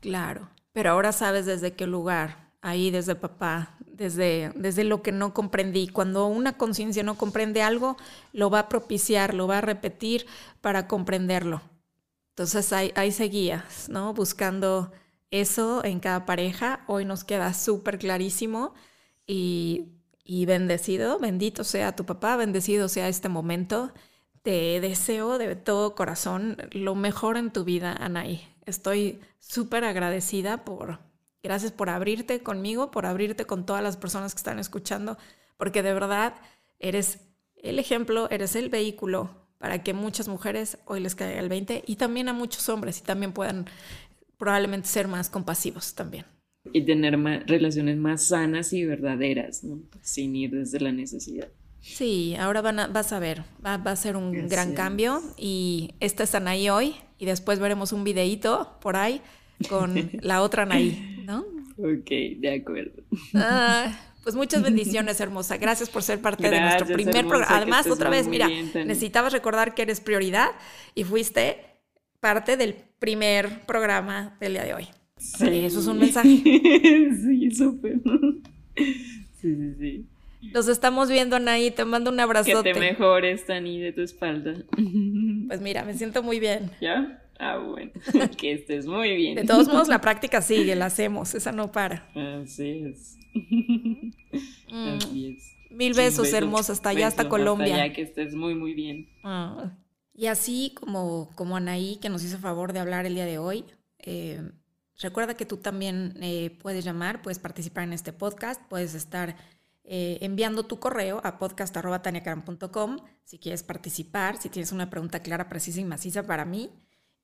Claro, 0.00 0.50
pero 0.72 0.90
ahora 0.90 1.12
sabes 1.12 1.46
desde 1.46 1.74
qué 1.74 1.86
lugar, 1.86 2.50
ahí 2.60 2.90
desde 2.90 3.14
papá, 3.14 3.76
desde, 3.86 4.52
desde 4.54 4.84
lo 4.84 5.02
que 5.02 5.12
no 5.12 5.34
comprendí. 5.34 5.88
Cuando 5.88 6.26
una 6.26 6.56
conciencia 6.56 7.02
no 7.02 7.16
comprende 7.18 7.62
algo, 7.62 7.96
lo 8.32 8.50
va 8.50 8.60
a 8.60 8.68
propiciar, 8.68 9.34
lo 9.34 9.46
va 9.46 9.58
a 9.58 9.60
repetir 9.62 10.26
para 10.60 10.86
comprenderlo. 10.86 11.62
Entonces 12.30 12.72
ahí, 12.72 12.92
ahí 12.96 13.12
seguías, 13.12 13.88
¿no? 13.88 14.14
Buscando 14.14 14.92
eso 15.30 15.84
en 15.84 16.00
cada 16.00 16.26
pareja. 16.26 16.84
Hoy 16.86 17.04
nos 17.04 17.24
queda 17.24 17.54
súper 17.54 17.98
clarísimo 17.98 18.74
y 19.26 19.86
y 20.26 20.44
bendecido, 20.44 21.18
bendito 21.18 21.62
sea 21.62 21.94
tu 21.94 22.04
papá, 22.04 22.36
bendecido 22.36 22.88
sea 22.88 23.08
este 23.08 23.28
momento. 23.28 23.92
Te 24.42 24.80
deseo 24.80 25.38
de 25.38 25.54
todo 25.56 25.94
corazón 25.94 26.56
lo 26.72 26.94
mejor 26.94 27.36
en 27.36 27.52
tu 27.52 27.64
vida, 27.64 27.92
Anaí. 27.92 28.46
Estoy 28.66 29.20
súper 29.38 29.84
agradecida 29.84 30.64
por, 30.64 30.98
gracias 31.42 31.70
por 31.70 31.90
abrirte 31.90 32.42
conmigo, 32.42 32.90
por 32.90 33.06
abrirte 33.06 33.44
con 33.44 33.64
todas 33.64 33.82
las 33.82 33.96
personas 33.96 34.34
que 34.34 34.38
están 34.38 34.58
escuchando, 34.58 35.16
porque 35.56 35.82
de 35.82 35.94
verdad 35.94 36.34
eres 36.80 37.20
el 37.56 37.78
ejemplo, 37.78 38.28
eres 38.30 38.56
el 38.56 38.68
vehículo 38.68 39.30
para 39.58 39.82
que 39.82 39.94
muchas 39.94 40.28
mujeres 40.28 40.78
hoy 40.86 41.00
les 41.00 41.14
caiga 41.14 41.40
el 41.40 41.48
20 41.48 41.84
y 41.86 41.96
también 41.96 42.28
a 42.28 42.32
muchos 42.32 42.68
hombres 42.68 42.98
y 42.98 43.02
también 43.02 43.32
puedan 43.32 43.66
probablemente 44.36 44.88
ser 44.88 45.08
más 45.08 45.30
compasivos 45.30 45.94
también 45.94 46.26
y 46.72 46.82
tener 46.82 47.18
relaciones 47.46 47.96
más 47.96 48.24
sanas 48.24 48.72
y 48.72 48.84
verdaderas, 48.84 49.62
sin 50.02 50.36
ir 50.36 50.50
desde 50.50 50.80
la 50.80 50.92
necesidad. 50.92 51.48
Sí, 51.80 52.34
ahora 52.36 52.62
van 52.62 52.80
a, 52.80 52.86
vas 52.88 53.12
a 53.12 53.20
ver, 53.20 53.44
va, 53.64 53.74
a 53.74 53.96
ser 53.96 54.16
un 54.16 54.48
gran 54.48 54.74
cambio 54.74 55.22
y 55.38 55.94
esta 56.00 56.24
es 56.24 56.34
Anaí 56.34 56.68
hoy 56.68 56.96
y 57.18 57.26
después 57.26 57.60
veremos 57.60 57.92
un 57.92 58.02
videíto 58.02 58.76
por 58.80 58.96
ahí 58.96 59.20
con 59.68 60.10
la 60.20 60.42
otra 60.42 60.64
Anaí, 60.64 61.22
¿no? 61.24 61.44
Ok, 61.78 62.10
de 62.38 62.60
acuerdo. 62.60 63.02
Ah, 63.34 63.96
pues 64.24 64.34
muchas 64.34 64.62
bendiciones, 64.64 65.20
hermosa. 65.20 65.58
Gracias 65.58 65.88
por 65.88 66.02
ser 66.02 66.20
parte 66.20 66.50
de 66.50 66.60
nuestro 66.60 66.86
primer 66.86 67.26
programa. 67.26 67.56
Además, 67.56 67.86
otra 67.86 68.10
vez, 68.10 68.26
mira, 68.26 68.48
necesitabas 68.48 69.32
recordar 69.32 69.74
que 69.74 69.82
eres 69.82 70.00
prioridad 70.00 70.50
y 70.96 71.04
fuiste 71.04 71.60
parte 72.18 72.56
del 72.56 72.74
primer 72.98 73.64
programa 73.66 74.36
del 74.40 74.54
día 74.54 74.64
de 74.64 74.74
hoy. 74.74 74.88
Sí. 75.18 75.64
Eso 75.64 75.80
es 75.80 75.86
un 75.86 75.98
mensaje. 75.98 76.28
sí, 76.42 77.50
súper. 77.50 78.00
Sí, 78.76 79.54
sí, 79.54 79.74
sí. 79.78 80.06
Los 80.52 80.68
estamos 80.68 81.08
viendo, 81.08 81.36
Anaí. 81.36 81.70
Te 81.70 81.84
mando 81.84 82.10
un 82.10 82.20
abrazote. 82.20 82.72
Que 82.72 82.74
te 82.74 82.80
mejores, 82.80 83.46
Tani, 83.46 83.80
de 83.80 83.92
tu 83.92 84.02
espalda. 84.02 84.54
Pues 85.46 85.60
mira, 85.60 85.84
me 85.84 85.94
siento 85.94 86.22
muy 86.22 86.38
bien. 86.38 86.70
¿Ya? 86.80 87.22
Ah, 87.38 87.58
bueno. 87.58 87.90
que 88.38 88.52
estés 88.52 88.86
muy 88.86 89.14
bien. 89.16 89.34
De 89.34 89.44
todos 89.44 89.68
modos, 89.68 89.88
la 89.88 90.00
práctica 90.00 90.42
sigue, 90.42 90.74
la 90.76 90.86
hacemos. 90.86 91.34
Esa 91.34 91.52
no 91.52 91.72
para. 91.72 92.08
Así 92.42 92.84
es. 92.84 93.18
Mm. 93.34 94.96
Así 94.96 95.36
es. 95.36 95.52
Mil 95.70 95.94
besos, 95.94 96.32
hermosa. 96.32 96.72
Hasta 96.72 96.90
allá, 96.90 97.06
hasta 97.06 97.28
Colombia. 97.28 97.66
Hasta 97.66 97.82
allá, 97.84 97.92
que 97.92 98.02
estés 98.02 98.34
muy, 98.34 98.54
muy 98.54 98.74
bien. 98.74 99.08
Ah. 99.24 99.72
Y 100.14 100.26
así 100.26 100.72
como, 100.74 101.30
como 101.34 101.56
Anaí, 101.56 101.98
que 102.00 102.08
nos 102.08 102.24
hizo 102.24 102.38
favor 102.38 102.72
de 102.72 102.80
hablar 102.80 103.04
el 103.04 103.14
día 103.14 103.26
de 103.26 103.36
hoy, 103.36 103.64
eh, 103.98 104.40
Recuerda 104.98 105.34
que 105.34 105.46
tú 105.46 105.58
también 105.58 106.14
eh, 106.22 106.56
puedes 106.62 106.84
llamar, 106.84 107.22
puedes 107.22 107.38
participar 107.38 107.84
en 107.84 107.92
este 107.92 108.12
podcast, 108.12 108.62
puedes 108.68 108.94
estar 108.94 109.36
eh, 109.84 110.18
enviando 110.22 110.64
tu 110.64 110.78
correo 110.80 111.20
a 111.22 111.38
podcast.taniacaram.com 111.38 112.98
si 113.24 113.38
quieres 113.38 113.62
participar, 113.62 114.36
si 114.40 114.48
tienes 114.48 114.72
una 114.72 114.88
pregunta 114.88 115.20
clara, 115.20 115.48
precisa 115.48 115.80
y 115.80 115.84
maciza 115.84 116.26
para 116.26 116.44
mí 116.44 116.70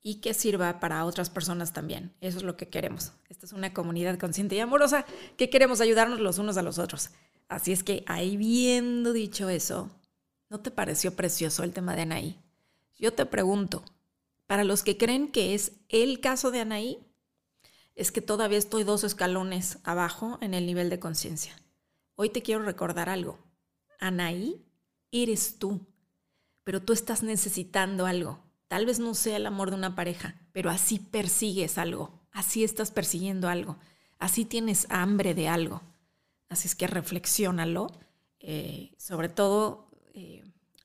y 0.01 0.15
que 0.15 0.33
sirva 0.33 0.79
para 0.79 1.05
otras 1.05 1.29
personas 1.29 1.73
también. 1.73 2.13
Eso 2.21 2.37
es 2.37 2.43
lo 2.43 2.57
que 2.57 2.67
queremos. 2.67 3.13
Esta 3.29 3.45
es 3.45 3.53
una 3.53 3.73
comunidad 3.73 4.19
consciente 4.19 4.55
y 4.55 4.59
amorosa 4.59 5.05
que 5.37 5.49
queremos 5.49 5.81
ayudarnos 5.81 6.19
los 6.19 6.37
unos 6.37 6.57
a 6.57 6.61
los 6.61 6.77
otros. 6.77 7.09
Así 7.47 7.71
es 7.71 7.83
que, 7.83 8.03
ahí 8.07 8.37
viendo 8.37 9.13
dicho 9.13 9.49
eso, 9.49 9.89
¿no 10.49 10.59
te 10.59 10.71
pareció 10.71 11.15
precioso 11.15 11.63
el 11.63 11.73
tema 11.73 11.95
de 11.95 12.03
Anaí? 12.03 12.39
Yo 12.99 13.13
te 13.13 13.25
pregunto, 13.25 13.83
para 14.45 14.63
los 14.63 14.83
que 14.83 14.97
creen 14.97 15.31
que 15.31 15.53
es 15.53 15.71
el 15.89 16.19
caso 16.19 16.51
de 16.51 16.61
Anaí, 16.61 16.99
es 17.95 18.11
que 18.11 18.21
todavía 18.21 18.57
estoy 18.57 18.83
dos 18.83 19.03
escalones 19.03 19.79
abajo 19.83 20.37
en 20.41 20.53
el 20.53 20.65
nivel 20.65 20.89
de 20.89 20.99
conciencia. 20.99 21.55
Hoy 22.15 22.29
te 22.29 22.41
quiero 22.41 22.63
recordar 22.63 23.09
algo. 23.09 23.39
Anaí, 23.99 24.65
eres 25.11 25.59
tú, 25.59 25.85
pero 26.63 26.81
tú 26.81 26.93
estás 26.93 27.23
necesitando 27.23 28.05
algo. 28.05 28.39
Tal 28.67 28.85
vez 28.85 28.99
no 28.99 29.13
sea 29.13 29.37
el 29.37 29.45
amor 29.45 29.69
de 29.69 29.77
una 29.77 29.95
pareja, 29.95 30.35
pero 30.51 30.69
así 30.69 30.99
persigues 30.99 31.77
algo, 31.77 32.21
así 32.31 32.63
estás 32.63 32.91
persiguiendo 32.91 33.47
algo, 33.47 33.77
así 34.17 34.45
tienes 34.45 34.87
hambre 34.89 35.35
de 35.35 35.47
algo. 35.47 35.81
Así 36.49 36.67
es 36.67 36.75
que 36.75 36.87
reflexiónalo, 36.87 37.91
eh, 38.39 38.93
sobre 38.97 39.29
todo 39.29 39.89
eh, 40.13 40.43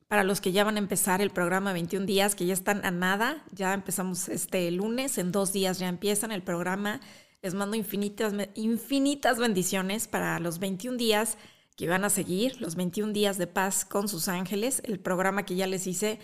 para 0.09 0.25
los 0.25 0.41
que 0.41 0.53
ya 0.53 0.65
van 0.65 0.77
a 0.77 0.81
empezar 0.81 1.21
el 1.21 1.31
programa 1.31 1.75
21 1.75 2.07
días, 2.07 2.35
que 2.35 2.47
ya 2.47 2.55
están 2.55 2.85
a 2.85 2.91
nada, 2.91 3.45
ya 3.53 3.75
empezamos 3.75 4.29
este 4.31 4.71
lunes, 4.71 5.19
en 5.19 5.33
dos 5.33 5.53
días 5.53 5.79
ya 5.79 5.89
empiezan 5.89 6.33
el 6.33 6.43
programa. 6.43 7.01
Les 7.43 7.55
mando 7.55 7.77
infinitas, 7.77 8.33
infinitas 8.55 9.39
bendiciones 9.39 10.09
para 10.09 10.41
los 10.41 10.59
21 10.59 10.97
días 10.97 11.37
que 11.77 11.89
van 11.89 12.05
a 12.05 12.11
seguir, 12.11 12.61
los 12.61 12.75
21 12.75 13.13
días 13.13 13.39
de 13.39 13.47
paz 13.47 13.85
con 13.85 14.09
sus 14.09 14.29
ángeles, 14.29 14.83
el 14.85 14.99
programa 14.99 15.45
que 15.45 15.55
ya 15.55 15.67
les 15.67 15.87
hice, 15.87 16.19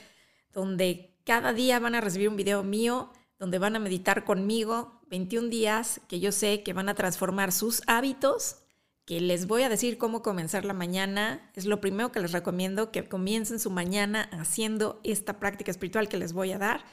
donde 0.53 1.14
cada 1.24 1.53
día 1.53 1.78
van 1.78 1.95
a 1.95 2.01
recibir 2.01 2.28
un 2.28 2.37
video 2.37 2.64
mío, 2.64 3.12
donde 3.39 3.59
van 3.59 3.76
a 3.76 3.80
meditar 3.80 4.24
conmigo, 4.24 5.03
21 5.11 5.49
días 5.49 6.01
que 6.09 6.20
yo 6.20 6.32
sé 6.32 6.62
que 6.62 6.72
van 6.72 6.89
a 6.89 6.95
transformar 6.95 7.53
sus 7.53 7.82
hábitos 7.87 8.64
que 9.05 9.21
les 9.21 9.47
voy 9.47 9.63
a 9.63 9.69
decir 9.69 9.99
cómo 9.99 10.23
comenzar 10.23 10.65
la 10.65 10.73
mañana. 10.73 11.51
Es 11.55 11.67
lo 11.67 11.81
primero 11.81 12.11
que 12.11 12.21
les 12.21 12.33
recomiendo, 12.33 12.91
que 12.91 13.09
comiencen 13.09 13.61
su 13.61 13.71
mañana 13.71 14.29
haciendo 14.33 15.01
esta 15.05 15.39
práctica 15.39 15.71
espiritual 15.71 16.09
que 16.09 16.17
les 16.17 16.33
voy 16.33 16.53
a 16.53 16.59
dar 16.59 16.85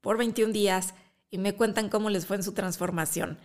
por 0.00 0.18
21 0.18 0.52
días 0.52 0.94
y 1.30 1.38
me 1.38 1.54
cuentan 1.54 1.88
cómo 1.88 2.10
les 2.10 2.26
fue 2.26 2.36
en 2.36 2.42
su 2.42 2.52
transformación. 2.52 3.38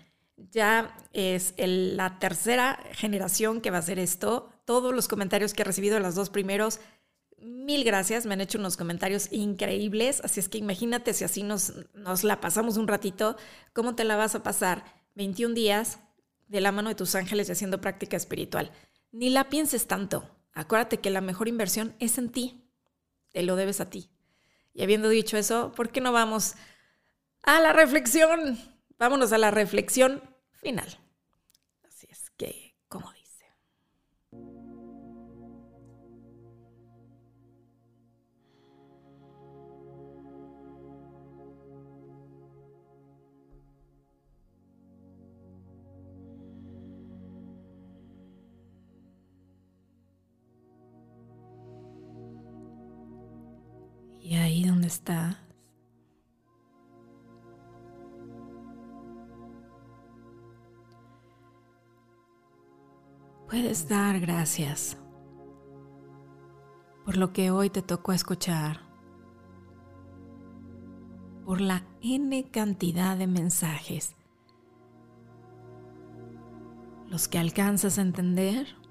Ya 0.51 0.95
es 1.11 1.53
la 1.57 2.19
tercera 2.19 2.79
generación 2.93 3.61
que 3.61 3.71
va 3.71 3.77
a 3.77 3.79
hacer 3.79 3.99
esto. 3.99 4.51
Todos 4.65 4.93
los 4.93 5.07
comentarios 5.07 5.53
que 5.53 5.63
he 5.63 5.65
recibido, 5.65 5.99
las 5.99 6.15
dos 6.15 6.29
primeros, 6.29 6.79
mil 7.39 7.83
gracias. 7.83 8.25
Me 8.25 8.33
han 8.33 8.41
hecho 8.41 8.59
unos 8.59 8.77
comentarios 8.77 9.31
increíbles. 9.31 10.21
Así 10.23 10.39
es 10.39 10.49
que 10.49 10.59
imagínate 10.59 11.13
si 11.13 11.23
así 11.23 11.43
nos, 11.43 11.73
nos 11.93 12.23
la 12.23 12.39
pasamos 12.39 12.77
un 12.77 12.87
ratito, 12.87 13.37
¿cómo 13.73 13.95
te 13.95 14.03
la 14.03 14.15
vas 14.15 14.35
a 14.35 14.43
pasar? 14.43 14.85
21 15.15 15.53
días 15.53 15.99
de 16.53 16.61
la 16.61 16.71
mano 16.71 16.89
de 16.89 16.95
tus 16.95 17.15
ángeles 17.15 17.49
y 17.49 17.51
haciendo 17.51 17.81
práctica 17.81 18.15
espiritual. 18.15 18.71
Ni 19.11 19.31
la 19.31 19.49
pienses 19.49 19.87
tanto. 19.87 20.29
Acuérdate 20.53 20.99
que 20.99 21.09
la 21.09 21.19
mejor 21.19 21.47
inversión 21.47 21.95
es 21.99 22.19
en 22.19 22.29
ti. 22.29 22.69
Te 23.31 23.41
lo 23.41 23.55
debes 23.55 23.81
a 23.81 23.89
ti. 23.89 24.11
Y 24.71 24.83
habiendo 24.83 25.09
dicho 25.09 25.35
eso, 25.35 25.71
¿por 25.75 25.89
qué 25.89 25.99
no 25.99 26.11
vamos 26.11 26.53
a 27.41 27.59
la 27.59 27.73
reflexión? 27.73 28.59
Vámonos 28.99 29.33
a 29.33 29.39
la 29.39 29.49
reflexión 29.49 30.21
final. 30.51 30.99
Y 54.23 54.35
ahí 54.35 54.63
donde 54.63 54.87
estás, 54.87 55.35
puedes 63.49 63.89
dar 63.89 64.21
gracias 64.21 64.97
por 67.03 67.17
lo 67.17 67.33
que 67.33 67.51
hoy 67.51 67.69
te 67.69 67.81
tocó 67.81 68.13
escuchar, 68.13 68.79
por 71.43 71.59
la 71.59 71.83
N 72.01 72.49
cantidad 72.49 73.17
de 73.17 73.27
mensajes, 73.27 74.15
los 77.09 77.27
que 77.27 77.39
alcanzas 77.39 77.97
a 77.97 78.03
entender 78.03 78.82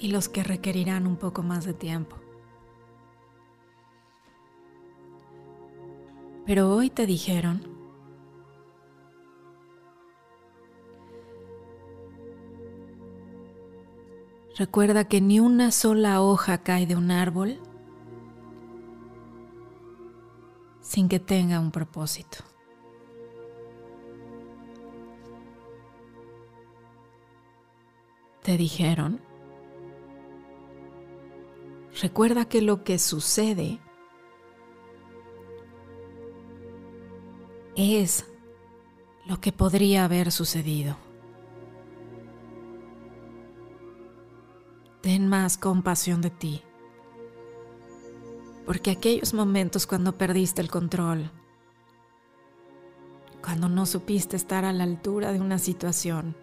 y 0.00 0.08
los 0.08 0.28
que 0.28 0.42
requerirán 0.42 1.06
un 1.06 1.16
poco 1.16 1.42
más 1.42 1.64
de 1.64 1.74
tiempo. 1.74 2.16
Pero 6.46 6.74
hoy 6.74 6.90
te 6.90 7.06
dijeron 7.06 7.74
Recuerda 14.56 15.08
que 15.08 15.20
ni 15.20 15.40
una 15.40 15.72
sola 15.72 16.22
hoja 16.22 16.58
cae 16.58 16.86
de 16.86 16.94
un 16.94 17.10
árbol 17.10 17.58
sin 20.80 21.08
que 21.08 21.18
tenga 21.18 21.58
un 21.58 21.72
propósito. 21.72 22.38
Te 28.42 28.56
dijeron, 28.56 29.20
recuerda 32.00 32.46
que 32.46 32.62
lo 32.62 32.84
que 32.84 32.98
sucede 32.98 33.80
es 37.76 38.24
lo 39.26 39.40
que 39.40 39.52
podría 39.52 40.04
haber 40.04 40.30
sucedido. 40.32 40.96
Ten 45.00 45.28
más 45.28 45.58
compasión 45.58 46.20
de 46.20 46.30
ti. 46.30 46.62
Porque 48.64 48.90
aquellos 48.90 49.34
momentos 49.34 49.86
cuando 49.86 50.16
perdiste 50.16 50.62
el 50.62 50.70
control, 50.70 51.30
cuando 53.42 53.68
no 53.68 53.84
supiste 53.84 54.36
estar 54.36 54.64
a 54.64 54.72
la 54.72 54.84
altura 54.84 55.32
de 55.32 55.40
una 55.40 55.58
situación, 55.58 56.34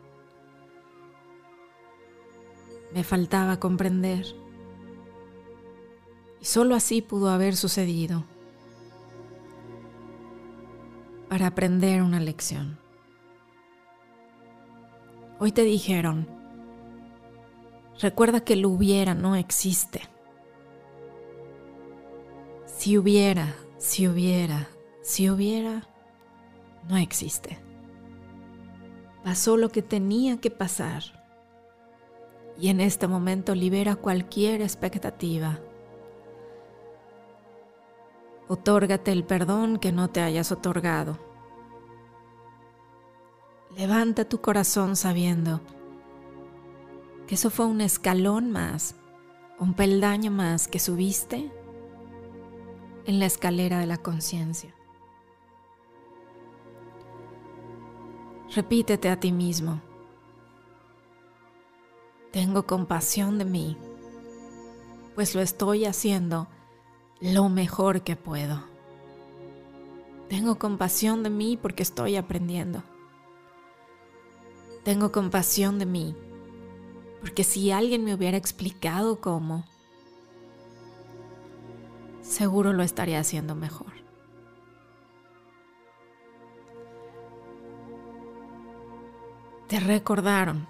me 2.94 3.04
faltaba 3.04 3.60
comprender. 3.60 4.26
Y 6.42 6.46
solo 6.46 6.74
así 6.74 7.04
pudo 7.04 7.30
haber 7.30 7.56
sucedido 7.56 8.26
para 11.30 11.48
aprender 11.48 12.02
una 12.02 12.20
lección. 12.20 12.80
Hoy 15.40 15.52
te 15.52 15.64
dijeron, 15.64 16.28
recuerda 18.00 18.42
que 18.42 18.56
lo 18.56 18.70
hubiera 18.70 19.14
no 19.14 19.36
existe. 19.36 20.02
Si 22.66 22.98
hubiera, 22.98 23.56
si 23.78 24.08
hubiera, 24.08 24.68
si 25.04 25.30
hubiera, 25.30 25.88
no 26.90 26.98
existe. 26.98 27.60
Pasó 29.24 29.58
lo 29.58 29.70
que 29.70 29.84
tenía 29.84 30.42
que 30.42 30.50
pasar. 30.50 31.04
Y 32.60 32.70
en 32.70 32.82
este 32.82 33.08
momento 33.08 33.54
libera 33.54 33.96
cualquier 33.96 34.64
expectativa 34.64 35.60
Otórgate 38.52 39.14
el 39.14 39.24
perdón 39.24 39.78
que 39.78 39.94
no 39.94 40.10
te 40.10 40.20
hayas 40.20 40.52
otorgado. 40.52 41.18
Levanta 43.78 44.28
tu 44.28 44.42
corazón 44.42 44.98
sabiendo 44.98 45.62
que 47.28 47.36
eso 47.36 47.50
fue 47.50 47.66
un 47.66 47.80
escalón 47.80 48.52
más, 48.52 48.96
un 49.58 49.74
peldaño 49.74 50.32
más 50.32 50.68
que 50.68 50.80
subiste 50.80 51.50
en 53.06 53.20
la 53.20 53.26
escalera 53.26 53.80
de 53.80 53.86
la 53.86 53.96
conciencia. 53.96 54.76
Repítete 58.54 59.08
a 59.08 59.18
ti 59.18 59.32
mismo. 59.32 59.80
Tengo 62.34 62.68
compasión 62.68 63.38
de 63.38 63.46
mí, 63.46 63.78
pues 65.16 65.36
lo 65.36 65.42
estoy 65.42 65.86
haciendo 65.86 66.50
lo 67.22 67.50
mejor 67.50 68.02
que 68.02 68.16
puedo. 68.16 68.64
Tengo 70.28 70.58
compasión 70.58 71.24
de 71.24 71.30
mí 71.30 71.58
porque 71.62 71.84
estoy 71.84 72.16
aprendiendo. 72.16 72.84
Tengo 74.84 75.12
compasión 75.12 75.78
de 75.78 75.86
mí 75.86 76.16
porque 77.20 77.44
si 77.44 77.72
alguien 77.72 78.04
me 78.04 78.16
hubiera 78.16 78.38
explicado 78.38 79.22
cómo, 79.22 79.64
seguro 82.22 82.74
lo 82.74 82.82
estaría 82.82 83.20
haciendo 83.20 83.54
mejor. 83.54 83.94
Te 89.68 89.80
recordaron 89.80 90.68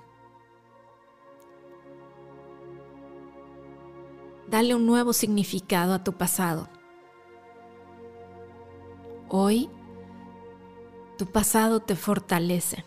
Dale 4.51 4.75
un 4.75 4.85
nuevo 4.85 5.13
significado 5.13 5.93
a 5.93 6.03
tu 6.03 6.11
pasado. 6.11 6.67
Hoy, 9.29 9.69
tu 11.17 11.25
pasado 11.25 11.79
te 11.79 11.95
fortalece. 11.95 12.83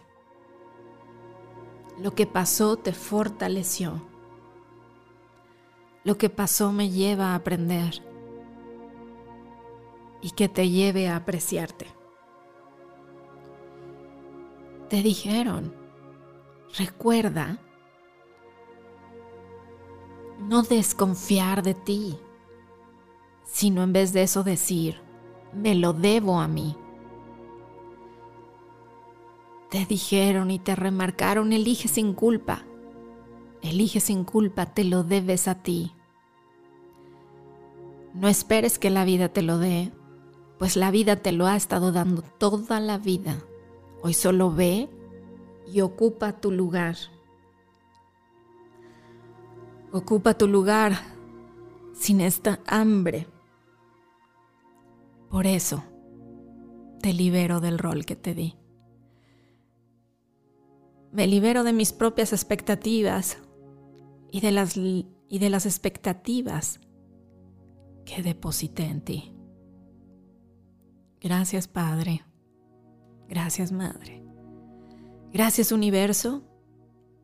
Lo 1.99 2.15
que 2.15 2.27
pasó 2.27 2.77
te 2.77 2.93
fortaleció. 2.93 4.07
Lo 6.05 6.19
que 6.19 6.29
pasó 6.29 6.71
me 6.71 6.91
lleva 6.91 7.29
a 7.29 7.37
aprender 7.37 7.95
y 10.21 10.33
que 10.33 10.51
te 10.51 10.69
lleve 10.69 11.09
a 11.09 11.17
apreciarte. 11.17 11.87
Te 14.91 15.03
dijeron, 15.03 15.75
recuerda 16.77 17.59
no 20.49 20.63
desconfiar 20.63 21.63
de 21.63 21.75
ti, 21.75 22.19
sino 23.45 23.83
en 23.83 23.93
vez 23.93 24.13
de 24.13 24.23
eso 24.23 24.43
decir, 24.43 25.01
me 25.53 25.75
lo 25.75 25.93
debo 25.93 26.41
a 26.41 26.49
mí. 26.49 26.77
Te 29.71 29.87
dijeron 29.87 30.51
y 30.51 30.59
te 30.59 30.77
remarcaron, 30.77 31.53
elige 31.53 31.89
sin 31.89 32.15
culpa. 32.15 32.65
Elige 33.63 34.01
sin 34.01 34.25
culpa, 34.25 34.67
te 34.67 34.85
lo 34.85 35.03
debes 35.03 35.49
a 35.49 35.63
ti. 35.63 35.93
No 38.13 38.29
esperes 38.29 38.79
que 38.79 38.91
la 38.91 39.05
vida 39.05 39.31
te 39.31 39.43
lo 39.43 39.59
dé, 39.59 39.93
pues 40.59 40.77
la 40.77 40.91
vida 40.91 41.17
te 41.17 41.33
lo 41.33 41.47
ha 41.47 41.57
estado 41.57 41.91
dando 41.91 42.23
toda 42.23 42.79
la 42.79 42.99
vida. 42.99 43.39
Hoy 44.03 44.15
solo 44.15 44.53
ve 44.53 44.89
y 45.67 45.81
ocupa 45.81 46.41
tu 46.41 46.53
lugar. 46.53 46.97
Ocupa 49.95 50.35
tu 50.35 50.49
lugar 50.49 50.99
sin 51.93 52.21
esta 52.21 52.59
hambre. 52.67 53.29
Por 55.31 55.47
eso 55.47 55.85
te 57.01 57.13
libero 57.13 57.61
del 57.61 57.79
rol 57.79 58.05
que 58.05 58.17
te 58.17 58.35
di. 58.35 58.57
Me 61.13 61.29
libero 61.29 61.63
de 61.63 61.73
mis 61.73 61.93
propias 61.93 62.33
expectativas 62.33 63.39
y 64.33 64.41
de 64.41 64.51
las, 64.51 64.77
y 64.77 65.07
de 65.29 65.49
las 65.49 65.65
expectativas 65.65 66.81
que 68.05 68.21
deposité 68.21 68.87
en 68.87 69.01
ti. 69.01 69.33
Gracias 71.21 71.69
Padre. 71.69 72.25
Gracias 73.29 73.71
Madre. 73.71 74.25
Gracias 75.33 75.71
Universo, 75.71 76.43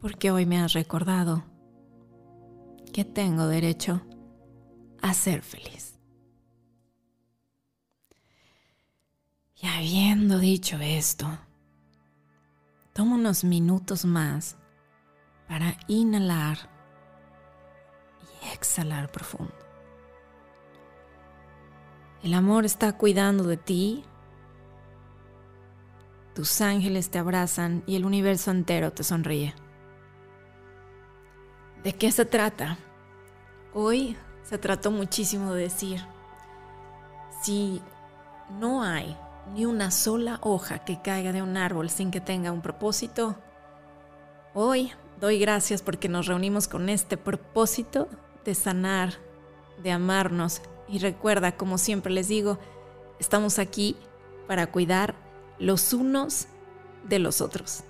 porque 0.01 0.31
hoy 0.31 0.47
me 0.47 0.61
has 0.61 0.73
recordado 0.73 1.50
que 2.91 3.05
tengo 3.05 3.47
derecho 3.47 4.03
a 5.03 5.15
ser 5.15 5.43
feliz. 5.43 5.99
Y 9.57 9.67
habiendo 9.67 10.39
dicho 10.39 10.79
esto, 10.81 11.27
tomo 12.93 13.17
unos 13.17 13.45
minutos 13.45 14.05
más 14.05 14.57
para 15.49 15.77
inhalar 15.87 16.59
y 18.23 18.55
exhalar 18.55 19.11
profundo. 19.11 19.55
El 22.23 22.35
amor 22.35 22.65
está 22.65 22.97
cuidando 22.97 23.45
de 23.45 23.57
ti, 23.57 24.05
tus 26.35 26.61
ángeles 26.61 27.11
te 27.11 27.19
abrazan 27.19 27.83
y 27.87 27.97
el 27.97 28.05
universo 28.05 28.51
entero 28.51 28.93
te 28.93 29.05
sonríe. 29.05 29.55
¿De 31.83 31.93
qué 31.93 32.13
se 32.13 32.25
trata? 32.25 32.79
Hoy 33.73 34.17
se 34.43 34.59
trató 34.59 34.91
muchísimo 34.91 35.55
de 35.55 35.63
decir, 35.63 36.01
si 37.43 37.81
no 38.59 38.83
hay 38.83 39.17
ni 39.55 39.65
una 39.65 39.91
sola 39.91 40.39
hoja 40.43 40.81
que 40.81 41.01
caiga 41.01 41.33
de 41.33 41.43
un 41.43 41.57
árbol 41.57 41.91
sin 41.91 42.11
que 42.11 42.21
tenga 42.21 42.53
un 42.53 42.63
propósito, 42.63 43.37
hoy 44.55 44.93
Doy 45.21 45.39
gracias 45.39 45.83
porque 45.83 46.09
nos 46.09 46.27
reunimos 46.27 46.67
con 46.67 46.89
este 46.89 47.19
propósito 47.19 48.09
de 48.45 48.55
sanar, 48.55 49.13
de 49.83 49.93
amarnos. 49.93 50.63
Y 50.89 50.99
recuerda, 50.99 51.57
como 51.57 51.77
siempre 51.77 52.11
les 52.11 52.29
digo, 52.29 52.59
estamos 53.19 53.59
aquí 53.59 53.97
para 54.49 54.73
cuidar 54.73 55.15
los 55.59 55.93
unos 55.93 56.47
de 57.05 57.19
los 57.19 57.43
otros. 57.43 57.85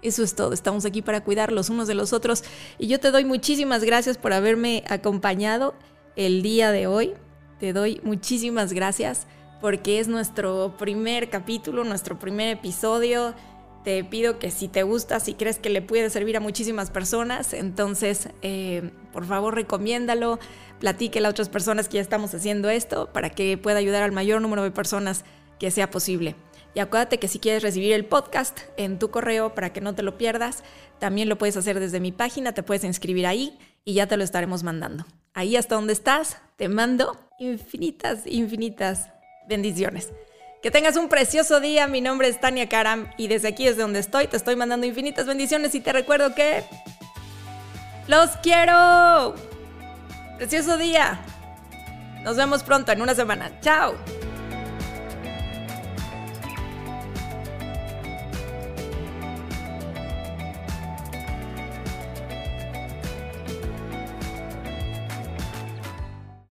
Eso 0.00 0.22
es 0.22 0.34
todo, 0.34 0.52
estamos 0.52 0.84
aquí 0.84 1.02
para 1.02 1.24
cuidar 1.24 1.52
los 1.52 1.70
unos 1.70 1.88
de 1.88 1.94
los 1.94 2.12
otros. 2.12 2.44
Y 2.78 2.86
yo 2.86 3.00
te 3.00 3.10
doy 3.10 3.24
muchísimas 3.24 3.82
gracias 3.82 4.16
por 4.16 4.32
haberme 4.32 4.84
acompañado 4.88 5.74
el 6.14 6.42
día 6.42 6.70
de 6.70 6.86
hoy. 6.86 7.14
Te 7.58 7.72
doy 7.72 8.00
muchísimas 8.04 8.72
gracias 8.72 9.26
porque 9.60 9.98
es 9.98 10.06
nuestro 10.06 10.76
primer 10.78 11.30
capítulo, 11.30 11.82
nuestro 11.82 12.18
primer 12.18 12.48
episodio. 12.48 13.34
Te 13.82 14.04
pido 14.04 14.38
que 14.38 14.50
si 14.50 14.68
te 14.68 14.82
gusta, 14.84 15.18
si 15.18 15.34
crees 15.34 15.58
que 15.58 15.70
le 15.70 15.82
puede 15.82 16.10
servir 16.10 16.36
a 16.36 16.40
muchísimas 16.40 16.90
personas, 16.90 17.52
entonces 17.52 18.28
eh, 18.42 18.90
por 19.12 19.24
favor 19.24 19.54
recomiéndalo, 19.54 20.38
platíquele 20.78 21.26
a 21.26 21.30
otras 21.30 21.48
personas 21.48 21.88
que 21.88 21.94
ya 21.94 22.02
estamos 22.02 22.34
haciendo 22.34 22.70
esto 22.70 23.08
para 23.12 23.30
que 23.30 23.56
pueda 23.56 23.78
ayudar 23.78 24.02
al 24.02 24.12
mayor 24.12 24.42
número 24.42 24.62
de 24.62 24.70
personas 24.70 25.24
que 25.58 25.70
sea 25.70 25.90
posible. 25.90 26.36
Y 26.78 26.80
acuérdate 26.80 27.18
que 27.18 27.26
si 27.26 27.40
quieres 27.40 27.64
recibir 27.64 27.92
el 27.92 28.04
podcast 28.04 28.60
en 28.76 29.00
tu 29.00 29.10
correo 29.10 29.52
para 29.52 29.72
que 29.72 29.80
no 29.80 29.96
te 29.96 30.04
lo 30.04 30.16
pierdas, 30.16 30.62
también 31.00 31.28
lo 31.28 31.36
puedes 31.36 31.56
hacer 31.56 31.80
desde 31.80 31.98
mi 31.98 32.12
página, 32.12 32.52
te 32.52 32.62
puedes 32.62 32.84
inscribir 32.84 33.26
ahí 33.26 33.58
y 33.84 33.94
ya 33.94 34.06
te 34.06 34.16
lo 34.16 34.22
estaremos 34.22 34.62
mandando. 34.62 35.04
Ahí 35.34 35.56
hasta 35.56 35.74
donde 35.74 35.92
estás, 35.92 36.36
te 36.54 36.68
mando 36.68 37.18
infinitas, 37.40 38.20
infinitas 38.26 39.08
bendiciones. 39.48 40.10
Que 40.62 40.70
tengas 40.70 40.96
un 40.96 41.08
precioso 41.08 41.58
día, 41.58 41.88
mi 41.88 42.00
nombre 42.00 42.28
es 42.28 42.38
Tania 42.40 42.68
Karam 42.68 43.10
y 43.16 43.26
desde 43.26 43.48
aquí, 43.48 43.64
desde 43.64 43.82
donde 43.82 43.98
estoy, 43.98 44.28
te 44.28 44.36
estoy 44.36 44.54
mandando 44.54 44.86
infinitas 44.86 45.26
bendiciones 45.26 45.74
y 45.74 45.80
te 45.80 45.92
recuerdo 45.92 46.32
que... 46.36 46.62
¡Los 48.06 48.30
quiero! 48.36 49.34
Precioso 50.36 50.78
día. 50.78 51.18
Nos 52.22 52.36
vemos 52.36 52.62
pronto 52.62 52.92
en 52.92 53.02
una 53.02 53.16
semana. 53.16 53.50
¡Chao! 53.62 53.96